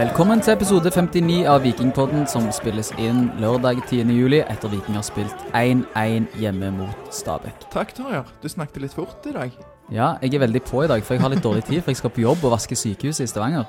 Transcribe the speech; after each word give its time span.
Velkommen 0.00 0.40
til 0.40 0.54
episode 0.54 0.88
59 0.90 1.42
av 1.50 1.58
Vikingpodden, 1.60 2.22
som 2.30 2.46
spilles 2.56 2.88
inn 2.96 3.26
lørdag 3.42 3.82
10. 3.90 4.06
juli 4.16 4.38
etter 4.40 4.70
Viking 4.72 4.96
har 4.96 5.04
spilt 5.04 5.42
1-1 5.52 6.30
hjemme 6.40 6.70
mot 6.72 7.10
Stabæk. 7.12 7.66
Takk, 7.74 7.92
Torjar. 7.98 8.30
Du 8.40 8.48
snakket 8.48 8.80
litt 8.86 8.94
fort 8.96 9.26
i 9.28 9.34
dag. 9.34 9.58
Ja, 9.92 10.14
jeg 10.22 10.38
er 10.38 10.44
veldig 10.46 10.62
på 10.70 10.86
i 10.86 10.88
dag, 10.88 11.04
for 11.04 11.18
jeg 11.18 11.24
har 11.26 11.34
litt 11.34 11.44
dårlig 11.44 11.66
tid, 11.68 11.82
for 11.82 11.92
jeg 11.92 12.00
skal 12.00 12.14
på 12.16 12.24
jobb 12.24 12.46
og 12.48 12.54
vaske 12.54 12.78
sykehuset 12.80 13.26
i 13.26 13.28
Stavanger. 13.28 13.68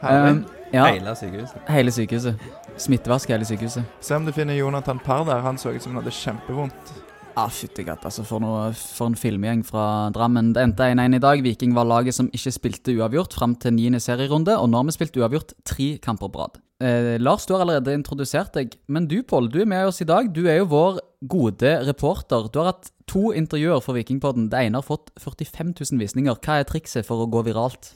Um, 0.00 0.44
ja, 0.72 0.86
Hele 0.94 1.12
sykehuset. 1.18 1.68
hele 1.68 1.92
sykehuset. 1.92 2.48
Smittevask 2.80 3.28
hele 3.34 3.44
sykehuset. 3.44 3.84
Se 4.00 4.16
om 4.16 4.24
du 4.24 4.32
finner 4.32 4.56
Jonathan 4.56 4.98
Parr 4.98 5.26
der. 5.28 5.44
Han 5.44 5.58
så 5.60 5.74
ut 5.76 5.82
som 5.82 5.92
han 5.92 6.00
hadde 6.02 6.14
kjempevondt. 6.16 6.94
Ah, 7.34 7.50
fytti 7.50 7.82
katt, 7.82 8.04
altså. 8.06 8.22
For, 8.26 8.38
noe, 8.42 8.68
for 8.78 9.10
en 9.10 9.16
filmgjeng 9.18 9.64
fra 9.66 10.10
Drammen. 10.14 10.52
Det 10.54 10.62
endte 10.62 10.86
1-1 10.86 11.16
i 11.18 11.22
dag. 11.22 11.40
Viking 11.42 11.72
var 11.74 11.88
laget 11.90 12.14
som 12.14 12.28
ikke 12.30 12.52
spilte 12.54 12.94
uavgjort 12.94 13.34
fram 13.34 13.56
til 13.58 13.74
niende 13.74 13.98
serierunde, 14.02 14.54
og 14.54 14.70
nå 14.70 14.78
har 14.78 14.86
vi 14.86 14.94
spilt 14.94 15.18
uavgjort 15.18 15.56
tre 15.66 15.88
kamper 16.04 16.30
på 16.30 16.44
rad. 16.44 16.60
Eh, 16.84 17.16
Lars, 17.18 17.46
du 17.46 17.56
har 17.56 17.64
allerede 17.64 17.96
introdusert 17.96 18.54
deg, 18.54 18.76
men 18.86 19.08
du, 19.10 19.20
Pål, 19.26 19.50
du 19.50 19.60
er 19.64 19.70
med 19.70 19.90
oss 19.90 19.98
i 20.04 20.06
dag. 20.06 20.30
Du 20.34 20.44
er 20.46 20.60
jo 20.60 20.70
vår 20.70 21.02
gode 21.26 21.74
reporter. 21.88 22.46
Du 22.54 22.60
har 22.62 22.70
hatt 22.70 22.92
to 23.10 23.32
intervjuer 23.34 23.82
for 23.82 23.98
Vikingpodden. 23.98 24.46
Det 24.52 24.62
ene 24.68 24.78
har 24.78 24.86
fått 24.86 25.10
45 25.18 25.74
000 25.74 26.04
visninger. 26.04 26.38
Hva 26.38 26.60
er 26.60 26.70
trikset 26.70 27.06
for 27.08 27.24
å 27.24 27.28
gå 27.30 27.42
viralt? 27.50 27.90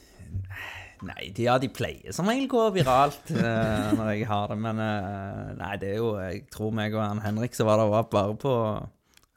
Nei, 1.06 1.30
de, 1.30 1.47
ja, 1.47 1.55
de 1.62 1.70
pleier 1.70 2.11
som 2.11 2.27
regel 2.27 2.48
gå 2.50 2.64
viralt 2.75 3.30
uh, 3.30 3.95
når 3.95 4.16
jeg 4.16 4.27
har 4.27 4.48
det, 4.50 4.56
men 4.59 4.80
uh, 4.83 5.52
Nei, 5.55 5.77
det 5.78 5.92
er 5.92 6.00
jo 6.00 6.09
Jeg 6.19 6.41
tror 6.50 6.75
meg 6.75 6.97
og 6.97 7.05
han 7.05 7.23
Henrik 7.23 7.55
som 7.55 7.69
var 7.70 7.84
var 7.86 8.09
bare 8.11 8.34
på 8.42 8.55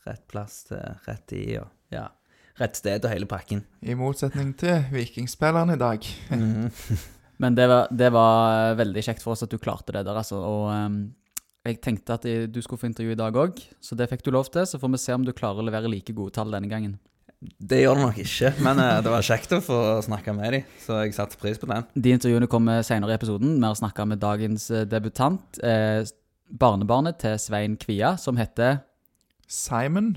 rett 0.07 0.23
plass 0.31 0.63
til 0.69 0.81
rett 1.05 1.23
tid 1.29 1.55
og 1.61 1.69
ja, 1.93 2.07
rett 2.61 2.77
sted 2.79 3.05
og 3.05 3.13
hele 3.13 3.29
pakken. 3.29 3.63
I 3.81 3.97
motsetning 3.97 4.53
til 4.59 4.85
vikingspilleren 4.93 5.73
i 5.75 5.79
dag. 5.81 6.07
Men 7.41 7.57
det 7.57 7.67
var, 7.71 7.87
det 7.89 8.11
var 8.13 8.75
veldig 8.77 9.03
kjekt 9.05 9.23
for 9.25 9.33
oss 9.33 9.45
at 9.45 9.51
du 9.51 9.57
klarte 9.61 9.95
det 9.95 10.05
der, 10.05 10.17
altså. 10.17 10.41
Og 10.45 10.67
um, 10.69 10.99
jeg 11.65 11.79
tenkte 11.81 12.17
at 12.17 12.25
du 12.25 12.59
skulle 12.61 12.81
få 12.81 12.89
intervju 12.89 13.15
i 13.15 13.17
dag 13.17 13.37
òg, 13.37 13.57
så 13.81 13.97
det 13.97 14.09
fikk 14.11 14.25
du 14.25 14.29
lov 14.33 14.51
til. 14.53 14.67
Så 14.69 14.77
får 14.81 14.93
vi 14.93 14.99
se 15.01 15.15
om 15.17 15.25
du 15.25 15.33
klarer 15.33 15.61
å 15.61 15.65
levere 15.65 15.89
like 15.89 16.13
gode 16.13 16.35
tall 16.37 16.53
denne 16.53 16.69
gangen. 16.69 16.99
Det 17.41 17.79
gjør 17.81 17.97
det 17.97 18.05
nok 18.05 18.17
ikke, 18.21 18.51
men 18.61 18.79
eh, 18.83 18.99
det 19.01 19.09
var 19.09 19.25
kjekt 19.25 19.53
å 19.57 19.63
få 19.65 19.77
snakke 20.05 20.33
med 20.37 20.53
dem, 20.53 20.65
så 20.83 20.99
jeg 21.01 21.15
satte 21.17 21.39
pris 21.41 21.57
på 21.57 21.69
den. 21.71 21.87
De 21.97 22.13
intervjuene 22.13 22.49
kommer 22.49 22.83
senere 22.85 23.15
i 23.15 23.17
episoden. 23.17 23.55
Vi 23.55 23.65
har 23.65 23.77
snakka 23.79 24.05
med 24.11 24.21
dagens 24.21 24.67
eh, 24.69 24.85
debutant, 24.89 25.57
eh, 25.65 26.03
barnebarnet 26.61 27.17
til 27.23 27.39
Svein 27.41 27.79
Kvia, 27.81 28.13
som 28.21 28.37
heter 28.37 28.83
Simon 29.51 30.13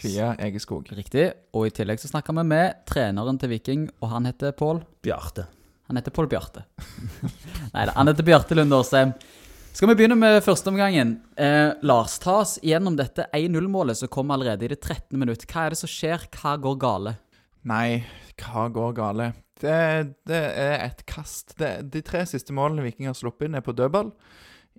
Kvia 0.00 0.30
Egeskog. 0.40 0.86
Riktig. 0.96 1.26
Og 1.52 1.68
i 1.68 1.72
tillegg 1.76 2.00
så 2.00 2.08
snakka 2.08 2.32
vi 2.38 2.44
med 2.48 2.78
treneren 2.88 3.36
til 3.36 3.50
Viking, 3.52 3.82
og 4.00 4.08
han 4.14 4.24
heter 4.24 4.54
Pål. 4.56 4.80
Bjarte. 5.04 5.44
Han 5.90 5.98
heter 6.00 6.14
Pål 6.16 6.30
Bjarte. 6.32 6.62
Nei 7.74 7.84
da, 7.84 7.92
han 7.98 8.08
heter 8.08 8.24
Bjarte 8.24 8.56
Lunde 8.56 8.78
Årsheim. 8.80 9.12
Skal 9.76 9.90
vi 9.90 9.96
begynne 9.98 10.16
med 10.16 10.38
førsteomgangen? 10.44 11.12
Eh, 11.36 11.74
Lars, 11.84 12.16
ta 12.22 12.38
oss 12.40 12.54
gjennom 12.64 12.96
dette 12.96 13.26
1-0-målet 13.36 14.00
som 14.00 14.10
kom 14.12 14.32
allerede 14.32 14.64
i 14.64 14.72
det 14.72 14.80
13. 14.80 15.20
minutt. 15.20 15.44
Hva 15.52 15.66
er 15.66 15.76
det 15.76 15.80
som 15.82 15.92
skjer? 15.92 16.24
Hva 16.32 16.56
går 16.64 16.80
gale? 16.80 17.16
Nei, 17.68 18.00
hva 18.40 18.70
går 18.72 18.96
gale? 18.96 19.28
Det, 19.60 19.76
det 20.28 20.42
er 20.64 20.78
et 20.88 21.04
kast. 21.08 21.58
Det, 21.60 21.74
de 21.92 22.00
tre 22.04 22.24
siste 22.28 22.56
målene 22.56 22.88
Viking 22.88 23.12
har 23.12 23.20
sluppet 23.20 23.50
inn, 23.50 23.60
er 23.60 23.64
på 23.64 23.76
dødball. 23.76 24.14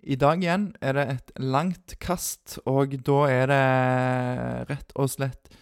I 0.04 0.18
dag 0.20 0.42
igjen 0.44 0.72
er 0.84 0.98
det 0.98 1.04
et 1.14 1.30
langt 1.40 1.94
kast, 2.04 2.58
og 2.68 2.92
da 3.08 3.20
er 3.32 3.46
det 3.52 3.66
rett 4.68 4.90
og 5.00 5.12
slett 5.14 5.54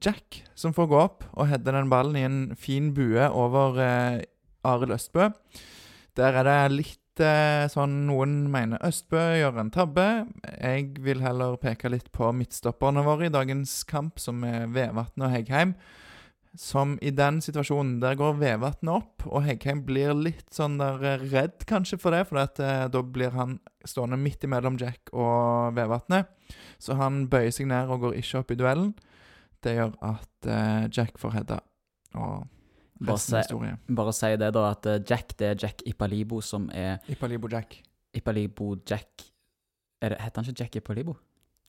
Jack 0.00 0.40
som 0.56 0.72
får 0.74 0.88
gå 0.88 0.96
opp 0.98 1.26
og 1.34 1.50
heade 1.50 1.74
den 1.74 1.90
ballen 1.92 2.16
i 2.16 2.24
en 2.24 2.38
fin 2.56 2.88
bue 2.96 3.26
over 3.28 3.76
eh, 3.82 4.22
Arild 4.66 4.96
Østbø. 4.96 5.28
Der 6.16 6.40
er 6.40 6.48
det 6.48 6.72
litt 6.72 7.20
eh, 7.20 7.68
sånn 7.70 8.06
Noen 8.08 8.46
mener 8.52 8.80
Østbø 8.86 9.20
gjør 9.42 9.60
en 9.60 9.74
tabbe. 9.74 10.08
Jeg 10.56 10.96
vil 11.04 11.20
heller 11.22 11.60
peke 11.60 11.92
litt 11.92 12.08
på 12.16 12.32
midtstopperne 12.32 13.04
våre 13.04 13.28
i 13.28 13.34
dagens 13.34 13.82
kamp, 13.88 14.16
som 14.22 14.40
er 14.48 14.70
Vevatn 14.72 15.28
og 15.28 15.36
Heggheim. 15.36 15.76
Som 16.56 16.94
i 17.04 17.10
den 17.12 17.42
situasjonen, 17.44 17.98
der 18.00 18.16
går 18.16 18.38
Vevatnet 18.40 18.92
opp, 18.94 19.26
og 19.28 19.44
Heggheim 19.44 19.82
blir 19.84 20.14
litt 20.16 20.48
sånn 20.56 20.78
der 20.80 21.02
eh, 21.04 21.24
redd 21.32 21.66
kanskje 21.68 21.98
for 22.00 22.16
det, 22.16 22.22
for 22.30 22.40
at, 22.40 22.60
eh, 22.64 22.86
da 22.92 23.02
blir 23.04 23.34
han 23.36 23.58
stående 23.86 24.16
midt 24.20 24.46
imellom 24.48 24.78
Jack 24.80 25.12
og 25.12 25.76
Vevatnet. 25.76 26.32
Så 26.82 26.96
han 26.96 27.26
bøyer 27.30 27.52
seg 27.54 27.68
ned 27.70 27.92
og 27.92 28.06
går 28.06 28.18
ikke 28.22 28.40
opp 28.40 28.54
i 28.54 28.58
duellen. 28.58 28.92
Det 29.64 29.76
gjør 29.76 29.96
at 30.08 30.50
eh, 30.50 30.86
Jack 30.88 31.20
får 31.20 31.36
Hedda. 31.38 31.60
Og 32.16 32.46
Bare 32.96 33.20
si, 33.20 33.40
bare 33.92 34.12
si 34.16 34.28
det, 34.40 34.48
da, 34.56 34.62
at 34.72 34.86
eh, 34.88 35.02
Jack 35.04 35.34
det 35.36 35.48
er 35.50 35.58
Jack 35.66 35.82
Ipalibo 35.84 36.40
som 36.40 36.70
er 36.72 37.02
Ipalibo 37.12 37.50
Jack. 37.52 37.82
Ipalibo 38.16 38.70
Jack 38.88 39.26
det, 40.00 40.16
Heter 40.16 40.40
han 40.40 40.48
ikke 40.48 40.62
Jack 40.62 40.76
Ipalibo? 40.80 41.16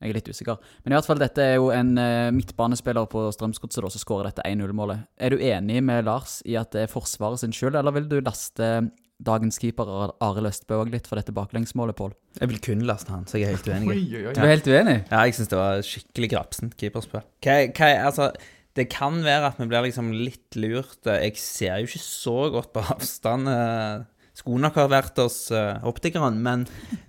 Jeg 0.01 0.11
er 0.11 0.17
litt 0.19 0.27
usikker. 0.29 0.59
Men 0.83 0.93
i 0.93 0.95
hvert 0.97 1.07
fall, 1.09 1.17
dette 1.17 1.41
er 1.41 1.55
jo 1.57 1.71
en 1.73 1.95
eh, 1.97 2.27
midtbanespiller 2.35 3.07
på 3.09 3.25
Strømsgodset 3.33 3.81
som 3.95 4.03
skårer 4.03 4.29
dette 4.29 4.43
1-0-målet. 4.45 5.07
Er 5.17 5.33
du 5.33 5.37
enig 5.41 5.79
med 5.83 6.05
Lars 6.05 6.39
i 6.45 6.53
at 6.59 6.69
det 6.75 6.83
er 6.85 6.91
Forsvaret 6.91 7.41
sin 7.41 7.55
skyld, 7.55 7.75
eller 7.79 7.95
vil 7.95 8.05
du 8.11 8.19
laste 8.21 8.89
dagens 9.17 9.57
keeper 9.57 9.89
Ar- 9.89 10.11
Arild 10.21 10.45
Østbø 10.51 10.75
òg 10.83 10.91
litt 10.93 11.07
for 11.09 11.17
dette 11.17 11.33
baklengsmålet, 11.33 11.97
Pål? 11.97 12.11
Jeg 12.37 12.51
vil 12.51 12.59
kun 12.61 12.83
laste 12.85 13.09
han, 13.09 13.23
så 13.25 13.39
jeg 13.41 13.47
er 13.49 13.55
helt 13.57 13.71
uenig. 13.73 13.89
Oi, 13.89 14.03
oi, 14.19 14.25
oi. 14.29 14.33
Du 14.37 14.43
er 14.43 14.51
helt 14.53 14.69
uenig? 14.69 14.97
Ja, 15.09 15.23
jeg 15.25 15.33
syns 15.39 15.49
det 15.49 15.57
var 15.57 15.81
skikkelig 15.87 16.29
grapsent 16.35 16.77
keeperspill. 16.77 17.25
Altså, 17.47 18.29
det 18.77 18.85
kan 18.93 19.17
være 19.25 19.49
at 19.49 19.57
vi 19.57 19.65
blir 19.71 19.87
liksom 19.87 20.11
litt 20.13 20.53
lurt. 20.61 20.99
Jeg 21.09 21.33
ser 21.41 21.79
jo 21.81 21.89
ikke 21.89 22.03
så 22.05 22.35
godt 22.53 22.69
på 22.77 22.83
avstand. 22.93 23.49
eh, 23.49 24.05
Skulle 24.37 24.61
nok 24.61 24.77
ha 24.77 24.85
vært 24.91 25.17
hos 25.17 25.47
uh, 25.49 25.79
optikeren, 25.87 26.37
men 26.45 26.67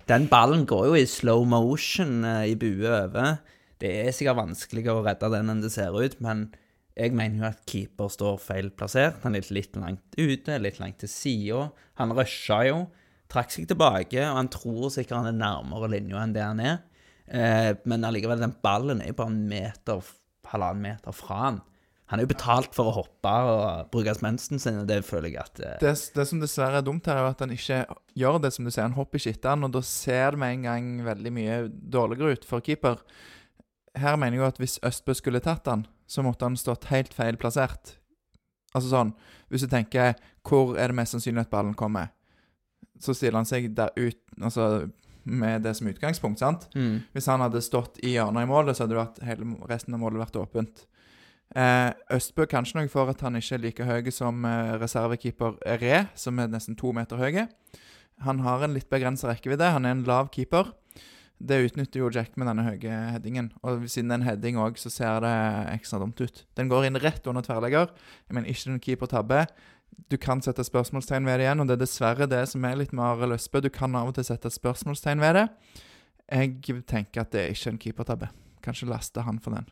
den 0.09 0.25
ballen 0.31 0.65
går 0.69 0.87
jo 0.89 0.95
i 0.97 1.05
slow 1.09 1.45
motion 1.45 2.23
uh, 2.25 2.41
i 2.49 2.55
bue 2.57 2.89
over. 2.89 3.37
Det 3.79 3.91
er 4.01 4.15
sikkert 4.15 4.39
vanskeligere 4.41 4.97
å 4.97 5.05
redde 5.05 5.29
den 5.35 5.53
enn 5.53 5.61
det 5.61 5.71
ser 5.75 5.93
ut, 5.93 6.17
men 6.25 6.47
jeg 6.99 7.13
mener 7.15 7.39
jo 7.39 7.47
at 7.47 7.61
keeper 7.69 8.09
står 8.11 8.39
feil 8.43 8.71
plassert. 8.75 9.21
Han 9.23 9.37
er 9.37 9.45
litt, 9.55 9.77
langt 9.79 10.17
ute, 10.17 10.57
litt 10.59 10.81
langt 10.81 10.99
til 11.03 11.11
sida. 11.11 11.67
Han 12.01 12.11
rusha 12.17 12.63
jo, 12.67 12.81
trakk 13.31 13.53
seg 13.53 13.69
tilbake, 13.69 14.19
og 14.25 14.39
han 14.41 14.51
tror 14.51 14.89
sikkert 14.91 15.21
han 15.21 15.31
er 15.31 15.37
nærmere 15.39 15.91
linja 15.93 16.25
enn 16.25 16.35
det 16.35 16.43
han 16.43 16.63
er. 16.65 16.81
Eh, 17.29 17.71
men 17.87 18.03
allikevel, 18.07 18.41
den 18.41 18.57
ballen 18.65 19.03
er 19.05 19.15
bare 19.15 19.31
en 19.31 19.45
meter, 19.47 20.01
halvannen 20.49 20.89
meter 20.89 21.15
fra 21.15 21.39
han. 21.45 21.61
Han 22.09 22.17
er 22.19 22.25
jo 22.25 22.31
betalt 22.31 22.73
for 22.73 22.89
å 22.89 22.95
hoppe 22.95 23.31
og 23.45 23.89
bruke 23.93 24.15
mensen 24.25 24.57
sin, 24.61 24.79
og 24.81 24.87
det 24.89 25.03
føler 25.05 25.29
jeg 25.29 25.43
at 25.43 25.59
eh, 25.61 25.75
Det, 25.83 25.91
det 26.15 26.25
som 26.25 26.39
dessverre 26.41 26.79
er 26.81 26.85
dumt 26.85 27.05
her, 27.05 27.19
er 27.21 27.35
at 27.35 27.43
han 27.43 27.53
ikke 27.53 27.83
gjør 28.17 28.39
det 28.41 28.49
som 28.55 28.65
du 28.65 28.71
sier. 28.71 28.87
Han 28.87 28.97
hopper 28.97 29.21
ikke 29.21 29.35
etter 29.35 29.53
han, 29.53 29.67
og 29.67 29.75
da 29.75 29.83
ser 29.85 30.33
det 30.33 30.41
med 30.41 30.55
en 30.55 30.65
gang 30.65 30.89
veldig 31.05 31.33
mye 31.35 31.59
dårligere 31.69 32.39
ut 32.39 32.47
for 32.49 32.65
keeper. 32.65 32.97
Her 33.99 34.17
mener 34.17 34.39
jeg 34.39 34.41
jo 34.41 34.49
at 34.49 34.61
hvis 34.61 34.79
Østbø 34.89 35.13
skulle 35.17 35.43
tatt 35.45 35.69
han, 35.69 35.85
så 36.09 36.25
måtte 36.25 36.49
han 36.49 36.57
stått 36.57 36.89
helt 36.89 37.13
feil 37.13 37.37
plassert. 37.37 37.99
Altså 38.73 38.89
sånn, 38.89 39.13
Hvis 39.49 39.65
du 39.65 39.69
tenker 39.69 40.15
hvor 40.45 40.75
er 40.77 40.89
det 40.89 40.97
mest 40.97 41.13
sannsynlig 41.13 41.45
at 41.45 41.53
ballen 41.53 41.75
kommer, 41.77 42.09
så 43.01 43.13
stiller 43.13 43.39
han 43.39 43.47
seg 43.49 43.69
der 43.77 43.93
ut 43.97 44.17
Altså 44.39 44.89
med 45.29 45.61
det 45.65 45.75
som 45.75 45.87
utgangspunkt, 45.89 46.39
sant? 46.39 46.69
mm. 46.73 47.11
Hvis 47.13 47.27
han 47.29 47.41
hadde 47.43 47.61
stått 47.61 47.99
i 48.01 48.15
hjørnet 48.15 48.45
i 48.45 48.49
målet, 48.49 48.77
så 48.77 48.87
hadde 48.87 49.25
hele 49.27 49.45
resten 49.69 49.93
av 49.93 50.01
målet 50.01 50.21
vært 50.23 50.39
åpent. 50.41 50.85
Eh, 51.57 51.91
Østbø 52.13 52.45
kanskje 52.45 52.77
noe 52.77 52.89
for 52.91 53.09
at 53.09 53.23
han 53.25 53.37
ikke 53.39 53.55
er 53.57 53.63
like 53.63 53.85
høy 53.87 54.11
som 54.13 54.43
eh, 54.45 54.75
reservekeeper 54.81 55.57
Re, 55.81 56.03
som 56.13 56.37
er 56.41 56.51
nesten 56.51 56.77
to 56.77 56.93
meter 56.93 57.17
høy. 57.17 57.47
Han 58.25 58.43
har 58.45 58.65
en 58.65 58.75
litt 58.75 58.89
begrensa 58.91 59.31
rekkevidde. 59.31 59.71
Han 59.73 59.87
er 59.87 59.95
en 59.95 60.05
lav 60.07 60.29
keeper. 60.33 60.73
Det 61.39 61.61
utnytter 61.69 62.01
jo 62.01 62.09
Jack 62.11 62.35
med 62.35 62.49
denne 62.51 62.65
høye 62.67 62.97
headingen. 63.13 63.53
Og 63.63 63.87
siden 63.87 64.11
det 64.11 64.17
er 64.17 64.19
en 64.19 64.27
heading 64.27 64.59
òg, 64.59 64.77
så 64.77 64.91
ser 64.91 65.23
det 65.23 65.33
ekstra 65.71 66.01
dumt 66.01 66.19
ut. 66.19 66.43
Den 66.59 66.67
går 66.71 66.89
inn 66.89 66.99
rett 66.99 67.25
under 67.31 67.45
tverrlegger. 67.45 67.93
Mener 68.27 68.51
ikke 68.51 68.73
en 68.73 68.83
keepertabbe. 68.83 69.45
Du 70.11 70.17
kan 70.21 70.43
sette 70.43 70.65
spørsmålstegn 70.67 71.25
ved 71.25 71.39
det 71.39 71.47
igjen, 71.47 71.63
og 71.63 71.71
det 71.71 71.77
er 71.77 71.83
dessverre 71.85 72.27
det 72.29 72.43
som 72.51 72.67
er 72.67 72.77
litt 72.81 72.91
med 72.91 73.07
Arild 73.07 73.39
Østbø. 73.39 73.63
Du 73.63 73.71
kan 73.73 73.95
av 73.95 74.11
og 74.11 74.19
til 74.19 74.27
sette 74.27 74.51
spørsmålstegn 74.51 75.23
ved 75.23 75.39
det. 75.39 75.47
Jeg 76.29 76.83
tenker 76.91 77.23
at 77.23 77.33
det 77.33 77.45
er 77.45 77.55
ikke 77.55 77.73
en 77.73 77.83
keepertabbe. 77.87 78.33
Kanskje 78.61 78.91
laste 78.91 79.23
han 79.23 79.39
for 79.39 79.55
den. 79.55 79.71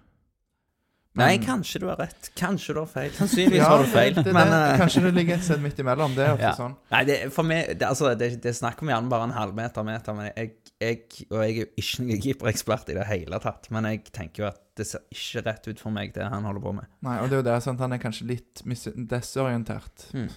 Nei, 1.17 1.37
kanskje 1.43 1.79
du 1.81 1.87
har 1.89 1.97
rett. 1.99 2.29
Kanskje 2.37 2.73
du 2.75 2.79
har 2.83 2.87
feil. 2.91 3.11
Sannsynligvis 3.17 3.59
Ja, 3.63 3.69
har 3.71 3.83
du 3.83 3.89
feil. 3.91 4.13
det, 4.15 4.23
det, 4.27 4.33
men, 4.37 4.53
eh, 4.53 4.77
kanskje 4.79 5.01
det 5.07 5.13
ligger 5.17 5.35
et 5.39 5.43
sted 5.47 5.61
midt 5.63 5.79
imellom. 5.83 6.13
Det 6.15 6.25
er 6.27 6.33
ofte 6.35 6.43
Ja. 6.47 6.53
sånn. 6.55 6.75
Nei, 6.91 7.03
det, 7.09 7.17
for 7.33 7.43
meg 7.49 7.73
det, 7.77 7.87
altså, 7.87 8.13
det, 8.17 8.29
det 8.43 8.53
snakker 8.55 8.85
vi 8.87 8.93
gjerne 8.93 9.09
bare 9.09 9.27
en 9.29 9.35
halvmeter, 9.35 9.83
meter, 9.87 10.13
men 10.17 10.31
jeg, 10.35 10.51
jeg 10.79 11.03
Og 11.31 11.41
jeg 11.41 11.49
er 11.49 11.59
jo 11.63 11.67
ikke 11.81 12.03
noen 12.05 12.21
keeperekspert 12.21 12.89
i 12.93 12.97
det 12.99 13.07
hele 13.09 13.39
tatt, 13.41 13.69
men 13.73 13.83
jeg 13.89 14.03
tenker 14.13 14.43
jo 14.43 14.47
at 14.51 14.61
det 14.77 14.85
ser 14.85 15.01
ikke 15.09 15.41
rett 15.47 15.67
ut 15.67 15.79
for 15.81 15.89
meg, 15.89 16.11
det 16.13 16.27
han 16.29 16.43
holder 16.45 16.61
på 16.61 16.73
med. 16.77 16.85
Nei, 17.01 17.15
og 17.23 17.31
det 17.31 17.39
er 17.39 17.41
jo 17.41 17.45
det, 17.49 17.55
sant? 17.65 17.79
Han 17.81 17.93
er 17.95 17.97
kanskje 18.03 18.27
litt 18.29 18.61
desorientert. 19.09 20.05
Mm. 20.13 20.27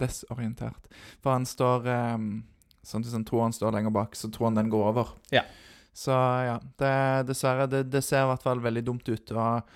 Desorientert. 0.00 0.86
For 1.22 1.32
han 1.34 1.46
står 1.48 1.88
um, 2.14 2.30
Sånn 2.86 3.02
hvis 3.04 3.12
han 3.12 3.26
tror 3.28 3.42
han 3.44 3.52
står 3.52 3.74
lenger 3.76 3.92
bak, 3.92 4.14
så 4.16 4.30
tror 4.32 4.46
han 4.48 4.54
den 4.56 4.70
går 4.72 4.86
over. 4.94 5.10
Ja. 5.34 5.42
Så 5.92 6.14
ja, 6.14 6.54
det, 6.80 6.92
dessverre. 7.28 7.66
Det, 7.68 7.82
det 7.92 8.00
ser 8.06 8.22
i 8.24 8.28
hvert 8.30 8.46
fall 8.46 8.62
veldig 8.64 8.82
dumt 8.86 9.10
ut. 9.10 9.32
Og, 9.36 9.74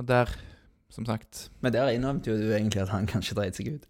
og 0.00 0.06
der, 0.08 0.30
som 0.90 1.04
sagt 1.06 1.50
Men 1.60 1.74
der 1.74 1.90
innrømte 1.92 2.32
jo 2.32 2.38
du 2.40 2.48
egentlig 2.56 2.80
at 2.82 2.92
han 2.94 3.04
kanskje 3.10 3.36
dreit 3.38 3.58
seg 3.58 3.74
ut. 3.76 3.88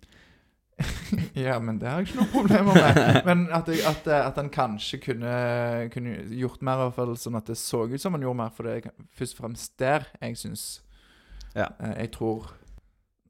Ja, 1.37 1.59
men 1.61 1.79
det 1.81 1.89
har 1.91 2.01
jeg 2.01 2.09
ikke 2.11 2.21
noen 2.23 2.31
problemer 2.33 2.77
med. 2.77 3.19
Men 3.29 3.43
at, 3.55 3.67
jeg, 3.69 3.83
at, 3.89 4.07
eh, 4.09 4.23
at 4.27 4.39
han 4.41 4.49
kanskje 4.53 4.99
kunne, 5.05 5.33
kunne 5.93 6.15
gjort 6.39 6.63
mer, 6.65 6.79
i 6.81 6.87
hvert 6.87 6.97
fall 6.97 7.13
sånn 7.21 7.37
at 7.39 7.51
det 7.51 7.57
så 7.61 7.83
ut 7.91 8.01
som 8.01 8.17
han 8.17 8.25
gjorde 8.25 8.39
mer. 8.41 8.55
For 8.57 8.67
det 8.69 8.77
er 8.79 8.95
først 9.19 9.37
og 9.37 9.43
fremst 9.45 9.75
der 9.81 10.07
jeg 10.23 10.39
syns 10.41 10.65
Ja. 11.55 11.69
eh, 11.81 11.97
Jeg 12.05 12.13
tror 12.17 12.51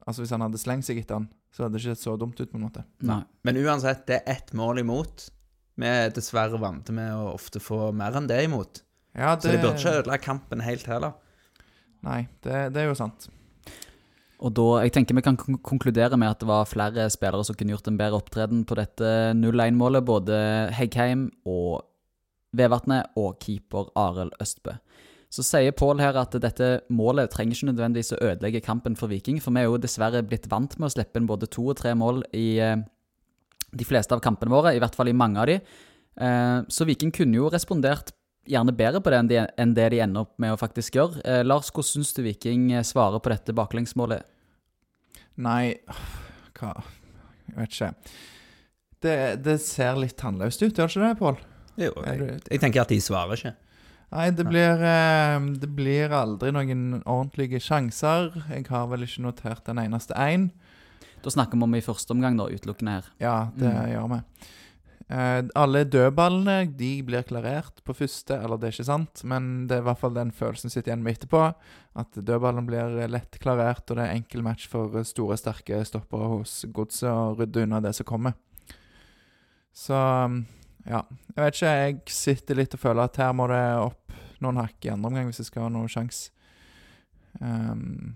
Altså, 0.07 0.23
hvis 0.23 0.31
han 0.33 0.41
hadde 0.41 0.57
slengt 0.57 0.87
seg 0.87 0.97
etter 0.97 1.19
han, 1.19 1.27
så 1.53 1.63
hadde 1.65 1.75
det 1.77 1.83
ikke 1.83 1.93
sett 1.93 2.07
så 2.07 2.15
dumt 2.17 2.39
ut, 2.39 2.49
på 2.49 2.57
en 2.57 2.63
måte. 2.65 2.81
Nei. 3.05 3.19
Men 3.45 3.59
uansett, 3.61 4.01
det 4.09 4.15
er 4.23 4.31
ett 4.33 4.49
mål 4.57 4.79
imot. 4.81 5.27
Vi 5.77 5.85
er 5.87 6.09
dessverre 6.15 6.57
vant 6.59 6.89
med 6.95 7.11
å 7.13 7.27
ofte 7.35 7.61
få 7.61 7.91
mer 7.95 8.17
enn 8.17 8.25
det 8.27 8.39
imot. 8.47 8.81
Ja, 9.13 9.35
Så 9.37 9.51
det 9.51 9.59
burde 9.61 9.77
ikke 9.77 9.93
ødelegge 9.99 10.25
kampen 10.25 10.63
helt 10.65 10.87
heller. 10.89 11.13
Nei, 12.05 12.25
det, 12.45 12.71
det 12.75 12.83
er 12.83 12.89
jo 12.89 12.97
sant. 12.97 13.29
Og 14.41 14.53
da, 14.57 14.67
jeg 14.81 14.95
tenker 14.95 15.17
vi 15.17 15.23
kan 15.25 15.37
konkludere 15.37 16.17
med 16.17 16.31
at 16.33 16.41
det 16.41 16.49
var 16.49 16.69
flere 16.69 17.05
spillere 17.13 17.45
som 17.45 17.57
kunne 17.57 17.75
gjort 17.75 17.91
en 17.91 17.99
bedre 17.99 18.17
opptreden 18.17 18.63
på 18.65 18.77
dette 18.79 19.09
0-1-målet. 19.37 20.05
Både 20.07 20.37
Heggheim 20.73 21.27
og 21.45 21.83
Vevatnet 22.57 23.13
og 23.21 23.37
keeper 23.43 23.91
Arild 23.99 24.33
Østbø. 24.41 24.73
Så 25.31 25.45
sier 25.47 25.71
Pål 25.77 26.01
her 26.03 26.17
at 26.19 26.33
dette 26.43 26.71
målet 26.91 27.31
trenger 27.31 27.55
ikke 27.55 27.69
nødvendigvis 27.69 28.15
å 28.17 28.23
ødelegge 28.31 28.63
kampen 28.65 28.97
for 28.99 29.11
Viking, 29.13 29.37
for 29.39 29.55
vi 29.55 29.61
er 29.61 29.69
jo 29.69 29.79
dessverre 29.79 30.25
blitt 30.27 30.49
vant 30.51 30.73
med 30.75 30.89
å 30.89 30.91
slippe 30.91 31.21
inn 31.21 31.29
både 31.29 31.47
to 31.47 31.69
og 31.71 31.77
tre 31.79 31.93
mål 31.95 32.25
i 32.35 32.47
eh, 32.59 32.81
de 33.71 33.87
fleste 33.87 34.17
av 34.17 34.23
kampene 34.25 34.51
våre, 34.51 34.73
i 34.75 34.81
hvert 34.83 34.97
fall 34.97 35.07
i 35.07 35.15
mange 35.15 35.39
av 35.39 35.47
de. 35.47 35.55
Eh, 36.19 36.57
så 36.67 36.87
Viking 36.89 37.13
kunne 37.15 37.39
jo 37.39 37.47
respondert 37.53 38.11
gjerne 38.49 38.73
bedre 38.75 39.01
på 39.03 39.11
det 39.13 39.17
enn, 39.21 39.27
de, 39.29 39.39
enn 39.61 39.73
det 39.77 39.89
de 39.93 39.99
ender 40.03 40.25
opp 40.25 40.33
med 40.41 40.53
å 40.53 40.59
faktisk 40.59 40.95
gjøre. 40.97 41.21
Eh, 41.25 41.43
Lars, 41.45 41.69
hvordan 41.71 41.89
syns 41.91 42.13
du 42.17 42.23
Viking 42.25 42.71
eh, 42.73 42.83
svarer 42.87 43.19
på 43.21 43.29
dette 43.33 43.53
baklengsmålet? 43.53 44.23
Nei 45.41 45.77
Hva 46.59 46.73
Jeg 47.47 47.55
vet 47.57 47.75
ikke. 47.75 47.91
Det, 49.01 49.15
det 49.45 49.57
ser 49.63 49.97
litt 49.97 50.17
tannløst 50.19 50.61
ut, 50.61 50.77
gjør 50.77 50.87
det 50.87 50.93
ikke 50.93 51.07
det, 51.07 51.17
Pål? 51.19 51.39
Jo, 51.81 51.91
jeg, 52.05 52.39
jeg 52.51 52.61
tenker 52.61 52.83
at 52.83 52.91
de 52.91 52.99
svarer 53.01 53.39
ikke. 53.39 53.53
Nei, 54.11 54.25
det 54.35 54.43
blir, 54.45 54.81
eh, 54.83 55.37
det 55.61 55.69
blir 55.73 56.11
aldri 56.13 56.51
noen 56.53 56.99
ordentlige 57.07 57.61
sjanser. 57.63 58.33
Jeg 58.51 58.65
har 58.69 58.89
vel 58.91 59.05
ikke 59.07 59.23
notert 59.23 59.69
en 59.71 59.79
eneste 59.81 60.13
én. 60.19 60.49
Da 61.23 61.31
snakker 61.31 61.55
vi 61.57 61.63
om 61.65 61.77
i 61.77 61.81
første 61.85 62.11
omgang, 62.13 62.35
da, 62.37 62.49
utelukkende 62.51 62.97
her. 62.99 63.07
Ja, 63.23 63.35
det 63.55 63.71
Mm. 63.71 63.89
gjør 63.93 64.09
vi. 64.11 64.19
Eh, 65.11 65.41
alle 65.59 65.81
dødballene 65.91 66.69
de 66.79 66.91
blir 67.03 67.25
klarert 67.27 67.81
på 67.83 67.95
første, 67.97 68.37
eller 68.37 68.59
det 68.59 68.69
er 68.69 68.75
ikke 68.77 68.87
sant, 68.87 69.23
men 69.27 69.49
det 69.67 69.75
er 69.75 69.83
i 69.83 69.87
hvert 69.89 69.99
fall 69.99 70.13
den 70.15 70.31
følelsen 70.31 70.71
sitter 70.71 70.93
igjen 70.93 71.03
med 71.03 71.17
etterpå. 71.17 71.41
At 71.99 72.15
dødballen 72.15 72.69
blir 72.69 72.95
lett 73.11 73.35
klarert, 73.43 73.83
og 73.89 73.99
det 73.99 74.05
er 74.05 74.15
enkel 74.15 74.45
match 74.45 74.69
for 74.71 74.95
store, 75.07 75.35
sterke 75.41 75.81
stoppere 75.87 76.29
hos 76.37 76.61
Godset 76.71 77.09
å 77.11 77.33
rydde 77.35 77.65
unna 77.65 77.81
det 77.83 77.91
som 77.97 78.07
kommer. 78.07 78.37
Så 79.75 79.97
ja. 80.87 81.03
Jeg 81.35 81.43
vet 81.43 81.59
ikke, 81.59 81.75
jeg 81.81 82.15
sitter 82.15 82.61
litt 82.61 82.77
og 82.77 82.81
føler 82.81 83.03
at 83.03 83.19
her 83.19 83.35
må 83.35 83.49
det 83.51 83.61
opp 83.81 84.15
noen 84.41 84.61
hakk 84.63 84.87
i 84.87 84.93
andre 84.93 85.11
omgang 85.11 85.27
hvis 85.27 85.43
jeg 85.43 85.51
skal 85.51 85.67
ha 85.67 85.73
noen 85.73 85.91
sjanse. 85.91 86.31
Um, 87.39 88.15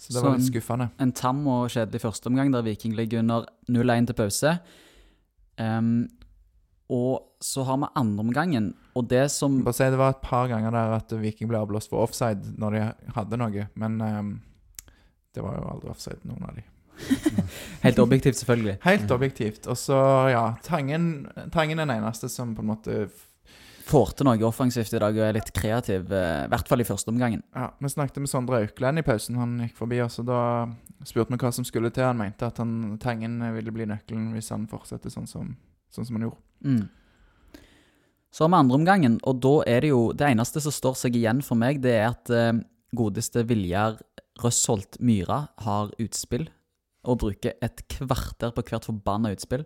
så 0.00 0.16
det 0.16 0.24
var 0.24 0.34
litt 0.36 0.48
skuffende. 0.48 0.88
En 1.00 1.12
tam 1.16 1.44
og 1.48 1.70
kjedelig 1.72 2.02
første 2.02 2.32
omgang 2.32 2.50
der 2.52 2.64
Viking 2.66 2.96
ligger 2.96 3.22
under 3.22 3.46
0-1 3.68 4.10
til 4.10 4.18
pause. 4.18 4.56
Ehm, 5.62 6.06
og 6.92 7.42
så 7.42 7.64
har 7.66 7.80
vi 7.82 7.88
andreomgangen, 7.98 8.70
og 8.94 9.08
det 9.10 9.24
som 9.34 9.58
Bare 9.66 9.74
si 9.74 9.88
Det 9.90 9.98
var 9.98 10.14
et 10.14 10.22
par 10.22 10.46
ganger 10.48 10.70
der 10.70 10.94
at 11.00 11.12
Viking 11.18 11.50
ble 11.50 11.58
avblåst 11.58 11.90
for 11.90 12.06
offside 12.06 12.54
når 12.56 12.76
de 12.76 12.82
hadde 13.16 13.40
noe, 13.40 13.66
men 13.74 13.98
um, 14.00 14.30
det 15.34 15.42
var 15.44 15.58
jo 15.58 15.66
aldri 15.72 15.90
offside, 15.90 16.22
noen 16.24 16.46
av 16.46 16.54
de. 16.56 16.62
Helt 17.84 17.98
objektivt, 18.00 18.38
selvfølgelig. 18.40 18.78
Helt 18.86 19.10
objektivt. 19.12 19.66
Og 19.68 19.76
så, 19.76 19.98
ja 20.32 20.44
Tangen, 20.64 21.26
Tangen 21.52 21.78
er 21.78 21.84
den 21.84 21.98
eneste 21.98 22.30
som 22.32 22.54
på 22.56 22.64
en 22.64 22.70
måte 22.70 23.00
Får 23.86 24.16
til 24.18 24.26
noe 24.26 24.42
offensivt 24.48 24.96
i 24.96 24.98
dag 24.98 25.14
og 25.14 25.22
er 25.22 25.36
litt 25.36 25.52
kreativ, 25.54 26.08
eh, 26.10 26.44
i 26.46 26.50
hvert 26.50 26.66
fall 26.66 26.82
i 26.82 26.86
første 26.88 27.12
omgangen. 27.12 27.44
Ja, 27.54 27.70
Vi 27.78 27.88
snakket 27.88 28.18
med 28.18 28.28
Sondre 28.28 28.58
Aukland 28.64 28.98
i 28.98 29.02
pausen. 29.06 29.36
Han 29.38 29.60
gikk 29.62 29.76
forbi 29.76 30.00
oss, 30.02 30.18
og 30.18 30.26
da 30.26 30.66
spurte 31.04 31.30
vi 31.30 31.38
hva 31.38 31.52
som 31.54 31.64
skulle 31.64 31.92
til. 31.94 32.02
Han 32.02 32.18
mente 32.18 32.46
at 32.46 32.58
han, 32.58 32.98
Tangen 32.98 33.38
ville 33.54 33.70
bli 33.70 33.86
nøkkelen 33.86 34.32
hvis 34.34 34.50
han 34.50 34.66
fortsetter 34.66 35.08
sånn 35.08 35.28
som, 35.30 35.56
sånn 35.94 36.08
som 36.08 36.16
han 36.18 36.26
gjorde. 36.26 36.42
Mm. 36.66 36.88
Så 38.34 38.44
har 38.44 38.50
vi 38.50 38.58
andreomgangen, 38.58 39.20
og 39.22 39.38
da 39.40 39.54
er 39.70 39.80
det 39.80 39.88
jo 39.94 40.12
Det 40.12 40.26
eneste 40.26 40.60
som 40.60 40.72
står 40.72 40.94
seg 40.94 41.14
igjen 41.16 41.42
for 41.42 41.54
meg, 41.54 41.80
det 41.80 41.94
er 41.94 42.08
at 42.10 42.30
eh, 42.30 42.58
godeste 42.92 43.46
Viljar 43.46 44.00
Røsholt 44.42 44.98
Myra 45.00 45.46
har 45.62 45.94
utspill, 46.02 46.48
og 47.06 47.20
bruker 47.22 47.54
et 47.62 47.86
kvarter 47.88 48.50
på 48.50 48.66
hvert 48.66 48.84
forbanna 48.84 49.30
utspill. 49.30 49.62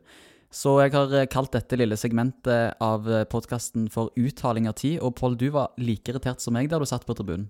Så 0.50 0.76
jeg 0.82 0.92
har 0.96 1.12
eh, 1.14 1.28
kalt 1.30 1.52
dette 1.54 1.78
lille 1.78 1.96
segmentet 2.00 2.74
av 2.82 3.06
podkasten 3.30 3.88
for 3.92 4.10
Uttaling 4.18 4.66
av 4.70 4.74
tid. 4.80 4.98
Og 5.04 5.14
Pål, 5.18 5.36
du 5.38 5.48
var 5.54 5.72
like 5.78 6.10
irritert 6.10 6.42
som 6.42 6.56
meg 6.58 6.70
der 6.72 6.82
du 6.82 6.88
satt 6.90 7.06
på 7.06 7.14
tribunen. 7.18 7.48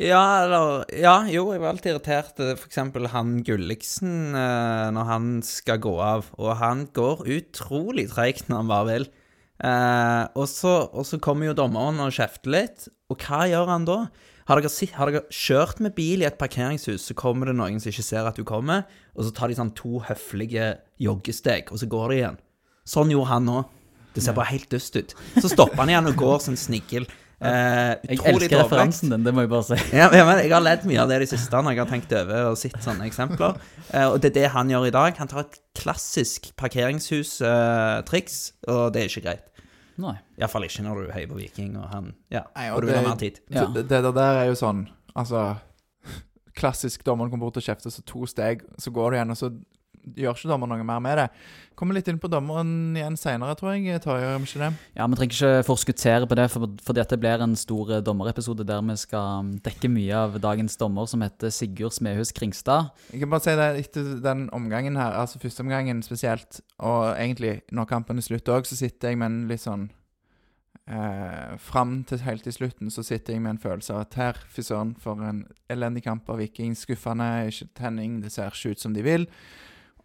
Ja, 0.00 0.22
eller 0.46 0.84
Ja, 0.96 1.18
jo, 1.28 1.50
jeg 1.52 1.60
var 1.60 1.74
alltid 1.74 1.92
irritert. 1.92 2.40
eh, 2.40 2.54
For 2.56 2.70
eksempel 2.70 3.10
han 3.12 3.42
Gulliksen, 3.44 4.34
eh, 4.34 4.88
når 4.96 5.04
han 5.10 5.26
skal 5.44 5.78
gå 5.84 5.92
av. 6.00 6.30
Og 6.38 6.56
han 6.56 6.86
går 6.94 7.26
utrolig 7.28 8.08
treigt 8.14 8.48
når 8.48 8.56
han 8.62 8.72
bare 8.72 8.88
vil. 8.88 9.06
Eh, 9.62 10.24
og, 10.34 10.48
og 10.96 11.04
så 11.06 11.20
kommer 11.20 11.50
jo 11.50 11.58
dommeren 11.58 12.00
og 12.00 12.14
kjefter 12.16 12.50
litt. 12.56 12.88
Og 13.12 13.20
hva 13.20 13.44
gjør 13.50 13.68
han 13.68 13.84
da? 13.84 13.98
Har 14.52 14.60
dere, 14.60 14.68
sitt, 14.68 14.90
har 14.98 15.08
dere 15.08 15.22
kjørt 15.32 15.78
med 15.80 15.94
bil 15.96 16.20
i 16.20 16.26
et 16.28 16.36
parkeringshus, 16.36 17.06
så 17.08 17.14
kommer 17.16 17.48
det 17.48 17.54
noen 17.56 17.78
som 17.80 17.88
ikke 17.88 18.04
ser 18.04 18.26
at 18.28 18.36
du 18.36 18.44
kommer, 18.44 18.82
og 19.16 19.24
så 19.24 19.32
tar 19.32 19.48
de 19.48 19.56
sånn 19.56 19.70
to 19.78 20.02
høflige 20.04 20.74
joggesteg, 21.00 21.72
og 21.72 21.80
så 21.80 21.88
går 21.88 22.12
de 22.12 22.18
igjen. 22.20 22.36
Sånn 22.84 23.12
gjorde 23.14 23.30
han 23.32 23.48
nå. 23.48 23.62
Det 24.12 24.20
ser 24.26 24.36
bare 24.36 24.50
helt 24.52 24.68
dust 24.68 24.92
ut. 25.00 25.14
Så 25.40 25.48
stopper 25.48 25.80
han 25.80 25.88
igjen 25.94 26.10
og 26.10 26.18
går 26.20 26.42
som 26.44 26.58
snigel. 26.60 27.06
Eh, 27.42 27.94
Jeg 28.12 28.20
elsker 28.28 28.60
referansen 28.60 29.08
din, 29.14 29.24
det 29.24 29.32
må 29.34 29.46
jeg 29.46 29.50
bare 29.54 29.64
si. 29.70 29.78
Ja, 29.96 30.10
men 30.12 30.42
jeg 30.44 30.52
har 30.52 30.60
ledd 30.62 30.84
mye 30.86 31.00
av 31.00 31.08
det 31.14 31.22
de 31.24 31.30
siste 31.32 31.62
når 31.64 31.72
jeg 31.74 31.80
har 31.80 31.88
tenkt 31.94 32.12
over 32.20 32.50
og 32.52 32.58
sett 32.60 32.76
sånne 32.84 33.08
eksempler. 33.08 33.56
Eh, 33.88 34.04
og 34.12 34.20
det 34.20 34.34
er 34.34 34.36
det 34.36 34.50
han 34.52 34.68
gjør 34.70 34.90
i 34.90 34.92
dag. 34.94 35.16
Han 35.22 35.30
tar 35.32 35.46
et 35.46 35.56
klassisk 35.80 36.52
parkeringshus-triks, 36.60 38.36
og 38.68 38.92
det 38.94 39.02
er 39.06 39.10
ikke 39.10 39.24
greit. 39.30 39.48
Nei. 40.00 40.14
Iallfall 40.40 40.64
ikke 40.68 40.84
når 40.86 41.02
du 41.02 41.12
heier 41.12 41.28
på 41.28 41.36
Viking, 41.36 41.76
og 41.80 41.88
han 41.92 42.14
Ja, 42.32 42.46
Nei, 42.56 42.70
og 42.70 42.76
og 42.76 42.82
du 42.82 42.86
vil 42.88 42.96
ha 42.96 43.02
mer 43.04 43.18
tid. 43.20 43.40
Ja. 43.52 43.66
Det, 43.66 43.88
det 43.90 44.02
der 44.06 44.12
der 44.16 44.40
er 44.44 44.48
jo 44.48 44.56
sånn 44.58 44.86
Altså 45.14 45.42
Klassisk 46.58 47.04
dommeren 47.04 47.30
kommer 47.30 47.48
bort 47.48 47.60
og 47.60 47.66
kjefter, 47.66 47.92
så 47.92 48.02
to 48.06 48.26
steg, 48.26 48.64
så 48.80 48.90
går 48.92 49.10
du 49.10 49.16
igjen, 49.16 49.30
og 49.34 49.36
så 49.40 49.50
gjør 50.02 50.36
ikke 50.36 50.50
dommeren 50.50 50.74
noe 50.74 50.86
mer 50.86 51.02
med 51.02 51.18
det. 51.20 51.26
Kommer 51.78 51.96
litt 51.96 52.08
inn 52.10 52.18
på 52.20 52.28
dommeren 52.30 52.96
igjen 52.98 53.16
seinere, 53.18 53.54
tror 53.58 53.72
jeg. 53.74 54.00
Tar 54.04 54.20
ikke 54.36 54.60
det? 54.60 54.70
Ja, 54.98 55.06
Vi 55.06 55.18
trenger 55.18 55.36
ikke 55.36 55.66
forskuttere 55.66 56.28
på 56.28 56.38
det, 56.38 56.48
for, 56.52 56.68
for 56.84 56.98
dette 56.98 57.18
blir 57.20 57.42
en 57.44 57.56
stor 57.58 57.94
eh, 57.96 58.02
dommerepisode 58.04 58.66
der 58.68 58.82
vi 58.86 58.98
skal 59.00 59.46
um, 59.46 59.54
dekke 59.64 59.90
mye 59.92 60.18
av 60.26 60.36
dagens 60.42 60.76
dommer, 60.80 61.08
som 61.10 61.24
heter 61.24 61.54
Sigurd 61.54 61.96
Smehus 61.96 62.34
Kringstad. 62.36 62.92
Jeg 63.12 63.22
kan 63.22 63.32
bare 63.32 63.46
si 63.46 63.56
det 63.58 63.70
etter 63.86 64.12
den 64.24 64.46
omgangen 64.52 65.00
her, 65.00 65.16
altså 65.22 65.40
første 65.42 65.64
omgangen 65.64 66.04
spesielt, 66.04 66.60
og 66.78 67.14
egentlig 67.16 67.60
når 67.72 67.90
kampen 67.90 68.20
er 68.20 68.28
slutt 68.28 68.52
òg, 68.52 68.68
så 68.68 68.78
sitter 68.78 69.12
jeg 69.12 69.22
med 69.22 69.30
en 69.30 69.42
litt 69.50 69.64
sånn 69.64 69.88
eh, 70.90 71.56
Fram 71.62 72.02
til 72.08 72.22
helt 72.26 72.44
til 72.46 72.56
slutten 72.56 72.92
så 72.92 73.04
sitter 73.06 73.36
jeg 73.36 73.42
med 73.42 73.56
en 73.56 73.62
følelse 73.62 73.94
av 73.94 74.06
at 74.06 74.20
her, 74.20 74.40
fy 74.52 74.64
søren, 74.66 74.94
for 75.00 75.20
en 75.24 75.44
elendig 75.72 76.04
kamp 76.06 76.28
av 76.30 76.40
Viking. 76.42 76.74
Skuffende, 76.78 77.48
ikke 77.50 77.70
tenning, 77.78 78.20
det 78.22 78.32
ser 78.34 78.52
ikke 78.52 78.74
ut 78.74 78.82
som 78.82 78.96
de 78.96 79.04
vil. 79.06 79.28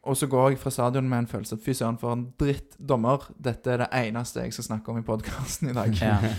Og 0.07 0.15
så 0.17 0.27
går 0.31 0.53
jeg 0.53 0.59
fra 0.61 0.71
stadion 0.71 1.07
med 1.09 1.19
en 1.25 1.27
følelse 1.27 1.57
at 1.57 1.63
fy 1.65 1.73
søren, 1.75 1.97
for 1.99 2.13
en 2.15 2.27
dritt 2.39 2.77
dommer. 2.79 3.25
Dette 3.43 3.73
er 3.73 3.83
det 3.83 3.87
eneste 3.91 4.39
jeg 4.45 4.53
skal 4.55 4.63
snakke 4.71 4.93
om 4.93 5.01
i 5.01 5.05
podkasten 5.07 5.69
i 5.71 5.75
dag. 5.75 5.91
Ja. 6.01 6.17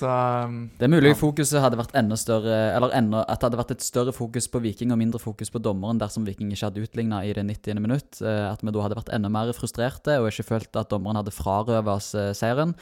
Så 0.00 0.08
um, 0.08 0.70
Det 0.78 0.86
er 0.86 0.92
mulig 0.94 1.10
Ja. 1.10 1.16
fokuset 1.18 1.60
hadde 1.60 1.76
vært 1.76 1.90
enda 1.98 2.16
større 2.16 2.54
Eller 2.76 2.92
enda, 2.96 3.24
at 3.28 3.40
det 3.42 3.48
hadde 3.50 3.58
vært 3.58 3.72
et 3.74 3.82
større 3.84 4.14
fokus 4.16 4.46
på 4.48 4.60
Viking 4.64 4.94
og 4.94 4.98
mindre 5.02 5.18
fokus 5.20 5.50
på 5.52 5.60
dommeren 5.60 5.98
dersom 6.00 6.24
Viking 6.24 6.48
ikke 6.54 6.70
hadde 6.70 6.84
utligna 6.86 7.18
i 7.26 7.34
det 7.36 7.44
90. 7.44 7.82
minutt. 7.82 8.22
eh, 8.22 8.46
At 8.52 8.62
vi 8.64 8.70
da 8.72 8.80
hadde 8.86 8.96
vært 8.96 9.12
enda 9.12 9.28
mer 9.28 9.50
frustrerte 9.52 10.14
og 10.22 10.30
ikke 10.30 10.46
følt 10.54 10.78
at 10.80 10.88
dommeren 10.94 11.18
hadde 11.20 11.34
frarøvet 11.34 11.90
oss 11.92 12.14
eh, 12.14 12.30
seieren. 12.32 12.72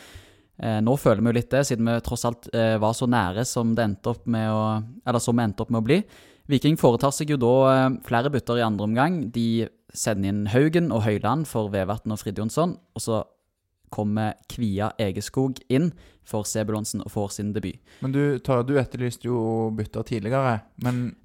Eh, 0.63 0.79
Nå 0.85 0.95
føler 1.01 1.25
vi 1.25 1.33
jo 1.33 1.39
litt 1.41 1.51
det, 1.51 1.65
siden 1.67 1.89
vi 1.91 1.97
tross 2.07 2.25
alt 2.29 2.47
var 2.55 2.95
så 2.95 3.09
nære 3.11 3.43
som 3.49 3.75
det 3.75 3.89
endte 3.89 4.13
opp 4.15 4.27
med 4.31 4.47
å 4.53 4.63
Eller 5.07 5.19
som 5.25 5.35
vi 5.35 5.43
endte 5.49 5.65
opp 5.65 5.71
med 5.75 5.81
å 5.83 5.87
bli. 5.89 5.99
Viking 6.49 6.77
foretar 6.81 7.11
seg 7.13 7.31
jo 7.35 7.37
da 7.41 7.89
flere 8.07 8.31
bytter 8.31 8.61
i 8.61 8.65
andre 8.69 8.87
omgang. 8.87 9.19
De 9.33 9.67
sender 9.95 10.33
inn 10.33 10.47
Haugen 10.53 10.93
og 10.93 11.05
Høyland 11.07 11.47
for 11.49 11.73
Vevatn 11.73 12.15
og 12.15 12.21
Fridtjonsson. 12.23 12.77
Og 12.95 13.05
så 13.05 13.23
kommer 13.95 14.37
Kvia 14.53 14.93
Egeskog 15.01 15.61
inn 15.73 15.93
for 16.29 16.45
Sebulonsen 16.49 17.05
og 17.05 17.13
får 17.15 17.39
sin 17.39 17.55
debut. 17.55 17.79
Men 18.05 18.13
du, 18.13 18.23
Tara, 18.45 18.67
du 18.67 18.77
etterlyste 18.81 19.31
jo 19.31 19.39
bytter 19.77 20.05
tidligere. 20.11 20.59
Men 20.85 21.17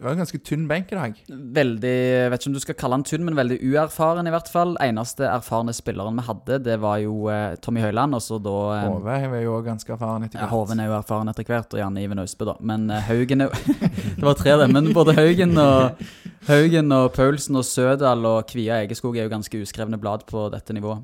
det 0.00 0.06
var 0.06 0.14
en 0.14 0.22
ganske 0.22 0.38
tynn 0.48 0.62
benk 0.64 0.94
i 0.94 0.96
dag. 0.96 1.16
Veldig, 1.28 1.90
jeg 1.92 2.28
vet 2.32 2.40
ikke 2.40 2.48
om 2.48 2.54
du 2.54 2.62
skal 2.62 2.76
kalle 2.80 2.96
han 2.96 3.02
tynn, 3.04 3.24
men 3.26 3.36
veldig 3.36 3.58
uerfaren 3.60 4.30
i 4.30 4.32
hvert 4.32 4.46
fall. 4.48 4.72
Eneste 4.80 5.26
erfarne 5.28 5.74
spilleren 5.76 6.16
vi 6.16 6.24
hadde, 6.24 6.56
det 6.64 6.78
var 6.80 7.02
jo 7.02 7.26
eh, 7.28 7.58
Tommy 7.60 7.82
Høiland, 7.84 8.16
og 8.16 8.24
så 8.24 8.38
da 8.40 8.54
eh, 8.78 8.86
Hove 8.88 9.18
er 9.18 9.44
jo 9.44 9.58
ganske 9.66 9.92
erfaren 9.92 10.24
etter 10.24 10.40
ja, 10.40 10.46
hvert. 10.46 10.54
Hoven 10.54 10.80
er 10.80 10.88
jo 10.88 10.94
erfaren 10.96 11.28
etter 11.28 11.44
hvert, 11.44 11.76
og 11.76 11.82
gjerne 11.82 12.06
Iven 12.06 12.22
Austbø, 12.24 12.48
da. 12.48 12.56
Men 12.72 12.88
eh, 12.88 13.10
Haugen 13.10 13.44
er 13.44 13.50
jo 13.50 13.76
Det 14.22 14.24
var 14.24 14.40
tre 14.40 14.56
dem, 14.62 14.72
men 14.78 14.88
både 14.96 15.18
Haugen 15.20 15.52
og, 15.60 16.00
Haugen 16.48 16.92
og 16.96 17.10
Paulsen 17.12 17.58
og 17.60 17.66
Sødal 17.68 18.24
og 18.24 18.46
Kvia 18.48 18.78
Egeskog 18.80 19.18
er 19.18 19.26
jo 19.26 19.32
ganske 19.32 19.58
uskrevne 19.60 19.98
blad 20.00 20.24
på 20.30 20.46
dette 20.52 20.72
nivået. 20.72 21.02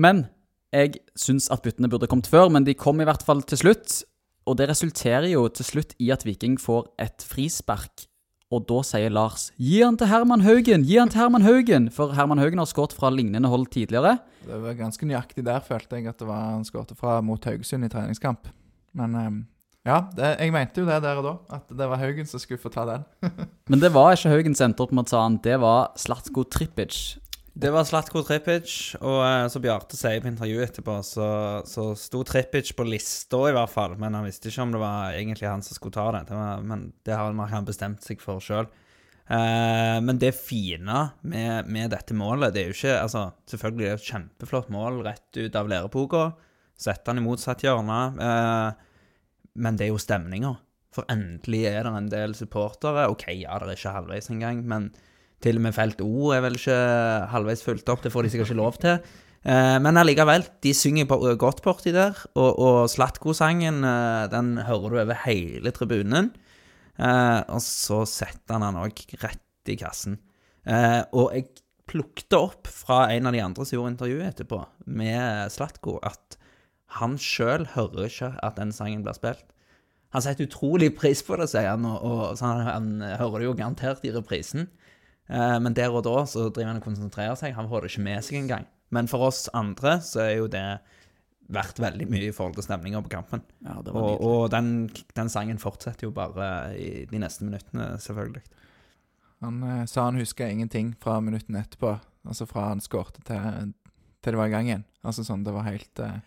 Men 0.00 0.24
jeg 0.72 1.02
syns 1.18 1.50
at 1.52 1.60
byttene 1.60 1.90
burde 1.92 2.08
kommet 2.08 2.30
før, 2.30 2.48
men 2.48 2.64
de 2.64 2.72
kom 2.72 3.02
i 3.02 3.04
hvert 3.04 3.24
fall 3.26 3.42
til 3.44 3.60
slutt. 3.60 3.98
Og 4.48 4.56
det 4.58 4.70
resulterer 4.70 5.28
jo 5.30 5.44
til 5.52 5.68
slutt 5.68 5.92
i 6.00 6.08
at 6.10 6.24
Viking 6.24 6.56
får 6.60 6.88
et 7.04 7.26
frispark. 7.26 8.08
Og 8.52 8.64
da 8.68 8.82
sier 8.84 9.12
Lars 9.12 9.50
'gi 9.56 9.80
han 9.80 9.96
til 9.96 10.08
Herman 10.08 10.42
Haugen', 10.44 10.84
gi 10.84 10.96
han 10.98 11.08
til 11.08 11.20
Herman 11.20 11.42
Haugen! 11.42 11.90
For 11.90 12.12
Herman 12.12 12.38
Haugen 12.38 12.58
har 12.58 12.68
skåret 12.68 12.92
fra 12.92 13.10
lignende 13.10 13.48
hold 13.48 13.66
tidligere. 13.72 14.18
Det 14.44 14.62
var 14.62 14.74
ganske 14.74 15.06
nøyaktig 15.06 15.44
der, 15.44 15.60
følte 15.60 15.96
jeg, 15.96 16.06
at 16.06 16.18
det 16.18 16.28
var 16.28 16.50
han 16.50 16.64
skåret 16.64 16.92
fra 16.96 17.20
mot 17.20 17.44
Haugesund 17.44 17.84
i 17.84 17.88
treningskamp. 17.88 18.48
Men 18.92 19.14
ehm, 19.14 19.46
ja, 19.82 19.96
det, 20.14 20.28
jeg 20.38 20.54
mente 20.54 20.82
jo 20.82 20.86
det 20.86 21.00
der 21.02 21.18
og 21.18 21.26
da, 21.26 21.34
at 21.58 21.72
det 21.74 21.88
var 21.90 21.98
Haugen 21.98 22.28
som 22.30 22.42
skulle 22.42 22.62
få 22.62 22.70
ta 22.70 22.84
den. 22.86 23.06
Men 23.70 23.82
det 23.82 23.90
var 23.94 24.14
ikke 24.14 24.30
Haugen 24.30 24.54
som 24.54 24.70
endte 24.70 24.84
opp 24.84 24.94
med 24.94 25.08
å 25.08 25.10
ta 25.10 25.24
han, 25.24 25.40
det 25.42 25.58
var 25.62 25.90
Slatko 25.98 26.46
Trippic. 26.46 27.00
Det 27.52 27.68
var 27.68 27.84
Slatko 27.84 28.22
Trippic, 28.24 28.74
og 29.02 29.18
eh, 29.26 29.46
som 29.52 29.64
Bjarte 29.64 29.98
sier 29.98 30.22
på 30.24 30.30
intervjuet 30.30 30.70
etterpå, 30.70 30.94
så, 31.04 31.26
så 31.68 31.90
sto 32.00 32.22
Trippic 32.24 32.70
på 32.78 32.86
lista 32.88 33.42
i 33.50 33.56
hvert 33.56 33.72
fall, 33.74 33.98
men 34.00 34.16
han 34.16 34.24
visste 34.24 34.48
ikke 34.48 34.64
om 34.64 34.72
det 34.72 34.80
var 34.80 35.18
egentlig 35.18 35.50
han 35.50 35.66
som 35.66 35.76
skulle 35.76 35.98
ta 35.98 36.06
det. 36.16 36.22
det 36.30 36.38
var, 36.38 36.62
men 36.64 36.86
det 37.04 37.18
har 37.18 37.52
han 37.52 37.68
bestemt 37.68 38.06
seg 38.06 38.22
for 38.24 38.40
sjøl. 38.40 38.70
Eh, 39.26 39.98
men 40.06 40.18
det 40.22 40.32
fine 40.38 41.02
med, 41.20 41.68
med, 41.68 41.90
dette 41.92 42.14
målet, 42.16 42.54
det 42.54 42.62
er 42.62 42.72
jo 42.72 42.74
ikke 42.74 42.96
Altså, 43.00 43.26
selvfølgelig 43.48 43.86
er 43.86 43.92
det 43.92 44.00
et 44.00 44.08
kjempeflott 44.10 44.72
mål 44.74 45.02
rett 45.06 45.42
ut 45.42 45.58
av 45.58 45.70
læreboka. 45.70 46.24
Sette 46.78 47.12
han 47.12 47.20
i 47.20 47.26
motsatt 47.26 47.62
hjørne. 47.66 48.00
Eh, 48.16 48.88
men 49.54 49.78
det 49.78 49.86
er 49.86 49.92
jo 49.92 50.00
stemninga. 50.00 50.54
For 50.92 51.08
endelig 51.12 51.64
er 51.70 51.86
det 51.86 51.92
en 51.96 52.12
del 52.12 52.36
supportere. 52.36 53.08
OK, 53.12 53.26
ja, 53.32 53.56
det 53.60 53.72
er 53.72 53.78
ikke 53.78 53.96
halvveis 53.96 54.30
engang, 54.32 54.60
men 54.68 54.90
til 55.42 55.58
og 55.58 55.64
med 55.64 55.74
felt 55.74 56.02
O 56.04 56.30
er 56.34 56.42
vel 56.44 56.58
ikke 56.58 56.78
halvveis 57.32 57.64
fulgt 57.64 57.90
opp, 57.90 58.02
det 58.04 58.12
får 58.14 58.26
de 58.26 58.32
sikkert 58.32 58.52
ikke 58.52 58.60
lov 58.60 58.78
til. 58.82 58.98
Eh, 59.42 59.78
men 59.82 59.98
allikevel, 59.98 60.44
de 60.62 60.74
synger 60.76 61.08
på, 61.10 61.18
godt 61.40 61.62
borti 61.64 61.94
der, 61.94 62.18
og, 62.36 62.50
og 62.52 62.76
Slatko-sangen 62.92 63.82
eh, 63.88 64.26
den 64.30 64.54
hører 64.68 64.92
du 64.92 65.00
over 65.02 65.18
hele 65.24 65.72
tribunen. 65.74 66.30
Eh, 67.00 67.40
og 67.48 67.62
så 67.64 68.04
setter 68.06 68.58
han 68.58 68.68
den 68.68 68.82
òg 68.84 69.02
rett 69.24 69.72
i 69.72 69.78
kassen. 69.80 70.20
Eh, 70.68 71.00
og 71.16 71.32
jeg 71.34 71.48
plukket 71.90 72.36
opp 72.38 72.70
fra 72.70 73.06
en 73.12 73.26
av 73.28 73.34
de 73.34 73.42
andre 73.42 73.66
som 73.66 73.78
gjorde 73.78 73.94
intervjuet 73.96 74.28
etterpå, 74.30 74.60
med 74.86 75.50
Slatko, 75.52 75.98
at 76.06 76.38
han 76.98 77.16
sjøl 77.20 77.66
hører 77.74 78.08
ikke 78.08 78.30
at 78.44 78.58
den 78.60 78.72
sangen 78.74 79.04
blir 79.04 79.16
spilt. 79.16 79.44
Han 80.12 80.24
setter 80.24 80.44
utrolig 80.44 80.90
pris 80.96 81.22
på 81.24 81.38
det, 81.40 81.48
sier 81.48 81.70
han, 81.70 81.86
og, 81.88 82.02
og 82.04 82.40
han, 82.44 82.66
han, 82.68 82.88
hører 83.20 83.40
det 83.40 83.46
jo 83.46 83.56
garantert 83.56 84.04
i 84.04 84.12
reprisen. 84.12 84.66
Eh, 85.32 85.58
men 85.64 85.76
der 85.76 85.94
og 85.94 86.04
da 86.04 86.26
så 86.28 86.50
driver 86.50 86.74
han 86.74 86.82
og 86.82 86.88
konsentrerer 86.88 87.38
seg. 87.40 87.54
Han 87.56 87.70
får 87.70 87.84
det 87.84 87.92
ikke 87.92 88.08
med 88.08 88.26
seg 88.26 88.42
engang. 88.42 88.66
Men 88.92 89.08
for 89.08 89.30
oss 89.30 89.46
andre 89.56 89.96
så 90.04 90.26
er 90.26 90.34
jo 90.42 90.50
det 90.52 90.66
verdt 91.52 91.80
veldig 91.82 92.06
mye 92.12 92.28
i 92.28 92.34
forhold 92.34 92.58
til 92.58 92.66
stemninga 92.66 93.00
på 93.04 93.12
kampen. 93.12 93.44
Ja, 93.64 93.78
det 93.84 93.94
var 93.94 94.08
og, 94.08 94.24
og 94.24 94.42
den, 94.52 94.90
den, 95.16 95.30
sangen 95.32 95.60
fortsetter 95.60 96.06
jo 96.08 96.12
bare 96.14 96.74
i 96.76 97.06
de 97.08 97.20
neste 97.20 97.48
minuttene, 97.48 97.94
selvfølgelig. 98.00 98.44
Han 99.42 99.62
eh, 99.66 99.84
sa 99.90 100.06
han 100.10 100.20
huska 100.20 100.48
ingenting 100.48 100.92
fra 101.00 101.18
minuttene 101.24 101.64
etterpå. 101.64 101.96
Altså 102.28 102.46
fra 102.46 102.68
han 102.68 102.84
skårte 102.84 103.24
til, 103.26 103.72
til, 104.20 104.28
det 104.28 104.38
var 104.38 104.52
i 104.52 104.54
gang 104.54 104.68
igjen. 104.68 104.84
Altså 105.02 105.24
sånn 105.26 105.42
det 105.46 105.56
var 105.56 105.66
helt 105.66 106.04
eh, 106.04 106.20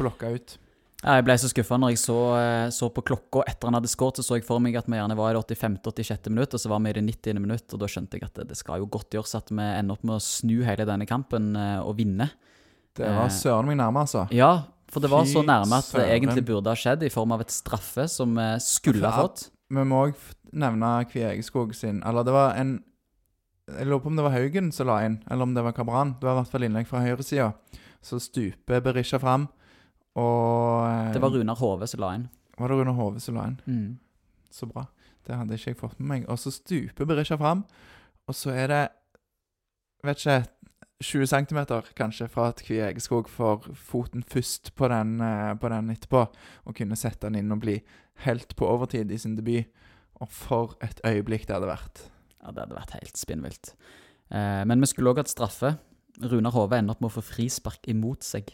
blokka 0.00 0.32
ut. 0.34 0.56
Jeg 1.00 1.24
ble 1.24 1.34
så 1.40 1.48
skuffa 1.48 1.78
når 1.80 1.94
jeg 1.94 2.00
så, 2.02 2.18
eh, 2.36 2.66
så, 2.76 2.90
på 2.92 3.04
klokka 3.08 3.44
etter 3.48 3.70
han 3.70 3.78
hadde 3.78 3.88
skåret. 3.88 4.20
Så 4.20 4.26
så 4.26 4.36
jeg 4.36 4.44
for 4.44 4.60
meg 4.60 4.76
at 4.76 4.88
vi 4.90 4.98
gjerne 4.98 5.16
var 5.16 5.32
i 5.32 5.38
det 5.38 5.56
85.-86. 5.56 6.28
minutt, 6.28 6.56
og 6.56 6.60
så 6.60 6.68
var 6.68 6.82
vi 6.84 6.92
i 6.92 6.96
det 6.98 7.04
90. 7.06 7.40
minutt. 7.40 7.72
Og 7.72 7.80
da 7.80 7.88
skjønte 7.88 8.18
jeg 8.18 8.26
at 8.28 8.36
det, 8.36 8.50
det 8.50 8.58
skal 8.60 8.82
jo 8.82 8.90
godt 8.90 9.16
gjøres 9.16 9.32
at 9.38 9.48
vi 9.48 9.64
ender 9.64 9.96
opp 9.96 10.04
med 10.04 10.18
å 10.18 10.24
snu 10.24 10.58
hele 10.66 10.84
denne 10.88 11.08
kampen 11.08 11.54
eh, 11.56 11.78
og 11.80 11.96
vinne. 12.02 12.28
Det 12.96 13.06
var 13.06 13.30
eh, 13.30 13.32
søren 13.32 13.70
meg 13.70 13.80
nærme, 13.80 14.04
altså. 14.04 14.26
Ja, 14.34 14.66
for 14.92 15.00
det 15.00 15.08
var 15.12 15.24
så 15.30 15.40
nærme 15.46 15.78
at 15.80 15.88
det 15.94 16.04
egentlig 16.10 16.44
burde 16.50 16.72
ha 16.72 16.76
skjedd, 16.76 17.06
i 17.06 17.12
form 17.14 17.32
av 17.32 17.46
et 17.46 17.54
straffe 17.54 18.04
som 18.10 18.34
vi 18.36 18.50
skulle 18.60 19.06
ha 19.08 19.24
fått. 19.24 19.46
Vi 19.70 19.84
må 19.86 20.04
òg 20.08 20.18
nevne 20.50 20.88
Kviegeskog 21.06 21.76
sin 21.78 22.00
Eller 22.02 22.24
det 22.26 22.32
var 22.34 22.56
en 22.58 22.72
Jeg 23.70 23.86
lurer 23.86 24.00
på 24.02 24.10
om 24.10 24.16
det 24.18 24.24
var 24.26 24.34
Haugen 24.34 24.72
som 24.74 24.88
la 24.90 24.96
inn, 25.06 25.20
eller 25.30 25.46
om 25.46 25.54
det 25.54 25.62
var 25.62 25.76
Kabran. 25.76 26.16
Det 26.18 26.26
var 26.26 26.34
i 26.34 26.40
hvert 26.40 26.50
fall 26.50 26.66
innlegg 26.66 26.88
fra 26.90 27.04
høyresida. 27.04 27.52
Så 28.02 28.18
stuper 28.18 28.82
Berisha 28.82 29.20
fram. 29.22 29.46
Og 30.18 31.14
Det 31.14 31.22
var 31.22 31.34
Runar 31.34 31.58
Hove 31.60 31.86
som 31.86 32.00
la 32.00 32.14
inn. 32.18 32.28
Var 32.58 32.68
det 32.68 32.78
Runar 32.80 32.96
Hove 32.98 33.20
som 33.20 33.36
la 33.38 33.46
inn? 33.50 33.60
Mm. 33.66 33.98
Så 34.50 34.66
bra. 34.66 34.86
Det 35.26 35.36
hadde 35.36 35.54
ikke 35.54 35.70
jeg 35.70 35.78
fått 35.78 36.00
med 36.00 36.08
meg. 36.08 36.24
Og 36.28 36.40
så 36.40 36.52
stuper 36.54 37.06
Berisha 37.06 37.38
fram, 37.38 37.64
og 38.26 38.34
så 38.34 38.54
er 38.56 38.72
det 38.72 38.86
Vet 40.00 40.16
ikke 40.16 40.46
20 41.04 41.26
cm 41.28 41.58
kanskje 41.96 42.28
fra 42.28 42.46
at 42.48 42.62
Kvie 42.64 42.86
Egeskog 42.86 43.28
får 43.28 43.66
foten 43.76 44.22
først 44.24 44.74
på 44.76 44.88
den, 44.88 45.20
eh, 45.20 45.54
på 45.54 45.68
den 45.68 45.90
etterpå, 45.90 46.26
og 46.64 46.74
kunne 46.74 46.96
sette 46.96 47.28
den 47.28 47.36
inn 47.40 47.52
og 47.52 47.60
bli 47.60 47.82
helt 48.24 48.56
på 48.56 48.64
overtid 48.64 49.10
i 49.10 49.18
sin 49.18 49.36
debut. 49.36 49.68
Og 50.20 50.28
for 50.28 50.76
et 50.80 51.00
øyeblikk 51.04 51.46
det 51.46 51.56
hadde 51.56 51.68
vært. 51.68 52.10
Ja, 52.42 52.50
det 52.52 52.64
hadde 52.64 52.76
vært 52.76 52.96
helt 52.96 53.16
spinnvilt. 53.16 53.74
Eh, 54.30 54.64
men 54.64 54.80
vi 54.80 54.86
skulle 54.86 55.12
òg 55.12 55.22
hatt 55.22 55.32
straffe. 55.32 55.78
Runar 56.20 56.52
Hove 56.52 56.78
ender 56.78 56.92
opp 56.92 57.00
med 57.00 57.10
å 57.10 57.16
få 57.20 57.24
frispark 57.24 57.88
imot 57.88 58.24
seg. 58.24 58.52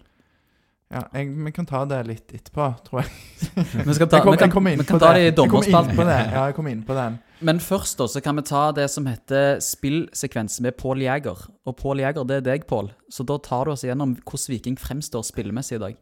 Ja, 0.87 1.01
jeg, 1.19 1.33
Vi 1.35 1.51
kan 1.51 1.67
ta 1.67 1.81
det 1.91 1.99
litt 2.07 2.31
etterpå, 2.31 2.67
tror 2.87 3.03
jeg. 3.03 3.11
Vi 3.89 3.95
skal 3.97 4.07
ta, 4.07 4.21
jeg 4.21 4.27
kom, 4.27 4.37
vi 4.37 4.39
kan, 4.39 4.53
vi 4.79 4.87
kan 4.87 5.01
ta 5.03 5.13
det 5.17 5.25
i 5.27 5.33
dommerspalten. 5.35 5.99
Ja, 6.07 6.45
jeg 6.47 6.55
kom 6.55 6.69
inn 6.71 6.85
på 6.87 6.95
den. 6.95 7.17
Men 7.45 7.59
først 7.61 7.99
da, 7.99 8.07
så 8.09 8.23
kan 8.25 8.39
vi 8.39 8.47
ta 8.49 8.71
det 8.73 8.87
som 8.89 9.05
heter 9.11 9.59
spillsekvens 9.61 10.61
med 10.65 10.79
Pål 10.81 11.03
Jæger. 11.05 11.43
Og 11.67 11.77
Pål 11.77 12.01
Jæger, 12.05 12.29
det 12.31 12.39
er 12.39 12.47
deg, 12.47 12.69
Pål. 12.71 12.93
Så 13.13 13.27
da 13.29 13.37
tar 13.43 13.67
du 13.67 13.75
oss 13.75 13.85
gjennom 13.85 14.15
hvordan 14.23 14.55
Viking 14.55 14.79
fremstår 14.81 15.27
spillemessig 15.27 15.77
i 15.77 15.83
dag. 15.83 15.99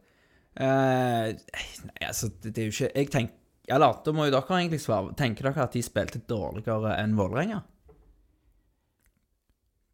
Uh, 0.55 1.33
nei, 1.33 2.05
altså, 2.05 2.29
det, 2.29 2.53
det, 2.55 2.61
er 2.61 2.69
jo 2.69 2.71
ikke 2.71 2.87
Jeg 2.95 3.09
tenker 3.11 3.73
Eller 3.75 3.97
da 4.05 4.11
må 4.15 4.29
jo 4.29 4.31
dere 4.37 4.59
egentlig 4.61 4.79
svare. 4.85 5.11
Tenker 5.19 5.49
dere 5.49 5.65
at 5.65 5.73
de 5.75 5.81
spilte 5.83 6.21
dårligere 6.29 6.93
enn 7.01 7.17
Vålerenga? 7.17 7.65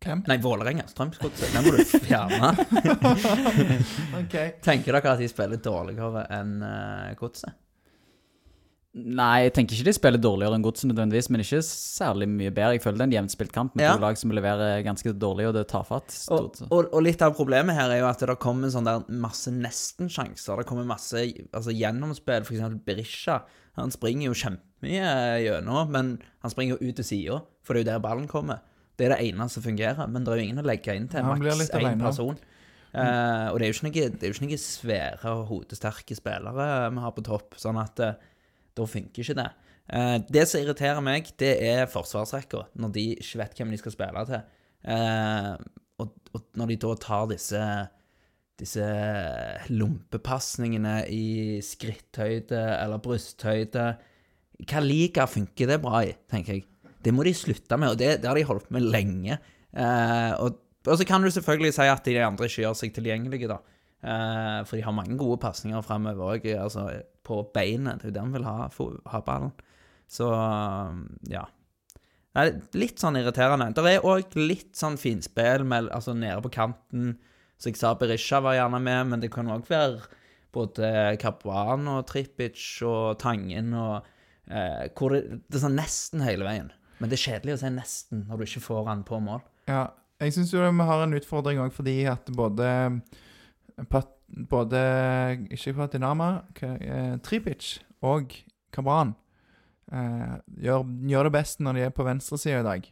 Hvem? 0.01 0.23
Nei, 0.25 0.37
Vålerenga. 0.41 0.87
Strømsgodset. 0.89 1.51
Den 1.53 1.67
må 1.67 1.75
du 1.77 1.83
fjerne. 1.85 2.53
okay. 4.21 4.55
Tenker 4.65 4.97
dere 4.97 5.11
at 5.13 5.21
de 5.21 5.27
spiller 5.29 5.61
dårligere 5.61 6.25
enn 6.33 6.55
uh, 6.65 7.11
Godset? 7.19 7.53
Nei, 8.91 9.45
jeg 9.45 9.53
tenker 9.55 9.77
ikke 9.77 9.87
de 9.87 9.93
spiller 9.95 10.19
dårligere 10.19 10.57
enn 10.57 10.63
Godset 10.65 10.89
nødvendigvis, 10.89 11.29
men 11.31 11.43
ikke 11.45 11.61
særlig 11.63 12.25
mye 12.27 12.49
bedre. 12.51 12.73
Jeg 12.75 12.83
føler 12.83 12.97
det 12.97 13.05
er 13.05 13.09
en 13.11 13.13
jevnspilt 13.19 13.53
kamp 13.55 13.77
med 13.77 13.85
ja. 13.85 13.91
to 13.93 14.03
lag 14.03 14.17
som 14.19 14.33
leverer 14.35 14.81
ganske 14.83 15.13
dårlig, 15.21 15.45
og 15.51 15.53
det 15.55 15.63
tar 15.69 15.85
fatt. 15.87 16.17
Og, 16.33 16.57
og, 16.65 16.89
og, 16.89 16.97
litt 17.05 17.21
av 17.23 17.37
problemet 17.37 17.77
her 17.77 17.93
er 17.93 18.01
jo 18.01 18.09
at 18.09 18.25
det 18.25 18.35
kommer 18.41 18.73
sånn 18.73 18.89
der 18.89 19.05
masse 19.21 19.53
nesten-sjanser. 19.53 20.59
Det 20.59 20.67
kommer 20.67 20.89
masse 20.89 21.23
altså, 21.29 21.71
gjennomspill, 21.71 22.49
f.eks. 22.49 22.81
Berisha. 22.89 23.37
Han 23.79 23.93
springer 23.93 24.27
jo 24.31 24.35
kjempemye 24.41 25.13
gjennom, 25.45 25.93
men 25.93 26.11
han 26.41 26.57
springer 26.57 26.75
jo 26.75 26.89
ut 26.89 26.99
til 26.99 27.09
sida, 27.13 27.39
for 27.63 27.77
det 27.77 27.85
er 27.85 27.85
jo 27.85 27.91
der 27.93 28.03
ballen 28.09 28.27
kommer. 28.33 28.65
Det 29.01 29.07
er 29.07 29.15
det 29.15 29.31
eneste 29.31 29.57
som 29.57 29.65
fungerer, 29.65 30.09
men 30.13 30.25
det 30.25 30.29
er 30.29 30.37
jo 30.37 30.45
ingen 30.45 30.61
å 30.61 30.65
legge 30.69 30.93
inn 30.93 31.07
til 31.09 31.25
maks 31.25 31.71
én 31.73 32.03
person. 32.03 32.37
Uh, 32.91 33.47
og 33.49 33.57
det 33.57 33.65
er, 33.65 33.69
jo 33.69 33.75
ikke 33.77 33.87
noe, 33.87 34.07
det 34.11 34.25
er 34.27 34.29
jo 34.29 34.35
ikke 34.35 34.45
noen 34.45 34.59
svære 34.59 35.31
og 35.31 35.45
hodesterke 35.47 36.15
spillere 36.17 36.65
vi 36.91 37.03
har 37.05 37.13
på 37.15 37.23
topp, 37.23 37.55
sånn 37.57 37.79
at 37.79 38.01
uh, 38.03 38.17
da 38.75 38.87
funker 38.93 39.23
ikke 39.23 39.37
det. 39.39 39.47
Uh, 39.87 40.17
det 40.27 40.43
som 40.51 40.59
irriterer 40.59 40.99
meg, 41.03 41.31
det 41.39 41.53
er 41.65 41.87
forsvarsrekka, 41.89 42.65
når 42.83 42.93
de 42.97 43.05
ikke 43.15 43.41
vet 43.41 43.57
hvem 43.57 43.71
de 43.73 43.79
skal 43.79 43.95
spille 43.95 44.25
til. 44.27 44.43
Og, 46.01 46.13
og, 46.33 46.45
når 46.57 46.71
de 46.71 46.77
da 46.81 46.93
tar 46.99 47.27
disse 47.31 47.63
disse 48.61 48.85
lompepasningene 49.73 50.95
i 51.09 51.61
skritthøyde 51.65 52.59
eller 52.75 53.01
brysthøyde 53.01 53.85
Hva 54.69 54.81
liga 54.83 55.25
funker 55.29 55.71
det 55.71 55.79
bra 55.81 56.03
i, 56.05 56.11
tenker 56.29 56.59
jeg. 56.59 56.67
Det 57.03 57.13
må 57.15 57.25
de 57.25 57.33
slutte 57.35 57.77
med, 57.79 57.93
og 57.93 57.99
det, 58.01 58.17
det 58.21 58.29
har 58.29 58.37
de 58.37 58.47
holdt 58.47 58.71
med 58.73 58.87
lenge. 58.93 59.37
Eh, 59.71 60.33
og, 60.37 60.59
og, 60.85 60.93
så 60.99 61.07
kan 61.07 61.23
du 61.23 61.31
selvfølgelig 61.31 61.75
si 61.77 61.87
at 61.89 62.05
de 62.07 62.17
andre 62.25 62.49
ikke 62.49 62.65
gjør 62.65 62.77
seg 62.77 62.93
tilgjengelige, 62.95 63.49
da. 63.51 63.61
Eh, 64.01 64.59
for 64.65 64.77
de 64.77 64.85
har 64.85 64.95
mange 64.97 65.17
gode 65.19 65.39
pasninger 65.41 65.81
framover 65.85 66.35
òg, 66.35 66.47
altså 66.57 66.87
på 67.27 67.41
beinet. 67.55 68.01
Det 68.01 68.09
er 68.09 68.11
jo 68.11 68.17
der 68.17 68.27
han 68.27 68.37
vil 68.37 68.47
ha, 68.47 68.69
ha 69.13 69.25
ballen. 69.25 69.51
Så 70.11 70.27
ja. 71.31 71.45
Det 72.31 72.43
er 72.45 72.79
litt 72.79 73.01
sånn 73.01 73.19
irriterende. 73.19 73.69
Det 73.75 73.83
er 73.89 74.07
òg 74.07 74.37
litt 74.39 74.73
sånn 74.79 74.97
finspill 74.99 75.65
med, 75.67 75.89
altså 75.91 76.15
nede 76.15 76.39
på 76.43 76.53
kanten. 76.55 77.17
Så 77.59 77.69
jeg 77.69 77.79
sa 77.81 77.93
Berisha 77.99 78.39
var 78.41 78.55
gjerne 78.57 78.79
med, 78.81 79.09
men 79.11 79.23
det 79.23 79.29
kan 79.33 79.51
òg 79.51 79.67
være 79.69 79.99
både 80.55 81.17
Capuan 81.21 81.87
og 81.91 82.05
Trippic 82.09 82.59
og 82.87 83.19
Tangen 83.21 83.75
og 83.77 84.07
eh, 84.51 84.87
hvor 84.97 85.15
det, 85.15 85.41
det 85.47 85.59
er 85.59 85.65
sånn 85.65 85.77
nesten 85.79 86.23
hele 86.25 86.47
veien. 86.47 86.71
Men 87.01 87.09
det 87.09 87.17
er 87.17 87.25
kjedelig 87.25 87.55
å 87.55 87.61
si 87.63 87.73
nesten 87.73 88.23
når 88.29 88.37
du 88.37 88.45
ikke 88.45 88.63
får 88.67 88.87
han 88.91 89.03
på 89.07 89.17
mål. 89.25 89.41
Ja, 89.71 89.87
jeg 90.21 90.35
syns 90.35 90.53
jo 90.53 90.61
vi 90.61 90.85
har 90.85 91.01
en 91.01 91.17
utfordring 91.17 91.61
òg 91.63 91.73
fordi 91.73 92.03
at 92.09 92.29
både 92.37 92.67
Pat, 93.89 94.11
både 94.29 94.81
ikke 95.49 95.73
Patinama, 95.79 96.29
eh, 96.61 97.17
Tripic 97.25 97.79
og 98.05 98.35
Kabran 98.73 99.15
eh, 99.91 100.37
gjør, 100.61 100.85
gjør 101.09 101.27
det 101.27 101.33
best 101.33 101.63
når 101.63 101.77
de 101.77 101.85
er 101.87 101.95
på 101.95 102.05
venstresida 102.05 102.61
i 102.61 102.67
dag. 102.67 102.89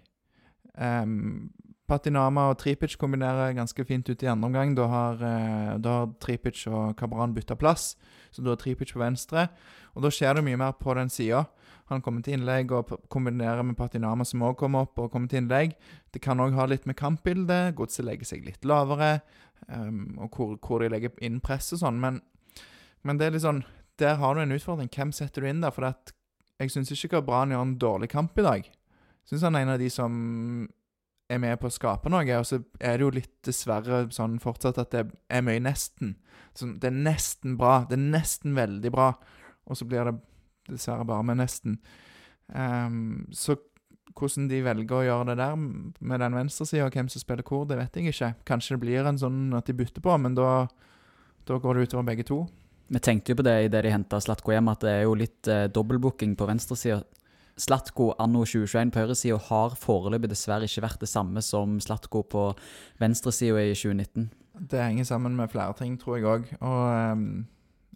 Um, 0.79 1.51
Patinama 1.89 2.46
og 2.51 2.60
Tripic 2.62 2.93
kombinerer 3.01 3.55
ganske 3.58 3.84
fint 3.88 4.10
ut 4.10 4.24
i 4.24 4.29
andre 4.29 4.48
omgang. 4.48 4.75
Da 4.77 4.86
har, 4.88 5.13
eh, 5.15 5.77
da 5.81 5.89
har 6.00 6.13
Tripic 6.22 6.67
og 6.67 6.96
Kabran 6.98 7.34
bytta 7.34 7.55
plass, 7.58 7.96
så 8.31 8.43
da 8.43 8.51
er 8.51 8.62
Tripic 8.62 8.93
på 8.93 9.01
venstre. 9.01 9.50
Og 9.96 10.03
da 10.03 10.10
skjer 10.10 10.36
det 10.36 10.43
mye 10.46 10.58
mer 10.58 10.74
på 10.74 10.93
den 10.96 11.10
sida. 11.10 11.48
Han 11.89 12.01
kommer 12.01 12.22
til 12.22 12.38
innlegg 12.38 12.72
og 12.72 13.10
kombinerer 13.10 13.63
med 13.65 13.75
Patinama, 13.75 14.24
som 14.24 14.41
òg 14.41 14.58
kommer 14.58 14.86
opp 14.86 15.00
og 15.00 15.12
kommer 15.12 15.27
til 15.27 15.41
innlegg. 15.41 15.74
Det 16.13 16.22
kan 16.22 16.38
òg 16.38 16.53
ha 16.53 16.65
litt 16.65 16.86
med 16.86 16.96
kampbildet. 16.96 17.74
Godset 17.75 18.05
legger 18.05 18.25
seg 18.25 18.46
litt 18.46 18.63
lavere, 18.63 19.22
um, 19.67 20.17
og 20.19 20.29
hvor, 20.29 20.58
hvor 20.58 20.79
de 20.79 20.89
legger 20.89 21.12
inn 21.19 21.39
press 21.41 21.74
og 21.74 21.79
sånn. 21.79 22.00
Men, 22.00 22.22
men 23.03 23.17
det 23.17 23.27
er 23.27 23.31
litt 23.31 23.48
sånn 23.48 23.65
Der 24.00 24.15
har 24.15 24.36
du 24.36 24.39
en 24.39 24.51
utfordring. 24.51 24.88
Hvem 24.88 25.12
setter 25.12 25.41
du 25.41 25.50
inn 25.50 25.60
der? 25.60 25.72
For 25.72 25.84
jeg 26.60 26.72
syns 26.72 26.91
ikke 26.93 27.17
Kabran 27.17 27.51
gjør 27.51 27.65
en 27.65 27.79
dårlig 27.81 28.10
kamp 28.10 28.38
i 28.39 28.46
dag. 28.46 28.63
Jeg 28.63 29.34
syns 29.34 29.43
han 29.43 29.55
er 29.55 29.65
en 29.65 29.74
av 29.74 29.81
de 29.81 29.89
som 29.91 30.13
er 31.29 31.41
med 31.41 31.59
på 31.62 31.69
å 31.69 31.74
skape 31.74 32.12
noe. 32.12 32.25
Og 32.39 32.48
så 32.48 32.62
er 32.79 32.98
det 32.98 33.05
jo 33.05 33.13
litt 33.15 33.33
dessverre 33.45 34.05
sånn 34.13 34.39
fortsatt 34.43 34.81
at 34.81 34.93
det 34.95 35.05
er 35.29 35.45
mye 35.45 35.62
nesten. 35.63 36.15
Sånn, 36.57 36.77
det 36.81 36.91
er 36.91 37.00
nesten 37.07 37.57
bra. 37.59 37.83
Det 37.89 37.98
er 37.98 38.05
nesten 38.17 38.57
veldig 38.57 38.93
bra. 38.95 39.13
Og 39.69 39.79
så 39.79 39.88
blir 39.88 40.09
det 40.09 40.17
dessverre 40.69 41.07
bare 41.07 41.25
med 41.25 41.41
nesten. 41.41 41.79
Um, 42.50 43.27
så 43.36 43.57
hvordan 44.17 44.48
de 44.50 44.62
velger 44.65 44.98
å 44.98 45.05
gjøre 45.05 45.27
det 45.31 45.38
der 45.39 45.57
med 45.59 46.24
den 46.24 46.36
venstresida, 46.36 46.88
og 46.88 46.95
hvem 46.95 47.09
som 47.12 47.21
spiller 47.21 47.45
hvor, 47.45 47.67
det 47.69 47.77
vet 47.79 48.00
jeg 48.00 48.13
ikke. 48.13 48.31
Kanskje 48.50 48.75
det 48.75 48.83
blir 48.83 49.07
en 49.07 49.19
sånn 49.21 49.53
at 49.57 49.69
de 49.69 49.75
bytter 49.77 50.03
på, 50.03 50.15
men 50.21 50.36
da, 50.38 50.65
da 51.48 51.59
går 51.62 51.77
det 51.77 51.89
utover 51.89 52.09
begge 52.09 52.25
to. 52.27 52.41
Vi 52.89 53.01
tenkte 53.05 53.31
jo 53.31 53.39
på 53.39 53.45
det 53.45 53.55
idet 53.67 53.83
de 53.86 53.93
henta 53.93 54.19
Slatko 54.21 54.53
hjem, 54.53 54.71
at 54.71 54.83
det 54.83 54.95
er 54.95 55.03
jo 55.05 55.15
litt 55.17 55.50
eh, 55.51 55.67
dobbeltbooking 55.71 56.33
på 56.36 56.48
venstresida. 56.50 57.03
Slatko 57.59 58.13
anno 58.23 58.45
2021 58.47 58.93
på 58.93 59.03
høyresida 59.03 59.39
har 59.49 59.75
foreløpig 59.79 60.31
dessverre 60.31 60.67
ikke 60.69 60.85
vært 60.85 61.01
det 61.03 61.09
samme 61.11 61.43
som 61.43 61.79
Slatko 61.83 62.23
på 62.31 62.45
venstresida 63.01 63.65
i 63.65 63.73
2019. 63.75 64.29
Det 64.71 64.79
henger 64.79 65.07
sammen 65.07 65.35
med 65.35 65.51
flere 65.51 65.75
ting, 65.79 65.97
tror 65.99 66.17
jeg 66.17 66.27
òg. 66.27 66.47
Og 66.59 66.81
ehm, 66.93 67.27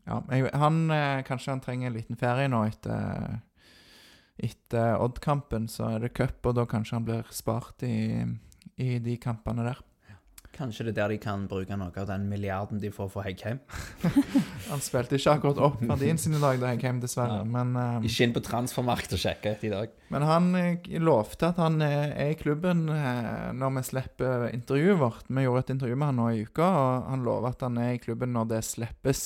ja, 0.08 0.20
han 0.60 0.84
eh, 0.91 1.24
Kanskje 1.27 1.55
han 1.55 1.63
trenger 1.63 1.89
en 1.89 1.98
liten 1.98 2.20
ferie 2.20 2.51
nå 2.51 2.65
etter 2.67 3.39
Etter 4.43 4.98
Odd-kampen, 4.98 5.67
så 5.70 5.91
er 5.93 6.03
det 6.03 6.15
cup, 6.17 6.39
og 6.50 6.55
da 6.58 6.65
kanskje 6.65 6.98
han 6.98 7.03
blir 7.05 7.27
spart 7.32 7.84
i, 7.86 8.25
i 8.82 8.96
de 9.00 9.17
kampene 9.22 9.67
der. 9.67 9.82
Kanskje 10.53 10.86
det 10.86 10.91
er 10.93 10.98
der 11.00 11.13
de 11.15 11.17
kan 11.22 11.48
bruke 11.50 11.74
noe 11.79 11.89
av 11.98 12.05
den 12.05 12.27
milliarden 12.29 12.77
de 12.81 12.91
får 12.93 13.07
for 13.10 13.25
Heggheim. 13.25 13.57
Han 14.72 14.83
spilte 14.86 15.17
ikke 15.17 15.33
akkurat 15.39 15.62
opp 15.65 15.79
verdien 15.89 16.19
sin 16.22 16.36
i 16.38 16.41
dag 16.41 16.60
da 16.62 16.69
Heggheim, 16.69 17.00
dessverre. 17.01 17.39
Ja. 17.41 17.48
Men, 17.55 17.72
um, 17.74 18.05
Ikke 18.05 18.27
inn 18.27 18.36
på 18.36 18.43
transfermarkedet 18.45 19.17
og 19.17 19.24
sjekke 19.24 19.55
etter 19.55 19.69
i 19.69 19.74
dag. 19.74 19.95
men 20.13 20.25
han 20.29 20.50
eh, 20.60 20.91
lovte 21.01 21.50
at 21.50 21.62
han 21.62 21.81
eh, 21.81 22.13
er 22.13 22.33
i 22.36 22.38
klubben 22.38 22.86
når 22.86 23.74
vi 23.79 23.83
slipper 23.88 24.45
intervjuet 24.51 25.00
vårt. 25.01 25.25
Vi 25.27 25.45
gjorde 25.48 25.63
et 25.65 25.74
intervju 25.74 25.98
med 25.98 26.12
han 26.12 26.22
nå 26.22 26.27
i 26.29 26.43
uka, 26.45 26.67
og 26.67 27.10
han 27.10 27.25
lover 27.25 27.50
at 27.50 27.65
han 27.65 27.79
er 27.81 27.95
i 27.95 28.03
klubben 28.03 28.36
når 28.38 28.51
det 28.53 28.62
slippes. 28.67 29.24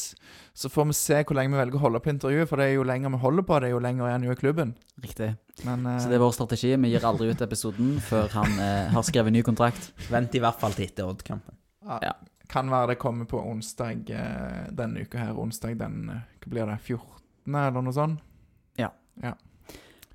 Så 0.56 0.72
får 0.72 0.88
vi 0.94 0.96
se 1.02 1.20
hvor 1.24 1.38
lenge 1.38 1.58
vi 1.58 1.60
velger 1.60 1.82
å 1.82 1.84
holde 1.90 2.04
på 2.04 2.14
intervjuet, 2.14 2.48
for 2.48 2.62
det 2.62 2.70
er 2.70 2.78
jo 2.78 2.88
lenger 2.88 3.14
vi 3.18 3.26
holder 3.26 3.50
på 3.52 3.60
det, 3.64 3.74
jo 3.76 3.84
lenger 3.84 4.08
er 4.08 4.16
han 4.16 4.30
jo 4.30 4.38
i 4.38 4.40
klubben. 4.40 4.78
Riktig. 5.04 5.36
Men 5.66 5.86
uh... 5.86 5.98
Så 6.00 6.12
det 6.12 6.18
er 6.18 6.24
vår 6.24 6.36
strategi. 6.36 6.76
Vi 6.76 6.92
gir 6.92 7.06
aldri 7.08 7.32
ut 7.32 7.42
episoden 7.42 7.96
før 8.10 8.30
han 8.36 8.58
uh, 8.60 8.94
har 8.94 9.06
skrevet 9.08 9.34
ny 9.34 9.44
kontrakt. 9.46 9.92
Vent 10.12 10.36
i 10.38 10.44
hvert 10.44 10.60
fall 10.62 10.76
til 10.78 10.90
etter 10.90 11.10
Odd-kampen. 11.10 11.58
ja, 11.88 12.00
ja. 12.12 12.16
kan 12.52 12.70
være 12.72 12.94
det 12.94 13.00
kommer 13.02 13.26
på 13.30 13.42
onsdag 13.42 14.12
uh, 14.12 14.68
denne 14.76 15.08
uka 15.08 15.22
her. 15.24 15.38
Onsdag 15.40 15.80
den 15.80 16.08
Hva 16.12 16.52
blir 16.52 16.70
det? 16.70 16.80
14., 16.84 17.58
eller 17.58 17.82
noe 17.82 17.96
sånt? 17.96 18.24
Ja 18.78 19.34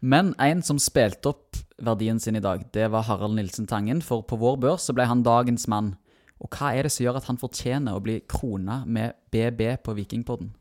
Men 0.01 0.35
en 0.39 0.63
som 0.63 0.79
spilte 0.83 1.33
opp 1.33 1.59
verdien 1.83 2.21
sin 2.21 2.37
i 2.37 2.43
dag, 2.43 2.65
det 2.73 2.89
var 2.91 3.07
Harald 3.09 3.35
Nilsen 3.35 3.67
Tangen. 3.67 4.03
For 4.03 4.23
på 4.23 4.39
vår 4.39 4.57
børs 4.63 4.87
så 4.87 4.95
ble 4.95 5.07
han 5.11 5.25
dagens 5.27 5.67
mann. 5.71 5.95
Og 6.43 6.51
hva 6.51 6.73
er 6.75 6.87
det 6.87 6.93
som 6.95 7.05
gjør 7.07 7.21
at 7.21 7.29
han 7.31 7.39
fortjener 7.39 7.95
å 7.95 8.03
bli 8.03 8.21
krona 8.31 8.83
med 8.87 9.15
BB 9.35 9.79
på 9.87 9.95
Vikingpodden? 9.99 10.53